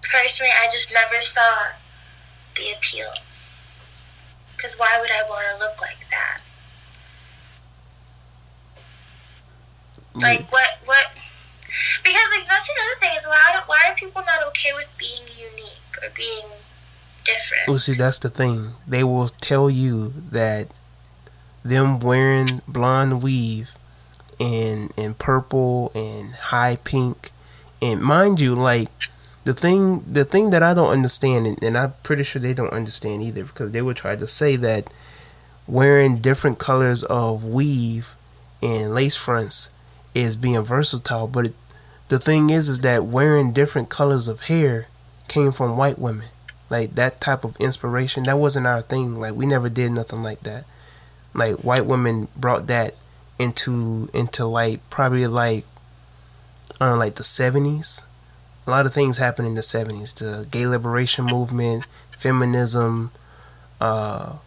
Personally, 0.02 0.52
I 0.62 0.68
just 0.72 0.92
never 0.94 1.22
saw 1.22 1.74
the 2.56 2.72
appeal. 2.76 3.12
Because 4.56 4.78
why 4.78 4.98
would 5.00 5.12
I 5.12 5.24
want 5.30 5.46
to 5.54 5.60
look 5.64 5.80
like 5.80 6.10
that? 6.10 6.42
Mm. 10.16 10.22
Like, 10.22 10.52
what, 10.52 10.80
what, 10.86 11.08
because 12.04 12.28
like 12.36 12.48
that's 12.48 12.70
another 12.70 13.00
thing 13.00 13.16
is 13.16 13.26
why 13.26 13.62
why 13.68 13.80
are 13.88 13.96
people 13.96 14.24
not 14.26 14.44
okay 14.48 14.72
with 14.76 14.90
being 14.98 15.22
unique? 15.38 15.80
or 16.02 16.10
being 16.16 16.46
different. 17.24 17.68
Well, 17.68 17.80
see, 17.80 17.96
that's 17.96 18.20
the 18.20 18.30
thing. 18.30 18.72
They 18.88 19.04
will 19.04 19.28
tell 19.28 19.70
you 19.70 20.14
that 20.32 20.68
them 21.64 22.00
wearing 22.00 22.62
blonde 22.68 23.22
weave 23.22 23.76
and 24.40 24.92
and 24.98 25.18
purple 25.18 25.92
and 25.94 26.34
high 26.34 26.78
pink, 26.84 27.32
and 27.82 28.02
mind 28.02 28.40
you, 28.40 28.56
like 28.56 28.90
the 29.44 29.54
thing 29.54 30.04
the 30.12 30.26
thing 30.26 30.50
that 30.52 30.64
I 30.64 30.74
don't 30.74 30.92
understand, 30.92 31.48
and, 31.48 31.64
and 31.64 31.78
I'm 31.78 31.94
pretty 32.04 32.24
sure 32.24 32.42
they 32.42 32.54
don't 32.54 32.74
understand 32.74 33.22
either, 33.22 33.44
because 33.44 33.72
they 33.72 33.82
would 33.82 33.98
try 33.98 34.16
to 34.16 34.28
say 34.28 34.56
that 34.58 34.94
wearing 35.68 36.18
different 36.18 36.60
colors 36.60 37.04
of 37.04 37.44
weave 37.44 38.16
and 38.62 38.94
lace 38.94 39.16
fronts 39.16 39.70
is 40.16 40.36
being 40.36 40.64
versatile, 40.64 41.28
but 41.28 41.48
it, 41.48 41.54
the 42.08 42.20
thing 42.20 42.50
is, 42.50 42.68
is 42.70 42.80
that 42.80 43.06
wearing 43.06 43.54
different 43.54 43.90
colors 43.90 44.28
of 44.28 44.42
hair 44.42 44.88
came 45.28 45.52
from 45.52 45.78
white 45.78 46.00
women. 46.00 46.28
Like 46.70 46.96
that 46.96 47.22
type 47.22 47.44
of 47.44 47.56
inspiration, 47.58 48.24
that 48.24 48.38
wasn't 48.38 48.68
our 48.68 48.82
thing. 48.82 49.20
Like 49.20 49.34
we 49.36 49.46
never 49.46 49.70
did 49.70 49.92
nothing 49.92 50.22
like 50.22 50.42
that. 50.42 50.66
Like 51.34 51.58
white 51.58 51.86
women 51.86 52.28
brought 52.36 52.68
that 52.68 52.96
into 53.38 54.10
into 54.14 54.46
like 54.46 54.88
probably 54.90 55.28
like 55.28 55.66
know, 56.80 56.96
like 56.96 57.16
the 57.16 57.24
seventies. 57.24 58.04
a 58.68 58.70
lot 58.70 58.86
of 58.86 58.94
things 58.94 59.18
happened 59.18 59.48
in 59.48 59.56
the 59.56 59.62
70s. 59.62 60.14
The 60.16 60.48
gay 60.50 60.66
liberation 60.66 61.26
movement, 61.26 61.86
feminism, 62.12 63.12
uh, 63.82 64.38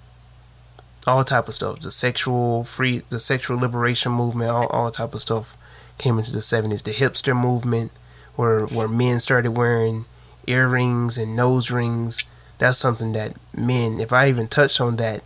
all 1.06 1.24
type 1.24 1.48
of 1.48 1.54
stuff. 1.54 1.80
The 1.80 1.90
sexual 1.90 2.64
free, 2.64 3.02
the 3.10 3.18
sexual 3.20 3.58
liberation 3.58 4.12
movement, 4.12 4.50
all, 4.50 4.66
all 4.68 4.90
type 4.90 5.14
of 5.14 5.20
stuff 5.20 5.56
came 5.98 6.18
into 6.18 6.32
the 6.32 6.38
70s. 6.38 6.82
The 6.82 6.92
hipster 6.92 7.38
movement, 7.38 7.90
where 8.36 8.66
where 8.66 8.88
men 8.88 9.20
started 9.20 9.52
wearing 9.52 10.04
earrings 10.46 11.18
and 11.18 11.36
nose 11.36 11.70
rings. 11.70 12.24
That's 12.58 12.78
something 12.78 13.12
that 13.12 13.34
men, 13.56 13.98
if 13.98 14.12
I 14.12 14.28
even 14.28 14.46
touch 14.46 14.80
on 14.80 14.96
that 14.96 15.22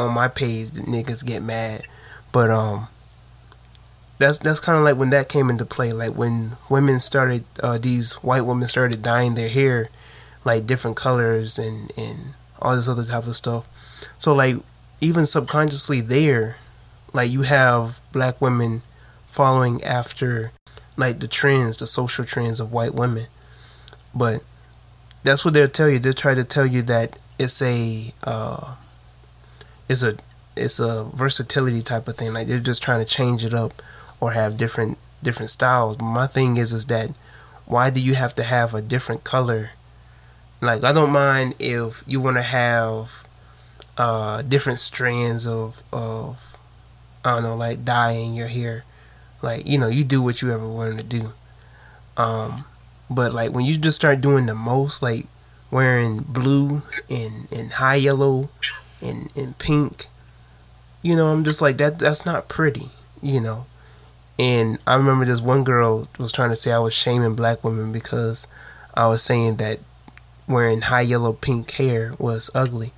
on 0.00 0.14
my 0.14 0.28
page, 0.28 0.72
the 0.72 0.82
niggas 0.82 1.24
get 1.24 1.42
mad. 1.42 1.82
But 2.32 2.50
um, 2.50 2.88
that's 4.18 4.38
that's 4.38 4.60
kind 4.60 4.78
of 4.78 4.84
like 4.84 4.96
when 4.96 5.10
that 5.10 5.28
came 5.28 5.50
into 5.50 5.64
play. 5.64 5.92
Like 5.92 6.14
when 6.14 6.56
women 6.68 7.00
started, 7.00 7.44
uh, 7.62 7.78
these 7.78 8.14
white 8.14 8.42
women 8.42 8.68
started 8.68 9.02
dyeing 9.02 9.34
their 9.34 9.48
hair 9.48 9.88
like 10.44 10.66
different 10.66 10.96
colors 10.96 11.58
and 11.58 11.92
and 11.96 12.34
all 12.60 12.76
this 12.76 12.88
other 12.88 13.04
type 13.04 13.26
of 13.26 13.36
stuff. 13.36 13.66
So 14.18 14.34
like 14.34 14.56
even 15.00 15.26
subconsciously 15.26 16.00
there, 16.00 16.56
like 17.12 17.30
you 17.30 17.42
have 17.42 18.00
black 18.12 18.40
women 18.40 18.82
following 19.26 19.82
after 19.84 20.52
like 20.96 21.20
the 21.20 21.28
trends, 21.28 21.78
the 21.78 21.86
social 21.86 22.24
trends 22.24 22.60
of 22.60 22.72
white 22.72 22.94
women. 22.94 23.26
But 24.14 24.42
that's 25.22 25.44
what 25.44 25.54
they'll 25.54 25.68
tell 25.68 25.88
you. 25.88 25.98
They'll 25.98 26.12
try 26.12 26.34
to 26.34 26.44
tell 26.44 26.66
you 26.66 26.82
that 26.82 27.18
it's 27.38 27.62
a 27.62 28.12
uh, 28.24 28.74
it's 29.90 30.04
a 30.04 30.16
it's 30.56 30.78
a 30.78 31.04
versatility 31.12 31.82
type 31.82 32.06
of 32.06 32.14
thing. 32.14 32.32
Like 32.32 32.46
they're 32.46 32.60
just 32.60 32.82
trying 32.82 33.00
to 33.00 33.04
change 33.04 33.44
it 33.44 33.52
up 33.52 33.82
or 34.20 34.30
have 34.30 34.56
different 34.56 34.98
different 35.20 35.50
styles. 35.50 35.98
My 35.98 36.28
thing 36.28 36.56
is 36.58 36.72
is 36.72 36.86
that 36.86 37.10
why 37.66 37.90
do 37.90 38.00
you 38.00 38.14
have 38.14 38.32
to 38.36 38.44
have 38.44 38.72
a 38.72 38.80
different 38.80 39.24
color? 39.24 39.70
Like 40.60 40.84
I 40.84 40.92
don't 40.92 41.10
mind 41.10 41.56
if 41.58 42.04
you 42.06 42.20
want 42.20 42.36
to 42.36 42.42
have 42.42 43.26
uh, 43.98 44.42
different 44.42 44.78
strands 44.78 45.44
of 45.44 45.82
of 45.92 46.56
I 47.24 47.34
don't 47.34 47.42
know, 47.42 47.56
like 47.56 47.84
dyeing 47.84 48.34
your 48.34 48.48
hair. 48.48 48.84
Like 49.42 49.66
you 49.66 49.76
know, 49.76 49.88
you 49.88 50.04
do 50.04 50.22
what 50.22 50.40
you 50.40 50.52
ever 50.52 50.68
wanted 50.68 50.98
to 50.98 51.04
do. 51.04 51.32
Um, 52.16 52.64
but 53.10 53.32
like 53.34 53.50
when 53.50 53.64
you 53.64 53.76
just 53.76 53.96
start 53.96 54.20
doing 54.20 54.46
the 54.46 54.54
most, 54.54 55.02
like 55.02 55.26
wearing 55.72 56.18
blue 56.18 56.82
and 57.08 57.48
and 57.50 57.72
high 57.72 57.96
yellow 57.96 58.50
and 59.02 59.30
and 59.36 59.58
pink, 59.58 60.06
you 61.02 61.16
know, 61.16 61.28
I'm 61.28 61.44
just 61.44 61.62
like 61.62 61.78
that. 61.78 61.98
That's 61.98 62.26
not 62.26 62.48
pretty, 62.48 62.90
you 63.22 63.40
know. 63.40 63.66
And 64.38 64.78
I 64.86 64.94
remember 64.94 65.24
this 65.24 65.40
one 65.40 65.64
girl 65.64 66.08
was 66.18 66.32
trying 66.32 66.50
to 66.50 66.56
say 66.56 66.72
I 66.72 66.78
was 66.78 66.94
shaming 66.94 67.34
black 67.34 67.62
women 67.62 67.92
because 67.92 68.46
I 68.94 69.06
was 69.08 69.22
saying 69.22 69.56
that 69.56 69.80
wearing 70.46 70.80
high 70.80 71.02
yellow 71.02 71.32
pink 71.32 71.70
hair 71.72 72.14
was 72.18 72.50
ugly. 72.54 72.92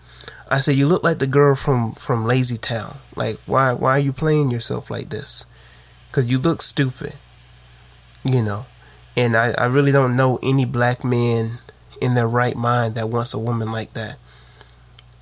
I 0.49 0.59
said, 0.59 0.77
"You 0.77 0.87
look 0.87 1.03
like 1.03 1.19
the 1.19 1.27
girl 1.27 1.55
from 1.55 1.93
from 1.95 2.27
Lazy 2.27 2.57
Town. 2.57 2.99
Like, 3.17 3.39
why 3.47 3.73
why 3.73 3.93
are 3.93 4.01
you 4.03 4.13
playing 4.13 4.51
yourself 4.51 4.91
like 4.91 5.09
this? 5.09 5.47
Because 6.09 6.31
you 6.31 6.39
look 6.39 6.63
stupid, 6.63 7.15
you 8.25 8.43
know." 8.43 8.67
And 9.17 9.37
I, 9.37 9.53
I 9.59 9.67
really 9.67 9.93
don't 9.93 10.17
know 10.17 10.39
any 10.43 10.65
black 10.65 11.05
man 11.05 11.59
in 12.01 12.15
their 12.15 12.29
right 12.29 12.57
mind 12.57 12.95
that 12.95 13.11
wants 13.11 13.35
a 13.35 13.39
woman 13.39 13.71
like 13.71 13.93
that. 13.95 14.17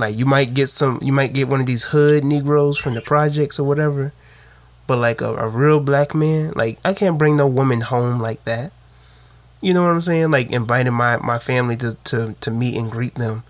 Like 0.01 0.17
you 0.17 0.25
might 0.25 0.55
get 0.55 0.69
some, 0.69 0.99
you 1.03 1.13
might 1.13 1.35
get 1.35 1.49
one 1.49 1.61
of 1.61 1.67
these 1.67 1.85
hood 1.85 2.25
Negroes 2.25 2.79
from 2.79 2.95
the 2.95 3.03
projects 3.03 3.59
or 3.59 3.65
whatever, 3.65 4.13
but 4.87 4.97
like 4.97 5.21
a, 5.21 5.35
a 5.37 5.47
real 5.47 5.79
black 5.79 6.15
man, 6.15 6.53
like 6.57 6.79
I 6.85 6.95
can't 6.95 7.19
bring 7.19 7.37
no 7.37 7.47
woman 7.47 7.83
home 7.83 8.19
like 8.19 8.45
that. 8.47 8.73
You 9.61 9.75
know 9.75 9.83
what 9.83 9.91
I'm 9.91 10.01
saying? 10.01 10.31
Like 10.31 10.51
inviting 10.51 10.95
my, 10.95 11.19
my 11.19 11.39
family 11.39 11.77
to, 11.77 11.95
to, 12.05 12.35
to 12.41 12.51
meet 12.51 12.79
and 12.79 12.91
greet 12.91 13.15
them. 13.15 13.45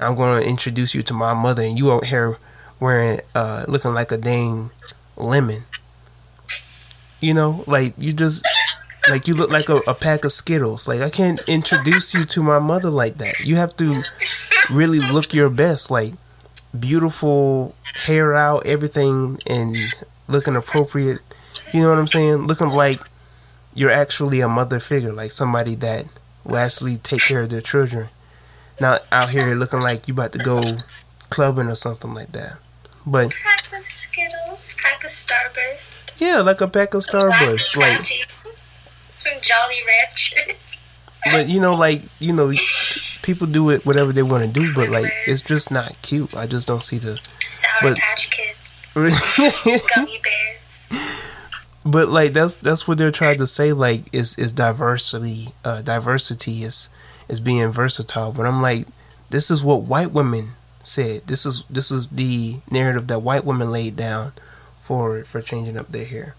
I'm 0.00 0.16
going 0.16 0.42
to 0.42 0.48
introduce 0.48 0.94
you 0.94 1.02
to 1.04 1.14
my 1.14 1.32
mother, 1.34 1.62
and 1.62 1.78
you 1.78 1.92
out 1.92 2.04
here 2.04 2.36
wearing, 2.80 3.20
uh, 3.36 3.64
looking 3.68 3.94
like 3.94 4.10
a 4.10 4.16
dang 4.16 4.70
lemon. 5.16 5.62
You 7.20 7.34
know, 7.34 7.62
like 7.68 7.94
you 7.98 8.12
just 8.12 8.44
like 9.08 9.28
you 9.28 9.34
look 9.34 9.50
like 9.50 9.68
a, 9.68 9.76
a, 9.86 9.94
pack 9.94 10.24
of 10.24 10.32
Skittles. 10.32 10.88
Like 10.88 11.00
I 11.00 11.10
can't 11.10 11.40
introduce 11.48 12.14
you 12.14 12.24
to 12.24 12.42
my 12.42 12.58
mother 12.58 12.90
like 12.90 13.18
that. 13.18 13.40
You 13.40 13.54
have 13.56 13.76
to 13.76 14.02
really 14.70 14.98
look 15.00 15.34
your 15.34 15.50
best, 15.50 15.90
like 15.90 16.14
beautiful 16.78 17.74
hair 18.06 18.34
out, 18.34 18.66
everything, 18.66 19.40
and 19.46 19.76
looking 20.28 20.56
appropriate. 20.56 21.20
You 21.72 21.82
know 21.82 21.90
what 21.90 21.98
I'm 21.98 22.06
saying? 22.06 22.46
Looking 22.46 22.68
like 22.68 23.00
you're 23.74 23.90
actually 23.90 24.40
a 24.40 24.48
mother 24.48 24.80
figure, 24.80 25.12
like 25.12 25.30
somebody 25.30 25.74
that 25.76 26.06
will 26.44 26.56
actually 26.56 26.96
take 26.98 27.22
care 27.22 27.42
of 27.42 27.48
their 27.48 27.60
children. 27.60 28.08
Not 28.80 29.04
out 29.12 29.30
here 29.30 29.54
looking 29.54 29.80
like 29.80 30.08
you 30.08 30.14
about 30.14 30.32
to 30.32 30.38
go 30.38 30.78
clubbing 31.30 31.68
or 31.68 31.74
something 31.74 32.14
like 32.14 32.32
that. 32.32 32.56
But 33.06 33.32
pack 33.32 33.72
of 33.78 33.84
Skittles, 33.84 34.74
pack 34.78 35.04
of 35.04 35.10
Starburst. 35.10 36.10
Yeah, 36.18 36.40
like 36.40 36.60
a 36.60 36.68
pack 36.68 36.94
of 36.94 37.02
Starburst, 37.02 37.76
like 37.76 38.28
some 39.14 39.34
Jolly 39.40 39.76
Ranchers. 39.86 40.56
but 41.32 41.48
you 41.48 41.60
know, 41.60 41.74
like 41.74 42.02
you 42.18 42.32
know, 42.32 42.52
people 43.22 43.46
do 43.46 43.70
it 43.70 43.86
whatever 43.86 44.12
they 44.12 44.22
want 44.22 44.44
to 44.44 44.50
do, 44.50 44.72
but 44.74 44.90
like 44.90 45.12
it's 45.26 45.42
just 45.42 45.70
not 45.70 46.00
cute. 46.02 46.36
I 46.36 46.46
just 46.46 46.68
don't 46.68 46.82
see 46.82 46.98
the 46.98 47.20
Sour 47.40 47.70
but, 47.82 47.96
Patch 47.98 48.30
Kids, 48.30 49.88
gummy 49.94 50.20
bears. 50.22 51.22
But 51.84 52.08
like 52.08 52.32
that's 52.32 52.56
that's 52.58 52.86
what 52.86 52.98
they're 52.98 53.10
trying 53.10 53.38
to 53.38 53.46
say. 53.46 53.72
Like 53.72 54.14
is 54.14 54.38
is 54.38 54.52
diversity, 54.52 55.48
uh, 55.64 55.82
diversity 55.82 56.62
is 56.62 56.90
is 57.28 57.40
being 57.40 57.70
versatile. 57.70 58.32
But 58.32 58.46
I'm 58.46 58.62
like, 58.62 58.86
this 59.30 59.50
is 59.50 59.64
what 59.64 59.82
white 59.82 60.12
women 60.12 60.50
said. 60.84 61.26
This 61.26 61.44
is 61.46 61.64
this 61.68 61.90
is 61.90 62.08
the 62.08 62.56
narrative 62.70 63.06
that 63.08 63.20
white 63.22 63.44
women 63.44 63.70
laid 63.70 63.96
down 63.96 64.32
for 64.80 65.24
for 65.24 65.40
changing 65.40 65.76
up 65.76 65.88
their 65.88 66.04
hair. 66.04 66.34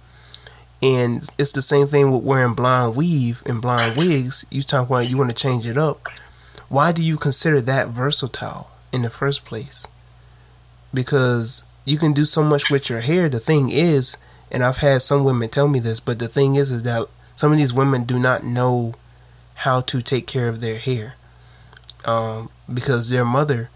And 0.81 1.27
it's 1.37 1.53
the 1.53 1.61
same 1.61 1.87
thing 1.87 2.11
with 2.11 2.23
wearing 2.23 2.55
blonde 2.55 2.95
weave 2.95 3.41
and 3.45 3.61
blonde 3.61 3.95
wigs. 3.95 4.45
You 4.51 4.61
talk 4.61 4.87
about 4.87 5.09
you 5.09 5.17
want 5.17 5.29
to 5.29 5.35
change 5.35 5.65
it 5.65 5.77
up. 5.77 6.09
Why 6.73 6.91
do 6.91 7.03
you 7.03 7.17
consider 7.17 7.61
that 7.61 7.89
versatile 7.89 8.71
in 8.91 9.03
the 9.03 9.11
first 9.11 9.45
place? 9.45 9.85
Because 10.91 11.63
you 11.85 11.99
can 11.99 12.13
do 12.13 12.25
so 12.25 12.41
much 12.41 12.71
with 12.71 12.89
your 12.89 13.01
hair. 13.01 13.29
The 13.29 13.39
thing 13.39 13.69
is, 13.69 14.17
and 14.49 14.63
I've 14.63 14.77
had 14.77 15.03
some 15.03 15.23
women 15.23 15.49
tell 15.49 15.67
me 15.67 15.77
this, 15.77 15.99
but 15.99 16.17
the 16.17 16.27
thing 16.27 16.55
is, 16.55 16.71
is 16.71 16.81
that 16.81 17.07
some 17.35 17.51
of 17.51 17.59
these 17.59 17.73
women 17.73 18.05
do 18.05 18.17
not 18.17 18.43
know 18.43 18.95
how 19.53 19.81
to 19.81 20.01
take 20.01 20.25
care 20.25 20.49
of 20.49 20.61
their 20.61 20.79
hair 20.79 21.13
um, 22.05 22.49
because 22.73 23.11
their 23.11 23.23
mother 23.23 23.69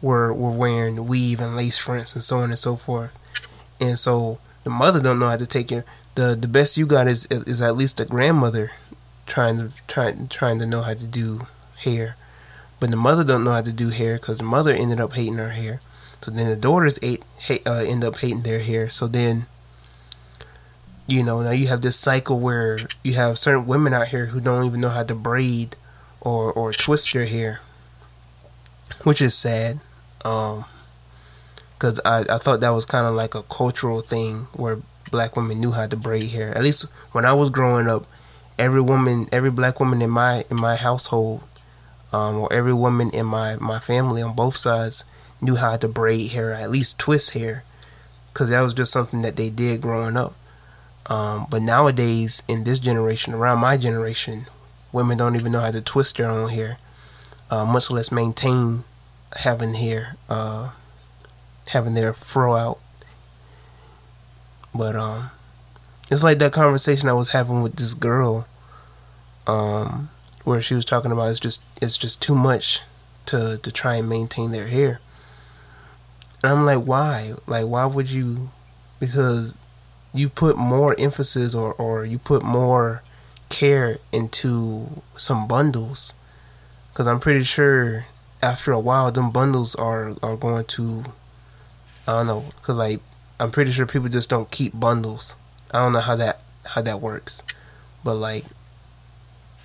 were 0.00 0.32
were 0.32 0.52
wearing 0.52 1.08
weave 1.08 1.40
and 1.40 1.56
lace 1.56 1.78
fronts 1.78 2.14
and 2.14 2.22
so 2.22 2.38
on 2.38 2.50
and 2.50 2.58
so 2.60 2.76
forth, 2.76 3.10
and 3.80 3.98
so 3.98 4.38
the 4.62 4.70
mother 4.70 5.00
don't 5.00 5.18
know 5.18 5.28
how 5.28 5.36
to 5.36 5.46
take 5.46 5.66
care 5.66 5.84
the 6.14 6.36
the 6.40 6.46
best 6.46 6.76
you 6.76 6.86
got 6.86 7.08
is 7.08 7.26
is 7.26 7.60
at 7.60 7.74
least 7.74 7.98
a 7.98 8.04
grandmother 8.04 8.70
trying 9.26 9.56
to 9.56 9.72
trying 9.88 10.28
trying 10.28 10.60
to 10.60 10.66
know 10.66 10.82
how 10.82 10.94
to 10.94 11.06
do 11.06 11.48
hair, 11.76 12.16
but 12.84 12.90
the 12.90 12.98
mother 12.98 13.24
don't 13.24 13.44
know 13.44 13.52
how 13.52 13.62
to 13.62 13.72
do 13.72 13.88
hair 13.88 14.16
because 14.16 14.36
the 14.36 14.44
mother 14.44 14.70
ended 14.70 15.00
up 15.00 15.14
hating 15.14 15.38
her 15.38 15.48
hair. 15.48 15.80
So 16.20 16.30
then 16.30 16.50
the 16.50 16.54
daughters 16.54 16.98
ate, 17.00 17.22
hate, 17.38 17.66
uh, 17.66 17.82
end 17.82 18.04
up 18.04 18.18
hating 18.18 18.42
their 18.42 18.58
hair. 18.58 18.90
So 18.90 19.06
then, 19.06 19.46
you 21.06 21.22
know, 21.22 21.40
now 21.40 21.52
you 21.52 21.66
have 21.68 21.80
this 21.80 21.98
cycle 21.98 22.38
where 22.40 22.80
you 23.02 23.14
have 23.14 23.38
certain 23.38 23.64
women 23.64 23.94
out 23.94 24.08
here 24.08 24.26
who 24.26 24.38
don't 24.38 24.66
even 24.66 24.82
know 24.82 24.90
how 24.90 25.02
to 25.02 25.14
braid 25.14 25.76
or 26.20 26.52
or 26.52 26.74
twist 26.74 27.14
their 27.14 27.24
hair, 27.24 27.62
which 29.04 29.22
is 29.22 29.34
sad. 29.34 29.80
Um, 30.26 30.66
because 31.72 31.98
I, 32.04 32.26
I 32.28 32.36
thought 32.36 32.60
that 32.60 32.68
was 32.68 32.84
kind 32.84 33.06
of 33.06 33.14
like 33.14 33.34
a 33.34 33.44
cultural 33.44 34.02
thing 34.02 34.46
where 34.52 34.76
black 35.10 35.36
women 35.36 35.58
knew 35.58 35.70
how 35.70 35.86
to 35.86 35.96
braid 35.96 36.28
hair. 36.28 36.54
At 36.54 36.62
least 36.62 36.82
when 37.12 37.24
I 37.24 37.32
was 37.32 37.48
growing 37.48 37.88
up, 37.88 38.06
every 38.58 38.82
woman, 38.82 39.26
every 39.32 39.50
black 39.50 39.80
woman 39.80 40.02
in 40.02 40.10
my 40.10 40.44
in 40.50 40.58
my 40.58 40.76
household, 40.76 41.42
um, 42.14 42.36
or 42.38 42.52
every 42.52 42.72
woman 42.72 43.10
in 43.10 43.26
my 43.26 43.56
my 43.56 43.80
family 43.80 44.22
on 44.22 44.36
both 44.36 44.56
sides 44.56 45.02
knew 45.40 45.56
how 45.56 45.76
to 45.76 45.88
braid 45.88 46.30
hair, 46.30 46.52
at 46.52 46.70
least 46.70 47.00
twist 47.00 47.34
hair, 47.34 47.64
because 48.32 48.50
that 48.50 48.60
was 48.60 48.72
just 48.72 48.92
something 48.92 49.22
that 49.22 49.34
they 49.34 49.50
did 49.50 49.80
growing 49.80 50.16
up. 50.16 50.32
Um, 51.06 51.48
but 51.50 51.60
nowadays, 51.60 52.44
in 52.46 52.62
this 52.62 52.78
generation, 52.78 53.34
around 53.34 53.58
my 53.58 53.76
generation, 53.76 54.46
women 54.92 55.18
don't 55.18 55.34
even 55.34 55.50
know 55.50 55.60
how 55.60 55.72
to 55.72 55.80
twist 55.80 56.16
their 56.16 56.30
own 56.30 56.50
hair, 56.50 56.76
uh, 57.50 57.64
much 57.64 57.90
less 57.90 58.12
maintain 58.12 58.84
having 59.38 59.74
hair, 59.74 60.14
uh, 60.28 60.70
having 61.66 61.94
their 61.94 62.12
fro 62.12 62.54
out. 62.54 62.78
But 64.72 64.94
um, 64.94 65.30
it's 66.12 66.22
like 66.22 66.38
that 66.38 66.52
conversation 66.52 67.08
I 67.08 67.12
was 67.12 67.32
having 67.32 67.60
with 67.60 67.74
this 67.74 67.94
girl, 67.94 68.46
um, 69.48 70.10
where 70.44 70.62
she 70.62 70.74
was 70.74 70.84
talking 70.84 71.10
about 71.10 71.30
it's 71.30 71.40
just 71.40 71.62
it's 71.82 71.96
just 71.96 72.22
too 72.22 72.34
much 72.34 72.80
to 73.26 73.58
to 73.62 73.72
try 73.72 73.96
and 73.96 74.08
maintain 74.08 74.52
their 74.52 74.68
hair. 74.68 75.00
And 76.42 76.52
I'm 76.52 76.66
like, 76.66 76.84
why? 76.86 77.32
Like, 77.46 77.66
why 77.66 77.86
would 77.86 78.10
you? 78.10 78.50
Because 79.00 79.58
you 80.12 80.28
put 80.28 80.56
more 80.56 80.94
emphasis 80.98 81.54
or 81.54 81.74
or 81.74 82.06
you 82.06 82.18
put 82.18 82.42
more 82.42 83.02
care 83.48 83.98
into 84.12 85.02
some 85.16 85.46
bundles 85.46 86.14
because 86.88 87.06
I'm 87.06 87.20
pretty 87.20 87.44
sure 87.44 88.06
after 88.42 88.72
a 88.72 88.80
while 88.80 89.10
them 89.10 89.30
bundles 89.30 89.74
are 89.74 90.12
are 90.22 90.36
going 90.36 90.64
to 90.64 91.04
I 92.06 92.12
don't 92.12 92.26
know 92.26 92.44
because 92.50 92.76
like 92.76 93.00
I'm 93.40 93.50
pretty 93.50 93.72
sure 93.72 93.86
people 93.86 94.08
just 94.08 94.30
don't 94.30 94.50
keep 94.50 94.78
bundles. 94.78 95.36
I 95.72 95.78
don't 95.80 95.92
know 95.92 96.00
how 96.00 96.16
that 96.16 96.42
how 96.64 96.82
that 96.82 97.00
works, 97.00 97.42
but 98.04 98.14
like 98.14 98.44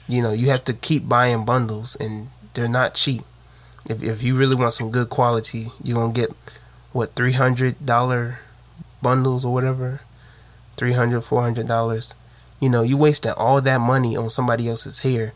you 0.10 0.24
know 0.24 0.32
you 0.32 0.50
have 0.50 0.64
to 0.66 0.74
keep 0.74 1.08
buying 1.08 1.46
bundles 1.46 1.96
and 1.96 2.30
they're 2.56 2.68
not 2.68 2.96
cheap. 2.96 3.22
If 3.88 4.02
if 4.04 4.24
you 4.24 4.36
really 4.36 4.56
want 4.56 4.74
some 4.74 4.92
good 4.92 5.10
quality, 5.10 5.68
you're 5.84 5.98
gonna 6.02 6.14
get 6.14 6.32
what 6.92 7.14
three 7.14 7.34
hundred 7.34 7.86
dollar 7.86 8.40
bundles 9.02 9.46
or 9.46 9.54
whatever, 9.54 10.02
300 10.76 11.22
400 11.22 11.68
dollars. 11.68 12.16
You 12.60 12.70
know, 12.70 12.82
you 12.82 12.98
wasting 12.98 13.32
all 13.38 13.62
that 13.62 13.80
money 13.80 14.18
on 14.18 14.30
somebody 14.30 14.68
else's 14.68 15.00
hair, 15.00 15.34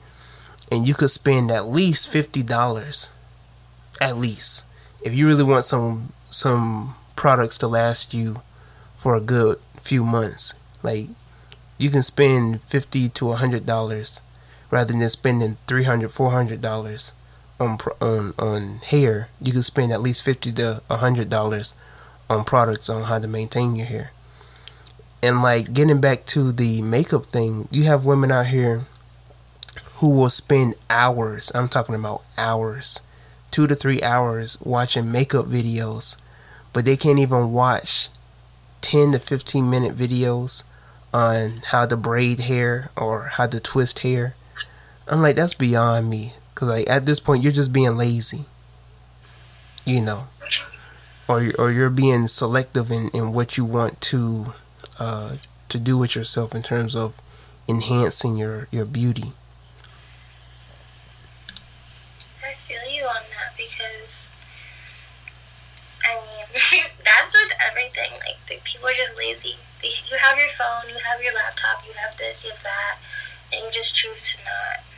and 0.71 0.87
you 0.87 0.95
could 0.95 1.11
spend 1.11 1.51
at 1.51 1.67
least 1.67 2.09
fifty 2.09 2.41
dollars, 2.41 3.11
at 4.01 4.17
least, 4.17 4.65
if 5.03 5.13
you 5.15 5.27
really 5.27 5.43
want 5.43 5.65
some 5.65 6.13
some 6.31 6.95
products 7.15 7.59
to 7.59 7.67
last 7.67 8.13
you 8.13 8.41
for 8.97 9.15
a 9.15 9.21
good 9.21 9.59
few 9.79 10.03
months. 10.03 10.55
Like 10.81 11.09
you 11.77 11.91
can 11.91 12.01
spend 12.01 12.63
fifty 12.63 13.07
to 13.09 13.31
a 13.31 13.35
hundred 13.35 13.67
dollars 13.67 14.19
rather 14.73 14.91
than 14.91 15.07
spending 15.07 15.57
300 15.67 16.09
400 16.09 16.59
dollars 16.59 17.13
on 17.59 17.77
on 18.01 18.33
on 18.39 18.79
hair. 18.79 19.29
You 19.39 19.51
can 19.51 19.61
spend 19.61 19.93
at 19.93 20.01
least 20.01 20.23
fifty 20.23 20.51
to 20.53 20.81
a 20.89 20.97
hundred 20.97 21.29
dollars 21.29 21.75
on 22.27 22.43
products 22.43 22.89
on 22.89 23.03
how 23.03 23.19
to 23.19 23.27
maintain 23.27 23.75
your 23.75 23.85
hair. 23.85 24.11
And 25.21 25.43
like 25.43 25.73
getting 25.73 26.01
back 26.01 26.25
to 26.33 26.51
the 26.51 26.81
makeup 26.81 27.27
thing, 27.27 27.67
you 27.69 27.83
have 27.83 28.03
women 28.03 28.31
out 28.31 28.47
here 28.47 28.85
who 29.97 30.09
will 30.09 30.31
spend 30.31 30.73
hours, 30.89 31.51
I'm 31.53 31.69
talking 31.69 31.95
about 31.95 32.23
hours, 32.35 32.99
two 33.51 33.67
to 33.67 33.75
three 33.75 34.01
hours 34.01 34.57
watching 34.59 35.11
makeup 35.11 35.45
videos, 35.45 36.17
but 36.73 36.83
they 36.83 36.97
can't 36.97 37.19
even 37.19 37.53
watch 37.53 38.09
10 38.81 39.11
to 39.11 39.19
15 39.19 39.69
minute 39.69 39.95
videos 39.95 40.63
on 41.13 41.61
how 41.67 41.85
to 41.85 41.95
braid 41.95 42.39
hair 42.41 42.89
or 42.97 43.25
how 43.25 43.45
to 43.45 43.59
twist 43.59 43.99
hair. 43.99 44.35
I'm 45.07 45.21
like, 45.21 45.35
that's 45.35 45.53
beyond 45.53 46.09
me. 46.09 46.33
Cause 46.55 46.69
like 46.69 46.89
at 46.89 47.05
this 47.05 47.19
point, 47.19 47.43
you're 47.43 47.51
just 47.51 47.73
being 47.73 47.97
lazy. 47.97 48.45
You 49.85 50.01
know, 50.01 50.27
or 51.27 51.51
or 51.59 51.71
you're 51.71 51.89
being 51.89 52.27
selective 52.27 52.91
in, 52.91 53.09
in 53.09 53.33
what 53.33 53.57
you 53.57 53.65
want 53.65 53.99
to 54.01 54.53
uh, 54.99 55.37
to 55.69 55.79
do 55.79 55.97
with 55.97 56.15
yourself 56.15 56.55
in 56.55 56.61
terms 56.61 56.95
of 56.95 57.19
enhancing 57.67 58.37
your 58.37 58.67
your 58.71 58.85
beauty. 58.85 59.33
I 62.43 62.53
feel 62.53 62.79
you 62.89 63.03
on 63.03 63.23
that 63.31 63.57
because 63.57 64.27
I 66.05 66.15
mean 66.15 66.83
that's 67.05 67.33
with 67.33 67.53
everything. 67.69 68.11
Like 68.19 68.37
the 68.47 68.59
people 68.63 68.87
are 68.87 68.93
just 68.93 69.17
lazy. 69.17 69.57
You 69.83 70.17
have 70.17 70.37
your 70.37 70.49
phone, 70.49 70.87
you 70.87 70.95
have 71.03 71.21
your 71.21 71.33
laptop, 71.33 71.83
you 71.85 71.91
have 71.93 72.17
this, 72.17 72.45
you 72.45 72.51
have 72.51 72.63
that, 72.63 72.99
and 73.51 73.65
you 73.65 73.71
just 73.71 73.95
choose 73.95 74.31
to 74.31 74.37
not. 74.45 74.92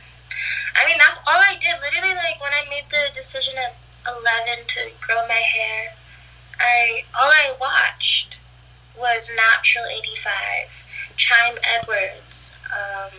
I 0.76 0.86
mean 0.86 0.98
that's 0.98 1.18
all 1.26 1.40
I 1.40 1.56
did. 1.60 1.76
Literally, 1.80 2.14
like 2.14 2.40
when 2.40 2.52
I 2.52 2.68
made 2.68 2.88
the 2.90 3.14
decision 3.14 3.54
at 3.58 3.76
eleven 4.06 4.66
to 4.66 4.80
grow 5.00 5.26
my 5.26 5.42
hair, 5.42 5.94
I 6.60 7.04
all 7.18 7.30
I 7.30 7.54
watched 7.60 8.38
was 8.98 9.30
Naptural 9.30 9.86
eighty 9.90 10.16
five, 10.16 10.70
Chime 11.16 11.58
Edwards. 11.64 12.50
Um, 12.66 13.12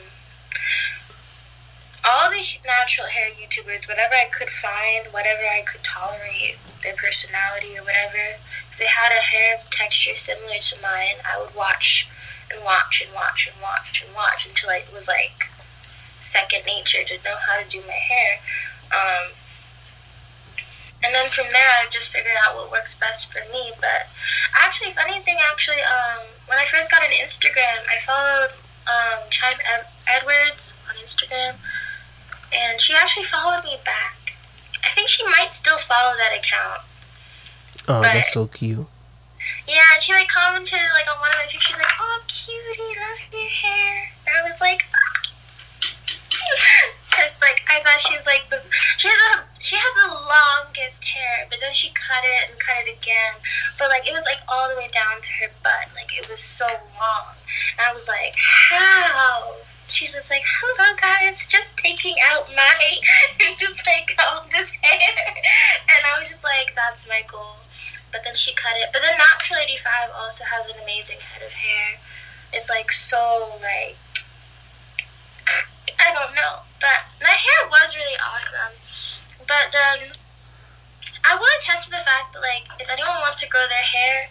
all 2.07 2.29
the 2.31 2.43
natural 2.65 3.07
hair 3.07 3.31
YouTubers, 3.31 3.87
whatever 3.87 4.15
I 4.15 4.29
could 4.31 4.49
find, 4.49 5.07
whatever 5.11 5.41
I 5.43 5.61
could 5.61 5.83
tolerate, 5.83 6.57
their 6.83 6.95
personality 6.95 7.77
or 7.77 7.83
whatever, 7.83 8.39
if 8.71 8.77
they 8.79 8.87
had 8.87 9.11
a 9.11 9.21
hair 9.21 9.61
texture 9.71 10.15
similar 10.15 10.59
to 10.59 10.81
mine, 10.81 11.19
I 11.27 11.39
would 11.41 11.53
watch 11.53 12.07
and 12.49 12.63
watch 12.63 13.03
and 13.05 13.13
watch 13.13 13.49
and 13.51 13.61
watch 13.61 14.03
and 14.05 14.15
watch 14.15 14.47
until 14.47 14.69
it 14.69 14.87
was 14.93 15.07
like 15.07 15.49
second 16.27 16.65
nature 16.65 17.03
to 17.07 17.15
know 17.23 17.35
how 17.47 17.61
to 17.61 17.67
do 17.69 17.81
my 17.87 17.95
hair. 17.95 18.39
Um, 18.91 19.31
and 21.03 21.13
then 21.13 21.29
from 21.31 21.45
there, 21.51 21.71
I 21.79 21.87
just 21.89 22.11
figured 22.11 22.35
out 22.45 22.55
what 22.55 22.71
works 22.71 22.95
best 22.95 23.31
for 23.31 23.41
me. 23.51 23.71
But 23.79 24.11
actually, 24.55 24.91
funny 24.91 25.19
thing, 25.21 25.37
actually, 25.39 25.81
um, 25.81 26.27
when 26.47 26.57
I 26.57 26.65
first 26.65 26.91
got 26.91 27.03
an 27.03 27.11
Instagram, 27.15 27.85
I 27.87 27.99
followed 28.01 28.51
um, 28.87 29.29
Chime 29.29 29.59
Ed- 29.73 29.87
Edwards 30.07 30.73
on 30.89 30.95
Instagram 30.95 31.55
and 32.53 32.79
she 32.79 32.93
actually 32.93 33.25
followed 33.25 33.63
me 33.63 33.77
back. 33.83 34.33
I 34.83 34.89
think 34.89 35.09
she 35.09 35.25
might 35.25 35.51
still 35.51 35.77
follow 35.77 36.15
that 36.17 36.37
account. 36.37 36.81
Oh, 37.87 38.01
but, 38.01 38.13
that's 38.13 38.33
so 38.33 38.47
cute. 38.47 38.85
Yeah, 39.67 39.93
and 39.93 40.01
she 40.01 40.13
like 40.13 40.27
commented 40.27 40.79
like 40.93 41.07
on 41.11 41.19
one 41.19 41.29
of 41.29 41.37
my 41.37 41.47
pictures, 41.49 41.77
like, 41.77 41.87
"Oh, 41.99 42.19
cutie, 42.27 42.95
love 42.99 43.19
your 43.31 43.49
hair." 43.49 44.11
And 44.25 44.35
I 44.37 44.49
was 44.49 44.59
like, 44.59 44.85
it's 47.25 47.41
like 47.41 47.63
I 47.69 47.81
thought 47.81 47.99
she 47.99 48.15
was 48.15 48.25
like 48.25 48.49
the 48.49 48.61
she 48.71 49.07
had 49.07 49.19
the 49.33 49.61
she 49.61 49.75
had 49.75 49.93
the 49.95 50.13
longest 50.13 51.03
hair, 51.05 51.47
but 51.49 51.59
then 51.61 51.73
she 51.73 51.89
cut 51.89 52.23
it 52.23 52.49
and 52.51 52.59
cut 52.59 52.85
it 52.85 52.91
again. 52.91 53.41
But 53.79 53.89
like 53.89 54.07
it 54.07 54.13
was 54.13 54.25
like 54.25 54.41
all 54.47 54.69
the 54.69 54.75
way 54.75 54.89
down 54.91 55.21
to 55.21 55.31
her 55.41 55.51
butt, 55.63 55.89
like 55.95 56.11
it 56.17 56.29
was 56.29 56.39
so 56.39 56.67
long. 56.99 57.37
And 57.77 57.87
I 57.89 57.93
was 57.93 58.07
like, 58.07 58.35
how? 58.37 59.57
she's 59.87 60.13
just 60.13 60.29
like, 60.29 60.43
hello 60.45 60.95
guys, 60.99 61.47
just 61.47 61.77
taking 61.77 62.15
out 62.29 62.47
my, 62.55 62.99
just 63.57 63.85
like 63.87 64.15
all 64.19 64.45
this 64.51 64.71
hair. 64.81 65.35
And 65.87 66.03
I 66.05 66.19
was 66.19 66.29
just 66.29 66.43
like, 66.43 66.75
that's 66.75 67.07
my 67.07 67.21
goal. 67.27 67.63
But 68.11 68.21
then 68.23 68.35
she 68.35 68.53
cut 68.53 68.75
it. 68.75 68.89
But 68.93 69.01
then 69.01 69.17
Naptural 69.17 69.61
85 69.63 70.11
also 70.15 70.43
has 70.45 70.65
an 70.67 70.81
amazing 70.81 71.17
head 71.19 71.45
of 71.45 71.51
hair. 71.51 71.99
It's 72.53 72.69
like 72.69 72.91
so 72.91 73.59
like, 73.61 73.97
I 75.99 76.13
don't 76.13 76.35
know. 76.35 76.66
But 76.79 77.09
my 77.21 77.33
hair 77.33 77.69
was 77.69 77.95
really 77.95 78.17
awesome. 78.19 78.77
But 79.47 79.71
then 79.71 80.13
I 81.25 81.35
will 81.35 81.49
attest 81.59 81.85
to 81.85 81.91
the 81.91 82.05
fact 82.05 82.33
that 82.33 82.41
like, 82.41 82.69
if 82.79 82.89
anyone 82.89 83.19
wants 83.19 83.41
to 83.41 83.47
grow 83.49 83.67
their 83.67 83.83
hair, 83.83 84.29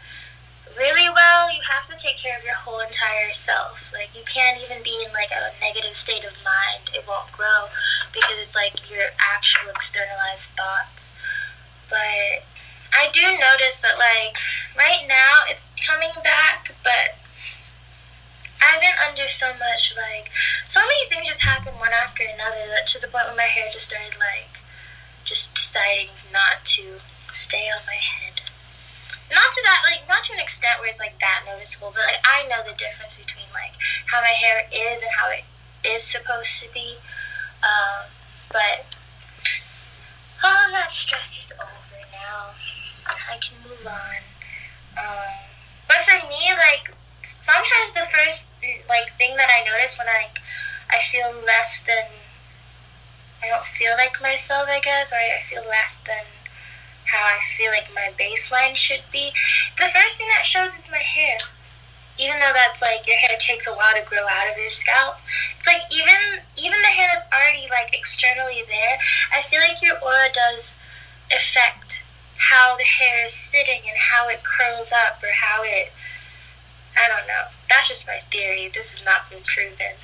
really 0.79 1.09
well, 1.09 1.51
you 1.51 1.61
have 1.65 1.89
to 1.89 1.97
take 1.97 2.19
care 2.19 2.39
of 2.39 2.45
your 2.45 2.55
whole 2.55 2.81
entire 2.81 3.33
self. 3.33 3.93
Like 3.93 4.11
you 4.15 4.23
can't 4.25 4.61
even 4.63 4.83
be 4.83 5.05
in 5.05 5.13
like 5.13 5.33
a 5.33 5.53
negative 5.61 5.97
state 5.97 6.25
of 6.25 6.37
mind. 6.45 6.91
It 6.95 7.05
won't 7.09 7.33
grow 7.33 7.73
because 8.13 8.37
it's 8.41 8.55
like 8.55 8.91
your 8.91 9.13
actual 9.19 9.71
externalized 9.71 10.53
thoughts. 10.53 11.15
But 11.89 12.45
I 12.93 13.09
do 13.13 13.23
notice 13.23 13.81
that 13.81 13.99
like 13.99 14.39
right 14.77 15.05
now 15.09 15.49
it's 15.49 15.73
coming 15.81 16.13
back, 16.23 16.75
but 16.83 17.19
I've 18.63 18.81
been 18.81 18.97
under 19.09 19.29
so 19.29 19.53
much 19.59 19.95
like 19.97 20.31
so 20.69 20.81
many 20.81 21.09
things 21.09 21.29
just 21.29 21.43
happen 21.43 21.75
one 21.79 21.93
after 21.93 22.25
another 22.25 22.67
that 22.75 22.87
to 22.89 23.01
the 23.01 23.09
point 23.09 23.27
where 23.27 23.37
my 23.37 23.51
hair 23.51 23.69
just 23.73 23.89
started 23.93 24.19
like 24.19 24.61
just 25.25 25.55
deciding 25.55 26.15
not 26.33 26.65
to 26.77 27.03
stay 27.35 27.69
on 27.69 27.85
my 27.87 27.99
head. 27.99 28.41
Not 29.31 29.53
to 29.53 29.61
that 29.65 29.83
like 29.85 30.09
not 30.09 30.25
to 30.25 30.35
an 30.35 30.41
extent 30.41 30.81
where 30.81 30.89
it's 30.89 31.01
like 31.01 31.19
that 31.21 31.43
noticeable 31.45 31.91
but 31.91 32.07
like 32.07 32.23
i 32.23 32.47
know 32.47 32.63
the 32.63 32.77
difference 32.79 33.17
between 33.17 33.51
like 33.53 33.75
how 34.07 34.21
my 34.21 34.31
hair 34.31 34.71
is 34.71 35.03
and 35.03 35.11
how 35.11 35.31
it 35.31 35.43
is 35.83 36.05
supposed 36.05 36.63
to 36.63 36.71
be 36.73 36.99
um, 37.67 38.07
but 38.53 38.87
all 40.45 40.71
that 40.73 40.93
stress 40.93 41.39
is 41.39 41.53
over 41.59 42.01
now. 42.13 42.55
I 43.07 43.39
can 43.39 43.57
move 43.67 43.87
on. 43.87 44.23
Um, 44.97 45.35
but 45.89 45.99
for 46.07 46.29
me 46.29 46.53
like 46.55 46.95
sometimes 47.41 47.93
the 47.95 48.07
first 48.11 48.49
like 48.89 49.13
thing 49.19 49.37
that 49.37 49.51
i 49.51 49.65
notice 49.65 49.99
when 49.99 50.09
i 50.09 50.29
i 50.91 50.99
feel 50.99 51.33
less 51.45 51.81
than 51.87 52.07
i 53.43 53.49
don't 53.49 53.67
feel 53.67 53.93
like 53.97 54.21
myself 54.23 54.69
i 54.69 54.81
guess 54.81 55.13
or 55.13 55.17
i 55.17 55.41
feel 55.49 55.63
less 55.69 55.99
than 56.07 56.25
how 57.07 57.25
I 57.25 57.39
feel 57.57 57.71
like 57.71 57.89
my 57.95 58.11
baseline 58.19 58.75
should 58.77 59.03
be. 59.13 59.33
The 59.79 59.89
first 59.89 60.17
thing 60.17 60.29
that 60.29 60.45
shows 60.45 60.75
is 60.79 60.91
my 60.91 60.99
hair. 60.99 61.39
Even 62.19 62.41
though 62.41 62.53
that's 62.55 62.81
like 62.81 63.07
your 63.07 63.17
hair 63.17 63.37
takes 63.39 63.67
a 63.67 63.75
while 63.75 63.95
to 63.95 64.03
grow 64.09 64.25
out 64.25 64.51
of 64.51 64.57
your 64.57 64.71
scalp, 64.71 65.17
it's 65.59 65.67
like 65.67 65.83
even 65.93 66.41
even 66.57 66.81
the 66.81 66.95
hair 66.97 67.09
that's 67.13 67.29
already 67.29 67.69
like 67.69 67.93
externally 67.93 68.65
there, 68.67 68.99
I 69.33 69.43
feel 69.43 69.61
like 69.61 69.83
your 69.83 70.01
aura 70.01 70.33
does 70.33 70.75
affect 71.31 72.03
how 72.39 72.77
the 72.77 72.85
hair 72.85 73.27
is 73.27 73.33
sitting 73.33 73.81
and 73.87 73.99
how 73.99 74.29
it 74.29 74.43
curls 74.45 74.93
up 74.93 75.23
or 75.23 75.29
how 75.33 75.63
it 75.63 75.93
I 76.97 77.09
don't 77.09 77.27
know. 77.27 77.45
That's 77.69 77.89
just 77.89 78.07
my 78.07 78.21
theory. 78.31 78.71
This 78.73 78.93
has 78.93 79.05
not 79.05 79.29
been 79.31 79.43
proven. 79.45 79.95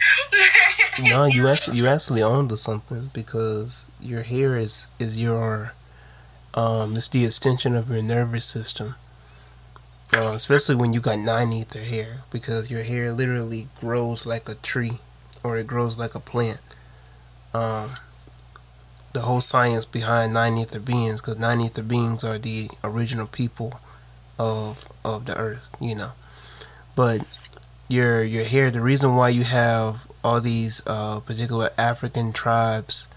no, 1.10 1.24
you 1.24 1.48
actually 1.52 1.78
you 1.78 1.86
actually 1.86 2.22
onto 2.22 2.56
something 2.56 3.10
because 3.14 3.90
your 4.00 4.22
hair 4.22 4.56
is 4.56 4.86
is 4.98 5.20
your 5.20 5.74
um, 6.54 6.96
it's 6.96 7.08
the 7.08 7.24
extension 7.24 7.74
of 7.74 7.90
your 7.90 8.02
nervous 8.02 8.44
system. 8.44 8.94
Uh, 10.14 10.32
especially 10.34 10.74
when 10.74 10.92
you 10.92 11.00
got 11.00 11.18
nine 11.18 11.50
ether 11.54 11.78
hair, 11.78 12.20
because 12.30 12.70
your 12.70 12.82
hair 12.82 13.12
literally 13.12 13.68
grows 13.80 14.26
like 14.26 14.46
a 14.46 14.54
tree 14.54 14.98
or 15.42 15.56
it 15.56 15.66
grows 15.66 15.96
like 15.96 16.14
a 16.14 16.20
plant. 16.20 16.58
Um, 17.54 17.96
the 19.14 19.20
whole 19.20 19.40
science 19.40 19.84
behind 19.84 20.34
nine 20.34 20.58
ether 20.58 20.80
beings, 20.80 21.20
because 21.20 21.38
nine 21.38 21.60
ether 21.60 21.82
beings 21.82 22.24
are 22.24 22.38
the 22.38 22.70
original 22.84 23.26
people 23.26 23.80
of 24.38 24.88
of 25.04 25.26
the 25.26 25.36
earth, 25.36 25.68
you 25.80 25.94
know. 25.94 26.12
But 26.94 27.26
your 27.88 28.22
your 28.22 28.44
hair, 28.44 28.70
the 28.70 28.80
reason 28.80 29.14
why 29.14 29.30
you 29.30 29.44
have 29.44 30.06
all 30.24 30.40
these 30.40 30.82
uh, 30.86 31.20
particular 31.20 31.70
African 31.78 32.32
tribes 32.32 33.08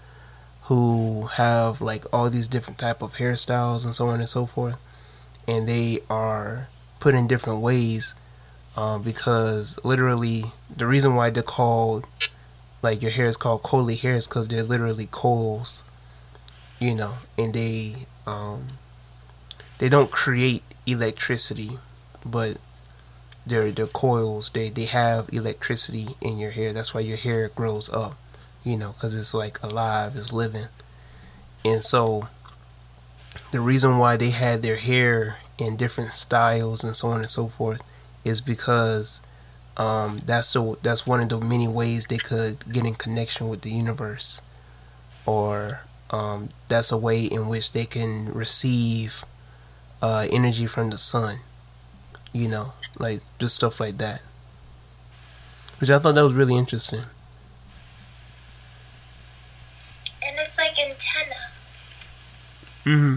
who 0.64 1.26
have 1.34 1.80
like 1.80 2.04
all 2.12 2.28
these 2.30 2.48
different 2.48 2.78
type 2.78 3.02
of 3.02 3.14
hairstyles 3.14 3.84
and 3.84 3.94
so 3.94 4.08
on 4.08 4.20
and 4.20 4.28
so 4.28 4.46
forth, 4.46 4.78
and 5.46 5.68
they 5.68 6.00
are 6.10 6.68
put 6.98 7.14
in 7.14 7.26
different 7.26 7.60
ways 7.60 8.14
uh, 8.76 8.98
because 8.98 9.78
literally 9.84 10.44
the 10.74 10.86
reason 10.86 11.14
why 11.14 11.30
they're 11.30 11.42
called 11.42 12.06
like 12.82 13.02
your 13.02 13.10
hair 13.10 13.26
is 13.26 13.36
called 13.36 13.62
coily 13.62 13.98
hairs 13.98 14.28
because 14.28 14.48
they're 14.48 14.62
literally 14.62 15.08
coils, 15.10 15.84
you 16.78 16.94
know, 16.94 17.14
and 17.38 17.54
they 17.54 17.94
um, 18.26 18.68
they 19.78 19.88
don't 19.88 20.10
create 20.10 20.62
electricity, 20.86 21.78
but 22.24 22.58
they're 23.46 23.70
they're 23.70 23.86
coils. 23.86 24.50
They 24.50 24.70
they 24.70 24.84
have 24.84 25.28
electricity 25.32 26.08
in 26.20 26.38
your 26.38 26.50
hair. 26.50 26.72
That's 26.72 26.92
why 26.92 27.00
your 27.00 27.16
hair 27.16 27.48
grows 27.48 27.88
up, 27.88 28.16
you 28.64 28.76
know, 28.76 28.92
because 28.92 29.16
it's 29.16 29.34
like 29.34 29.62
alive, 29.62 30.16
it's 30.16 30.32
living, 30.32 30.66
and 31.64 31.82
so 31.84 32.28
the 33.52 33.60
reason 33.60 33.98
why 33.98 34.16
they 34.16 34.30
had 34.30 34.62
their 34.62 34.76
hair 34.76 35.38
in 35.58 35.76
different 35.76 36.10
styles 36.10 36.84
and 36.84 36.94
so 36.96 37.08
on 37.08 37.20
and 37.20 37.30
so 37.30 37.46
forth 37.46 37.82
is 38.24 38.40
because 38.40 39.20
um, 39.76 40.20
that's 40.24 40.52
the 40.52 40.76
that's 40.82 41.06
one 41.06 41.20
of 41.20 41.28
the 41.28 41.40
many 41.40 41.68
ways 41.68 42.06
they 42.06 42.16
could 42.16 42.56
get 42.72 42.86
in 42.86 42.94
connection 42.94 43.48
with 43.48 43.60
the 43.60 43.70
universe, 43.70 44.40
or 45.26 45.80
um, 46.10 46.48
that's 46.68 46.92
a 46.92 46.96
way 46.96 47.24
in 47.24 47.48
which 47.48 47.72
they 47.72 47.84
can 47.84 48.32
receive 48.32 49.24
uh, 50.02 50.26
energy 50.32 50.66
from 50.66 50.90
the 50.90 50.98
sun. 50.98 51.36
You 52.36 52.48
know, 52.48 52.74
like 52.98 53.20
just 53.38 53.56
stuff 53.56 53.80
like 53.80 53.96
that, 53.96 54.20
which 55.80 55.88
I 55.88 55.98
thought 55.98 56.16
that 56.16 56.22
was 56.22 56.34
really 56.34 56.54
interesting. 56.54 57.00
And 60.20 60.36
it's 60.36 60.58
like 60.58 60.76
antenna. 60.78 61.48
Mm-hmm. 62.84 63.16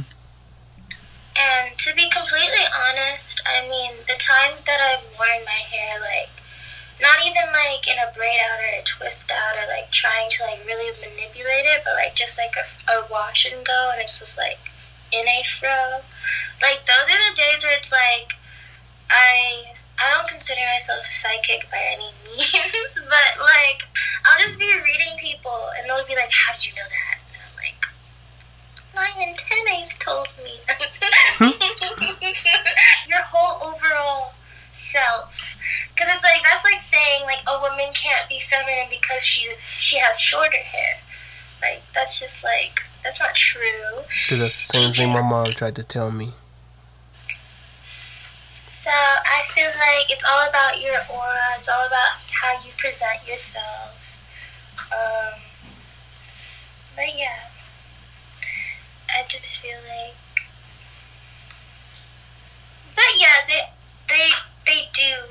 And 1.36 1.78
to 1.78 1.94
be 1.96 2.10
completely 2.10 2.64
honest, 2.72 3.42
I 3.44 3.68
mean, 3.68 3.92
the 4.08 4.16
times 4.16 4.64
that 4.64 4.80
I've 4.80 5.04
worn 5.20 5.44
my 5.44 5.68
hair, 5.68 6.00
like, 6.00 6.32
not 7.02 7.20
even 7.20 7.52
like 7.52 7.84
in 7.92 8.00
a 8.00 8.16
braid 8.16 8.40
out 8.40 8.64
or 8.64 8.80
a 8.80 8.84
twist 8.88 9.30
out 9.30 9.60
or 9.60 9.68
like 9.68 9.92
trying 9.92 10.32
to 10.32 10.44
like 10.44 10.64
really 10.66 10.96
manipulate 10.96 11.68
it, 11.68 11.84
but 11.84 11.96
like 11.96 12.16
just 12.16 12.38
like 12.38 12.56
a, 12.56 12.64
a 12.88 13.04
wash 13.12 13.44
and 13.44 13.66
go, 13.66 13.92
and 13.92 14.00
it's 14.00 14.20
just 14.20 14.38
like 14.38 14.72
in 15.12 15.28
a 15.28 15.44
fro. 15.60 16.08
Like, 16.64 16.88
those 16.88 17.12
are 17.12 17.20
the 17.20 17.36
days 17.36 17.68
where 17.68 17.76
it's 17.76 17.92
like, 17.92 18.39
I. 19.10 19.74
I 20.02 20.16
don't 20.16 20.30
consider 20.30 20.62
myself 20.74 21.04
a 21.04 21.12
psychic 21.12 21.70
by 21.70 21.84
any 21.92 22.08
means, 22.32 23.02
but 23.04 23.32
like 23.44 23.84
I'll 24.24 24.40
just 24.40 24.58
be 24.58 24.72
reading 24.72 25.20
people 25.20 25.60
and 25.76 25.90
they'll 25.90 26.08
be 26.08 26.16
like, 26.16 26.32
"How 26.32 26.54
did 26.54 26.66
you 26.66 26.72
know 26.72 26.88
that?" 26.88 27.20
And 27.36 27.44
I'm 27.44 27.52
like, 27.60 27.84
my 28.96 29.10
antennas 29.22 29.98
told 29.98 30.28
me. 30.44 30.60
Your 33.10 33.22
whole 33.24 33.68
overall 33.74 34.34
self, 34.72 35.58
because 35.94 36.14
it's 36.14 36.24
like 36.24 36.42
that's 36.44 36.64
like 36.64 36.80
saying 36.80 37.24
like 37.24 37.40
a 37.48 37.60
woman 37.62 37.94
can't 37.94 38.28
be 38.30 38.40
feminine 38.40 38.88
because 38.90 39.24
she 39.24 39.50
she 39.60 39.98
has 39.98 40.20
shorter 40.20 40.58
hair. 40.58 40.98
Like 41.62 41.82
that's 41.94 42.20
just 42.20 42.44
like 42.44 42.82
that's 43.04 43.20
not 43.20 43.36
true. 43.36 44.04
Because 44.24 44.40
that's 44.40 44.68
the 44.68 44.80
same 44.80 44.94
thing 44.94 45.10
my 45.10 45.22
mom 45.22 45.52
tried 45.52 45.76
to 45.76 45.84
tell 45.84 46.12
me. 46.12 46.34
So 48.90 48.96
I 48.96 49.44
feel 49.54 49.70
like 49.70 50.10
it's 50.10 50.24
all 50.26 50.50
about 50.50 50.82
your 50.82 50.98
aura. 51.14 51.54
It's 51.60 51.70
all 51.70 51.86
about 51.86 52.18
how 52.32 52.54
you 52.66 52.72
present 52.76 53.22
yourself. 53.28 53.94
Um, 54.92 55.40
but 56.96 57.16
yeah. 57.16 57.50
I 59.10 59.24
just 59.28 59.58
feel 59.58 59.78
like, 59.88 60.16
but 62.96 63.06
yeah, 63.18 63.42
they 63.48 63.70
they 64.08 64.30
they 64.66 64.88
do 64.94 65.26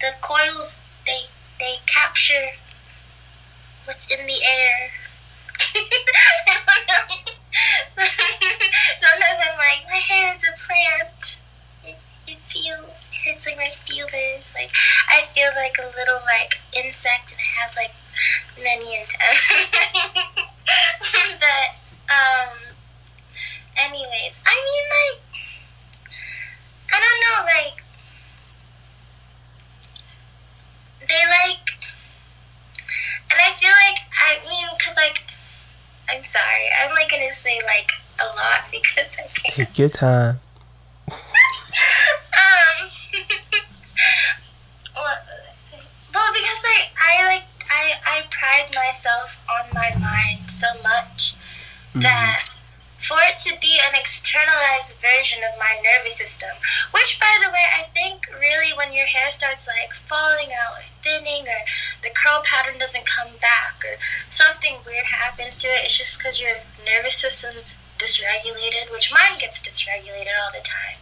the 0.00 0.12
coils. 0.20 0.78
They 1.06 1.22
they 1.58 1.78
capture 1.86 2.50
what's 3.84 4.06
in 4.08 4.26
the 4.26 4.44
air. 4.44 4.90
so, 7.88 8.02
sometimes 8.98 9.40
I'm 9.40 9.56
like, 9.58 9.86
my 9.88 9.96
hair 9.96 10.34
is 10.34 10.42
a 10.44 10.52
plant. 10.58 11.38
It, 11.84 11.96
it 12.26 12.38
feels, 12.48 13.08
it 13.09 13.09
hits 13.22 13.46
like 13.46 13.56
my 13.56 13.70
feelings. 13.86 14.52
Like 14.54 14.70
I 15.08 15.26
feel 15.34 15.50
like 15.56 15.76
a 15.78 15.86
little 15.96 16.20
like 16.26 16.60
insect, 16.72 17.30
and 17.32 17.40
I 17.40 17.50
have 17.62 17.76
like 17.76 17.94
many 18.58 18.98
antennas. 18.98 19.40
but 21.40 21.68
um 22.10 22.70
anyways, 23.86 24.38
I 24.46 24.54
mean, 24.66 24.84
like, 24.98 25.18
I 26.92 26.98
don't 27.00 27.20
know, 27.24 27.38
like, 27.48 27.76
they 31.08 31.22
like, 31.26 31.66
and 33.30 33.38
I 33.40 33.52
feel 33.58 33.70
like, 33.70 34.00
I 34.12 34.38
mean, 34.48 34.66
because, 34.78 34.96
like, 34.96 35.22
I'm 36.08 36.24
sorry, 36.24 36.66
I'm, 36.82 36.90
like, 36.94 37.10
gonna 37.10 37.32
say, 37.32 37.60
like, 37.66 37.92
a 38.20 38.24
lot 38.36 38.64
because 38.70 39.16
I 39.18 39.26
can't. 39.34 39.54
Take 39.54 39.78
your 39.78 39.88
time. 39.88 40.40
um, 41.08 41.16
what 44.94 45.18
was 45.24 45.46
I 45.46 45.54
saying? 45.70 45.88
Well, 46.14 46.32
because, 46.32 46.62
like, 46.64 46.90
I, 47.10 47.26
like, 47.26 47.44
I, 47.70 47.94
I 48.06 48.22
pride 48.30 48.74
myself 48.74 49.36
on 49.50 49.74
my 49.74 49.90
mind 49.98 50.50
so 50.50 50.68
much 50.82 51.34
Mm-hmm. 51.90 52.02
that 52.02 52.46
for 53.02 53.16
it 53.26 53.38
to 53.42 53.58
be 53.60 53.80
an 53.82 53.98
externalized 53.98 54.94
version 55.02 55.42
of 55.42 55.58
my 55.58 55.74
nervous 55.82 56.14
system, 56.14 56.50
which, 56.92 57.18
by 57.18 57.34
the 57.42 57.50
way, 57.50 57.66
I 57.66 57.90
think 57.90 58.28
really 58.38 58.70
when 58.76 58.92
your 58.92 59.06
hair 59.06 59.32
starts 59.32 59.66
like 59.66 59.92
falling 59.92 60.54
out 60.54 60.78
or 60.78 60.84
thinning 61.02 61.48
or 61.48 61.66
the 62.02 62.14
curl 62.14 62.42
pattern 62.44 62.78
doesn't 62.78 63.06
come 63.06 63.34
back 63.40 63.82
or 63.82 63.98
something 64.30 64.76
weird 64.86 65.06
happens 65.06 65.58
to 65.62 65.66
it, 65.66 65.82
it's 65.86 65.98
just 65.98 66.18
because 66.18 66.40
your 66.40 66.62
nervous 66.86 67.16
system's 67.16 67.74
dysregulated, 67.98 68.92
which 68.92 69.10
mine 69.10 69.38
gets 69.40 69.60
dysregulated 69.60 70.36
all 70.44 70.52
the 70.52 70.62
time. 70.62 71.00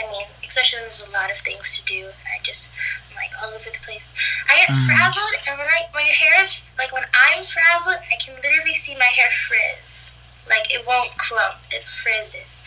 I 0.00 0.10
mean, 0.10 0.26
especially 0.46 0.80
when 0.80 0.88
there's 0.88 1.04
a 1.06 1.10
lot 1.12 1.30
of 1.30 1.36
things 1.38 1.78
to 1.78 1.84
do. 1.84 2.08
I 2.26 2.42
just, 2.42 2.70
I'm 3.10 3.16
like 3.16 3.30
all 3.42 3.50
over 3.52 3.70
the 3.70 3.78
place. 3.84 4.14
I 4.48 4.56
get 4.56 4.70
Mm. 4.70 4.86
frazzled, 4.86 5.34
and 5.48 5.58
when 5.58 5.68
I, 5.68 5.86
when 5.92 6.06
your 6.06 6.14
hair 6.14 6.40
is, 6.42 6.60
like 6.78 6.92
when 6.92 7.04
I'm 7.14 7.44
frazzled, 7.44 7.96
I 8.00 8.16
can 8.18 8.34
literally 8.36 8.74
see 8.74 8.94
my 8.96 9.04
hair 9.12 9.30
frizz. 9.30 10.10
Like 10.48 10.72
it 10.72 10.86
won't 10.86 11.16
clump, 11.18 11.56
it 11.70 11.84
frizzes. 11.84 12.64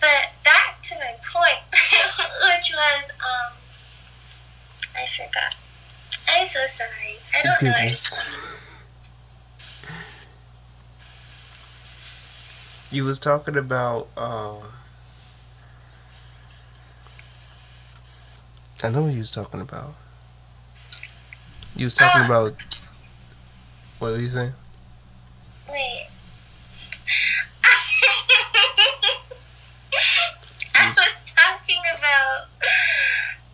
But 0.00 0.30
back 0.44 0.82
to 0.82 0.94
my 0.96 1.14
point, 1.32 1.62
which 1.72 2.72
was, 2.72 3.10
um, 3.18 3.56
I 4.94 5.06
forgot. 5.08 5.56
I'm 6.28 6.46
so 6.46 6.66
sorry. 6.66 7.18
I 7.36 7.42
don't 7.42 7.62
know. 7.62 7.70
Goodness. 7.72 8.84
You 12.90 13.04
was 13.04 13.18
talking 13.18 13.56
about 13.56 14.08
um 14.16 14.62
I 18.84 18.90
know 18.90 19.04
what 19.04 19.12
you 19.14 19.20
was 19.20 19.30
talking 19.30 19.62
about. 19.62 19.94
You 21.74 21.86
was 21.86 21.94
talking 21.94 22.20
Ah. 22.20 22.26
about 22.26 22.54
what 23.98 24.12
were 24.12 24.18
you 24.18 24.28
saying? 24.28 24.52
Wait. 25.70 26.08
I 30.74 30.88
was 30.88 31.24
talking 31.34 31.80
about. 31.96 32.48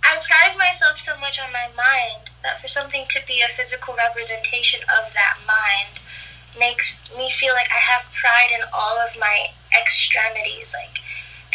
I 0.03 0.16
pride 0.28 0.57
myself 0.59 0.99
so 0.99 1.16
much 1.18 1.39
on 1.39 1.53
my 1.53 1.68
mind 1.76 2.31
that 2.43 2.61
for 2.61 2.66
something 2.66 3.05
to 3.11 3.20
be 3.28 3.41
a 3.43 3.49
physical 3.49 3.95
representation 3.95 4.81
of 4.83 5.12
that 5.14 5.39
mind 5.47 6.01
makes 6.59 6.99
me 7.16 7.31
feel 7.31 7.55
like 7.55 7.70
I 7.70 7.78
have 7.78 8.05
pride 8.20 8.51
in 8.53 8.62
all 8.74 8.99
of 8.99 9.16
my 9.20 9.47
extremities. 9.81 10.74
Like, 10.74 10.99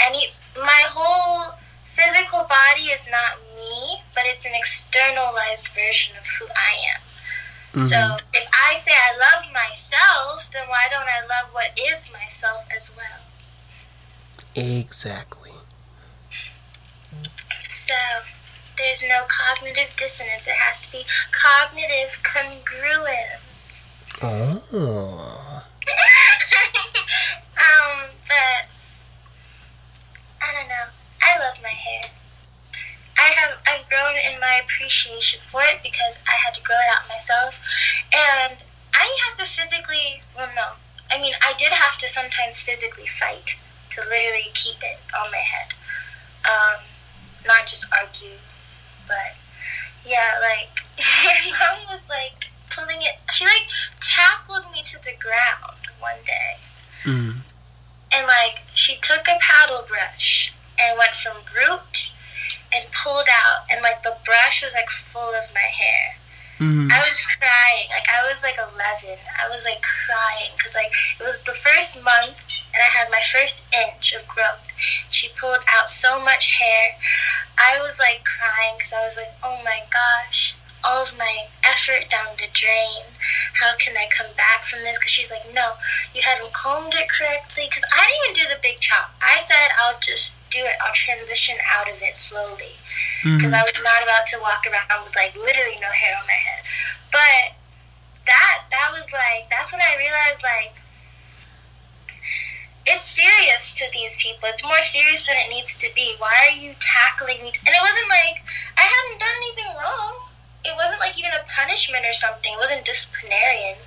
any. 0.02 0.30
My 0.56 0.84
whole 0.88 1.56
physical 1.84 2.46
body 2.46 2.84
is 2.84 3.06
not 3.12 3.38
but 4.26 4.34
it's 4.34 4.46
an 4.46 4.54
externalized 4.56 5.68
version 5.70 6.16
of 6.18 6.26
who 6.26 6.48
I 6.56 6.76
am. 6.96 7.02
So 7.88 7.96
Mhm. 7.96 8.22
if 8.34 8.48
I 8.54 8.76
say 8.76 8.92
I 8.92 9.16
love 9.18 9.52
myself, 9.52 10.50
then 10.52 10.68
why 10.68 10.88
don't 10.90 11.08
I 11.08 11.22
love 11.22 11.54
what 11.54 11.78
is 11.78 12.10
myself 12.10 12.66
as 12.76 12.90
well? 12.98 13.22
Exactly. 14.56 15.52
So 17.70 18.24
there's 18.78 19.04
no 19.04 19.26
cognitive 19.28 19.96
dissonance. 19.96 20.48
It 20.48 20.56
has 20.56 20.88
to 20.88 20.92
be 20.94 21.06
cognitive 21.32 22.20
congruence. 22.24 23.94
Oh. 24.24 24.64
um, 27.58 28.10
but 28.28 28.66
I 30.42 30.52
don't 30.54 30.70
know. 30.70 30.88
I 31.22 31.38
love 31.38 31.62
my 31.62 31.70
hair. 31.70 32.15
I 33.26 33.34
have 33.42 33.58
I've 33.66 33.90
grown 33.90 34.14
in 34.22 34.40
my 34.40 34.62
appreciation 34.64 35.40
for 35.50 35.62
it 35.64 35.82
because 35.82 36.20
I 36.30 36.38
had 36.46 36.54
to 36.54 36.62
grow 36.62 36.78
it 36.78 36.94
out 36.94 37.10
myself, 37.10 37.58
and 38.14 38.62
I 38.94 39.02
didn't 39.02 39.26
have 39.26 39.38
to 39.42 39.46
physically. 39.50 40.22
Well, 40.38 40.50
no, 40.56 40.78
I 41.10 41.20
mean 41.20 41.34
I 41.42 41.54
did 41.58 41.74
have 41.74 41.98
to 42.06 42.08
sometimes 42.08 42.62
physically 42.62 43.08
fight 43.08 43.58
to 43.98 44.02
literally 44.02 44.54
keep 44.54 44.78
it 44.78 45.02
on 45.18 45.32
my 45.32 45.42
head, 45.42 45.74
um, 46.46 46.86
not 47.48 47.66
just 47.66 47.90
argue, 47.90 48.38
but 49.08 49.34
yeah, 50.06 50.38
like 50.38 50.86
my 51.26 51.50
mom 51.50 51.98
was 51.98 52.08
like 52.08 52.54
pulling 52.70 53.02
it. 53.02 53.18
She 53.34 53.46
like 53.46 53.66
tackled 54.02 54.72
me 54.72 54.84
to 54.86 55.02
the 55.02 55.18
ground 55.18 55.82
one 55.98 56.22
day. 56.30 56.62
Mm. 57.10 57.42
And 58.14 58.28
like 58.28 58.62
she 58.76 58.98
took 59.02 59.26
a 59.28 59.42
paddle 59.42 59.84
brush 59.88 60.54
and 60.80 60.96
went 60.98 61.18
from 61.18 61.38
root 61.58 62.12
and 62.76 62.92
pulled 62.92 63.30
out 63.32 63.64
and 63.72 63.82
like 63.82 64.04
the 64.04 64.18
brush 64.26 64.64
was 64.64 64.74
like 64.74 64.90
full 64.90 65.32
of 65.34 65.48
my 65.54 65.70
hair. 65.72 66.20
Mm. 66.60 66.92
I 66.92 67.00
was 67.00 67.20
crying. 67.40 67.88
Like 67.90 68.08
I 68.12 68.28
was 68.28 68.44
like 68.44 68.58
11. 68.60 69.20
I 69.40 69.50
was 69.50 69.64
like 69.64 69.82
crying 69.82 70.52
cuz 70.58 70.76
like 70.76 70.92
it 71.20 71.24
was 71.24 71.40
the 71.42 71.54
first 71.56 71.96
month 72.02 72.36
and 72.74 72.84
I 72.84 72.92
had 72.92 73.10
my 73.10 73.24
first 73.32 73.64
inch 73.72 74.14
of 74.14 74.28
growth. 74.28 74.68
She 75.10 75.30
pulled 75.40 75.64
out 75.68 75.90
so 75.90 76.20
much 76.20 76.60
hair. 76.60 76.98
I 77.58 77.80
was 77.80 78.00
like 78.00 78.24
crying 78.24 78.80
cuz 78.80 78.92
I 78.92 79.04
was 79.06 79.16
like, 79.16 79.34
"Oh 79.44 79.62
my 79.64 79.84
gosh." 79.90 80.56
All 80.84 81.02
of 81.02 81.18
my 81.18 81.48
effort 81.64 82.12
down 82.12 82.38
the 82.38 82.48
drain. 82.54 83.04
How 83.54 83.76
can 83.76 83.98
I 83.98 84.08
come 84.16 84.32
back 84.38 84.66
from 84.66 84.84
this? 84.84 85.00
Because 85.00 85.12
she's 85.12 85.32
like, 85.32 85.52
no, 85.52 85.74
you 86.14 86.22
haven't 86.22 86.54
combed 86.54 86.94
it 86.94 87.10
correctly. 87.10 87.66
Because 87.68 87.84
I 87.92 88.06
didn't 88.06 88.38
even 88.38 88.50
do 88.50 88.54
the 88.54 88.62
big 88.62 88.80
chop. 88.82 89.10
I 89.20 89.40
said 89.40 89.74
I'll 89.82 90.00
just 90.00 90.36
do 90.52 90.60
it. 90.64 90.76
I'll 90.82 90.94
transition 90.94 91.58
out 91.66 91.90
of 91.90 92.02
it 92.02 92.16
slowly 92.18 92.78
because 93.24 93.52
Mm. 93.52 93.60
I 93.60 93.64
was 93.64 93.74
not 93.84 94.04
about 94.04 94.26
to 94.34 94.40
walk 94.40 94.64
around 94.70 95.04
with 95.04 95.16
like 95.16 95.36
literally 95.36 95.78
no 95.82 95.90
hair 95.92 96.16
on 96.20 96.26
my 96.28 96.34
head. 96.38 96.62
But 97.12 97.56
that 98.26 98.66
that 98.72 98.90
was 98.94 99.12
like 99.12 99.50
that's 99.50 99.72
when 99.72 99.82
I 99.82 99.96
realized 99.98 100.42
like 100.44 100.74
it's 102.86 103.06
serious 103.06 103.74
to 103.82 103.86
these 103.92 104.16
people. 104.18 104.48
It's 104.50 104.62
more 104.64 104.82
serious 104.86 105.26
than 105.26 105.36
it 105.38 105.50
needs 105.50 105.76
to 105.78 105.90
be. 105.96 106.16
Why 106.20 106.50
are 106.50 106.56
you 106.56 106.76
tackling 106.80 107.42
me? 107.42 107.50
And 107.66 107.74
it 107.74 107.82
wasn't 107.82 108.10
like 108.10 108.46
I 108.78 108.86
hadn't 108.86 109.20
done 109.20 109.36
anything 109.42 109.72
wrong. 109.74 110.30
It 110.64 110.74
wasn't 110.78 111.02
like 111.02 111.18
even 111.18 111.32
a 111.34 111.42
punishment 111.50 112.06
or 112.06 112.14
something. 112.14 112.54
It 112.54 112.60
wasn't 112.62 112.86
disciplinarian 112.86 113.78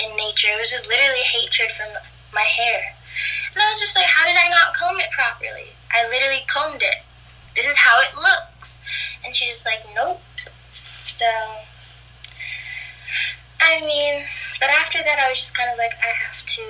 in 0.00 0.16
nature. 0.16 0.48
It 0.56 0.60
was 0.60 0.70
just 0.72 0.88
literally 0.88 1.24
hatred 1.24 1.72
from 1.72 1.92
my 2.32 2.44
hair. 2.44 2.96
And 3.52 3.60
I 3.60 3.68
was 3.72 3.80
just 3.80 3.96
like, 3.96 4.06
how 4.06 4.24
did 4.24 4.36
I 4.36 4.48
not 4.48 4.72
comb 4.76 5.00
it 5.00 5.10
properly? 5.10 5.72
I 5.92 6.08
literally 6.08 6.44
combed 6.46 6.82
it. 6.82 7.02
This 7.54 7.66
is 7.66 7.78
how 7.78 7.98
it 8.00 8.14
looks. 8.14 8.78
And 9.24 9.34
she's 9.34 9.48
just 9.48 9.66
like, 9.66 9.84
nope. 9.94 10.20
So, 11.06 11.26
I 13.60 13.80
mean, 13.80 14.24
but 14.60 14.70
after 14.70 14.98
that, 15.02 15.18
I 15.18 15.30
was 15.30 15.38
just 15.38 15.56
kind 15.56 15.70
of 15.70 15.78
like, 15.78 15.94
I 16.02 16.12
have 16.14 16.44
to 16.46 16.62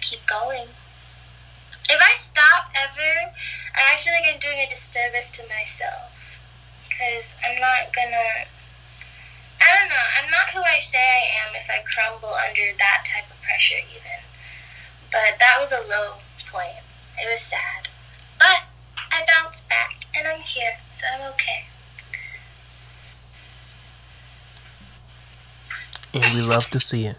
keep 0.00 0.20
going. 0.26 0.68
If 1.88 2.00
I 2.00 2.14
stop 2.16 2.72
ever, 2.74 3.32
I 3.76 3.96
feel 3.98 4.12
like 4.12 4.24
I'm 4.28 4.40
doing 4.40 4.58
a 4.60 4.68
disservice 4.68 5.30
to 5.32 5.42
myself. 5.48 6.12
Because 6.88 7.34
I'm 7.44 7.60
not 7.60 7.92
gonna. 7.92 8.48
I 9.60 9.68
don't 9.80 9.88
know. 9.88 10.06
I'm 10.20 10.30
not 10.30 10.50
who 10.52 10.60
I 10.60 10.80
say 10.80 10.98
I 11.00 11.48
am 11.48 11.54
if 11.54 11.68
I 11.68 11.82
crumble 11.82 12.34
under 12.34 12.76
that 12.78 13.04
type 13.08 13.30
of 13.30 13.40
pressure, 13.42 13.80
even. 13.90 14.22
But 15.10 15.38
that 15.38 15.56
was 15.60 15.72
a 15.72 15.80
low 15.88 16.20
point. 16.50 16.84
It 17.18 17.30
was 17.30 17.40
sad. 17.40 17.88
But 18.38 18.64
I 18.96 19.24
bounced 19.26 19.68
back, 19.68 20.04
and 20.16 20.26
I'm 20.26 20.40
here, 20.40 20.78
so 20.98 21.06
I'm 21.14 21.32
okay. 21.32 21.66
And 26.14 26.34
we 26.34 26.42
love 26.42 26.68
to 26.70 26.78
see 26.78 27.06
it. 27.06 27.16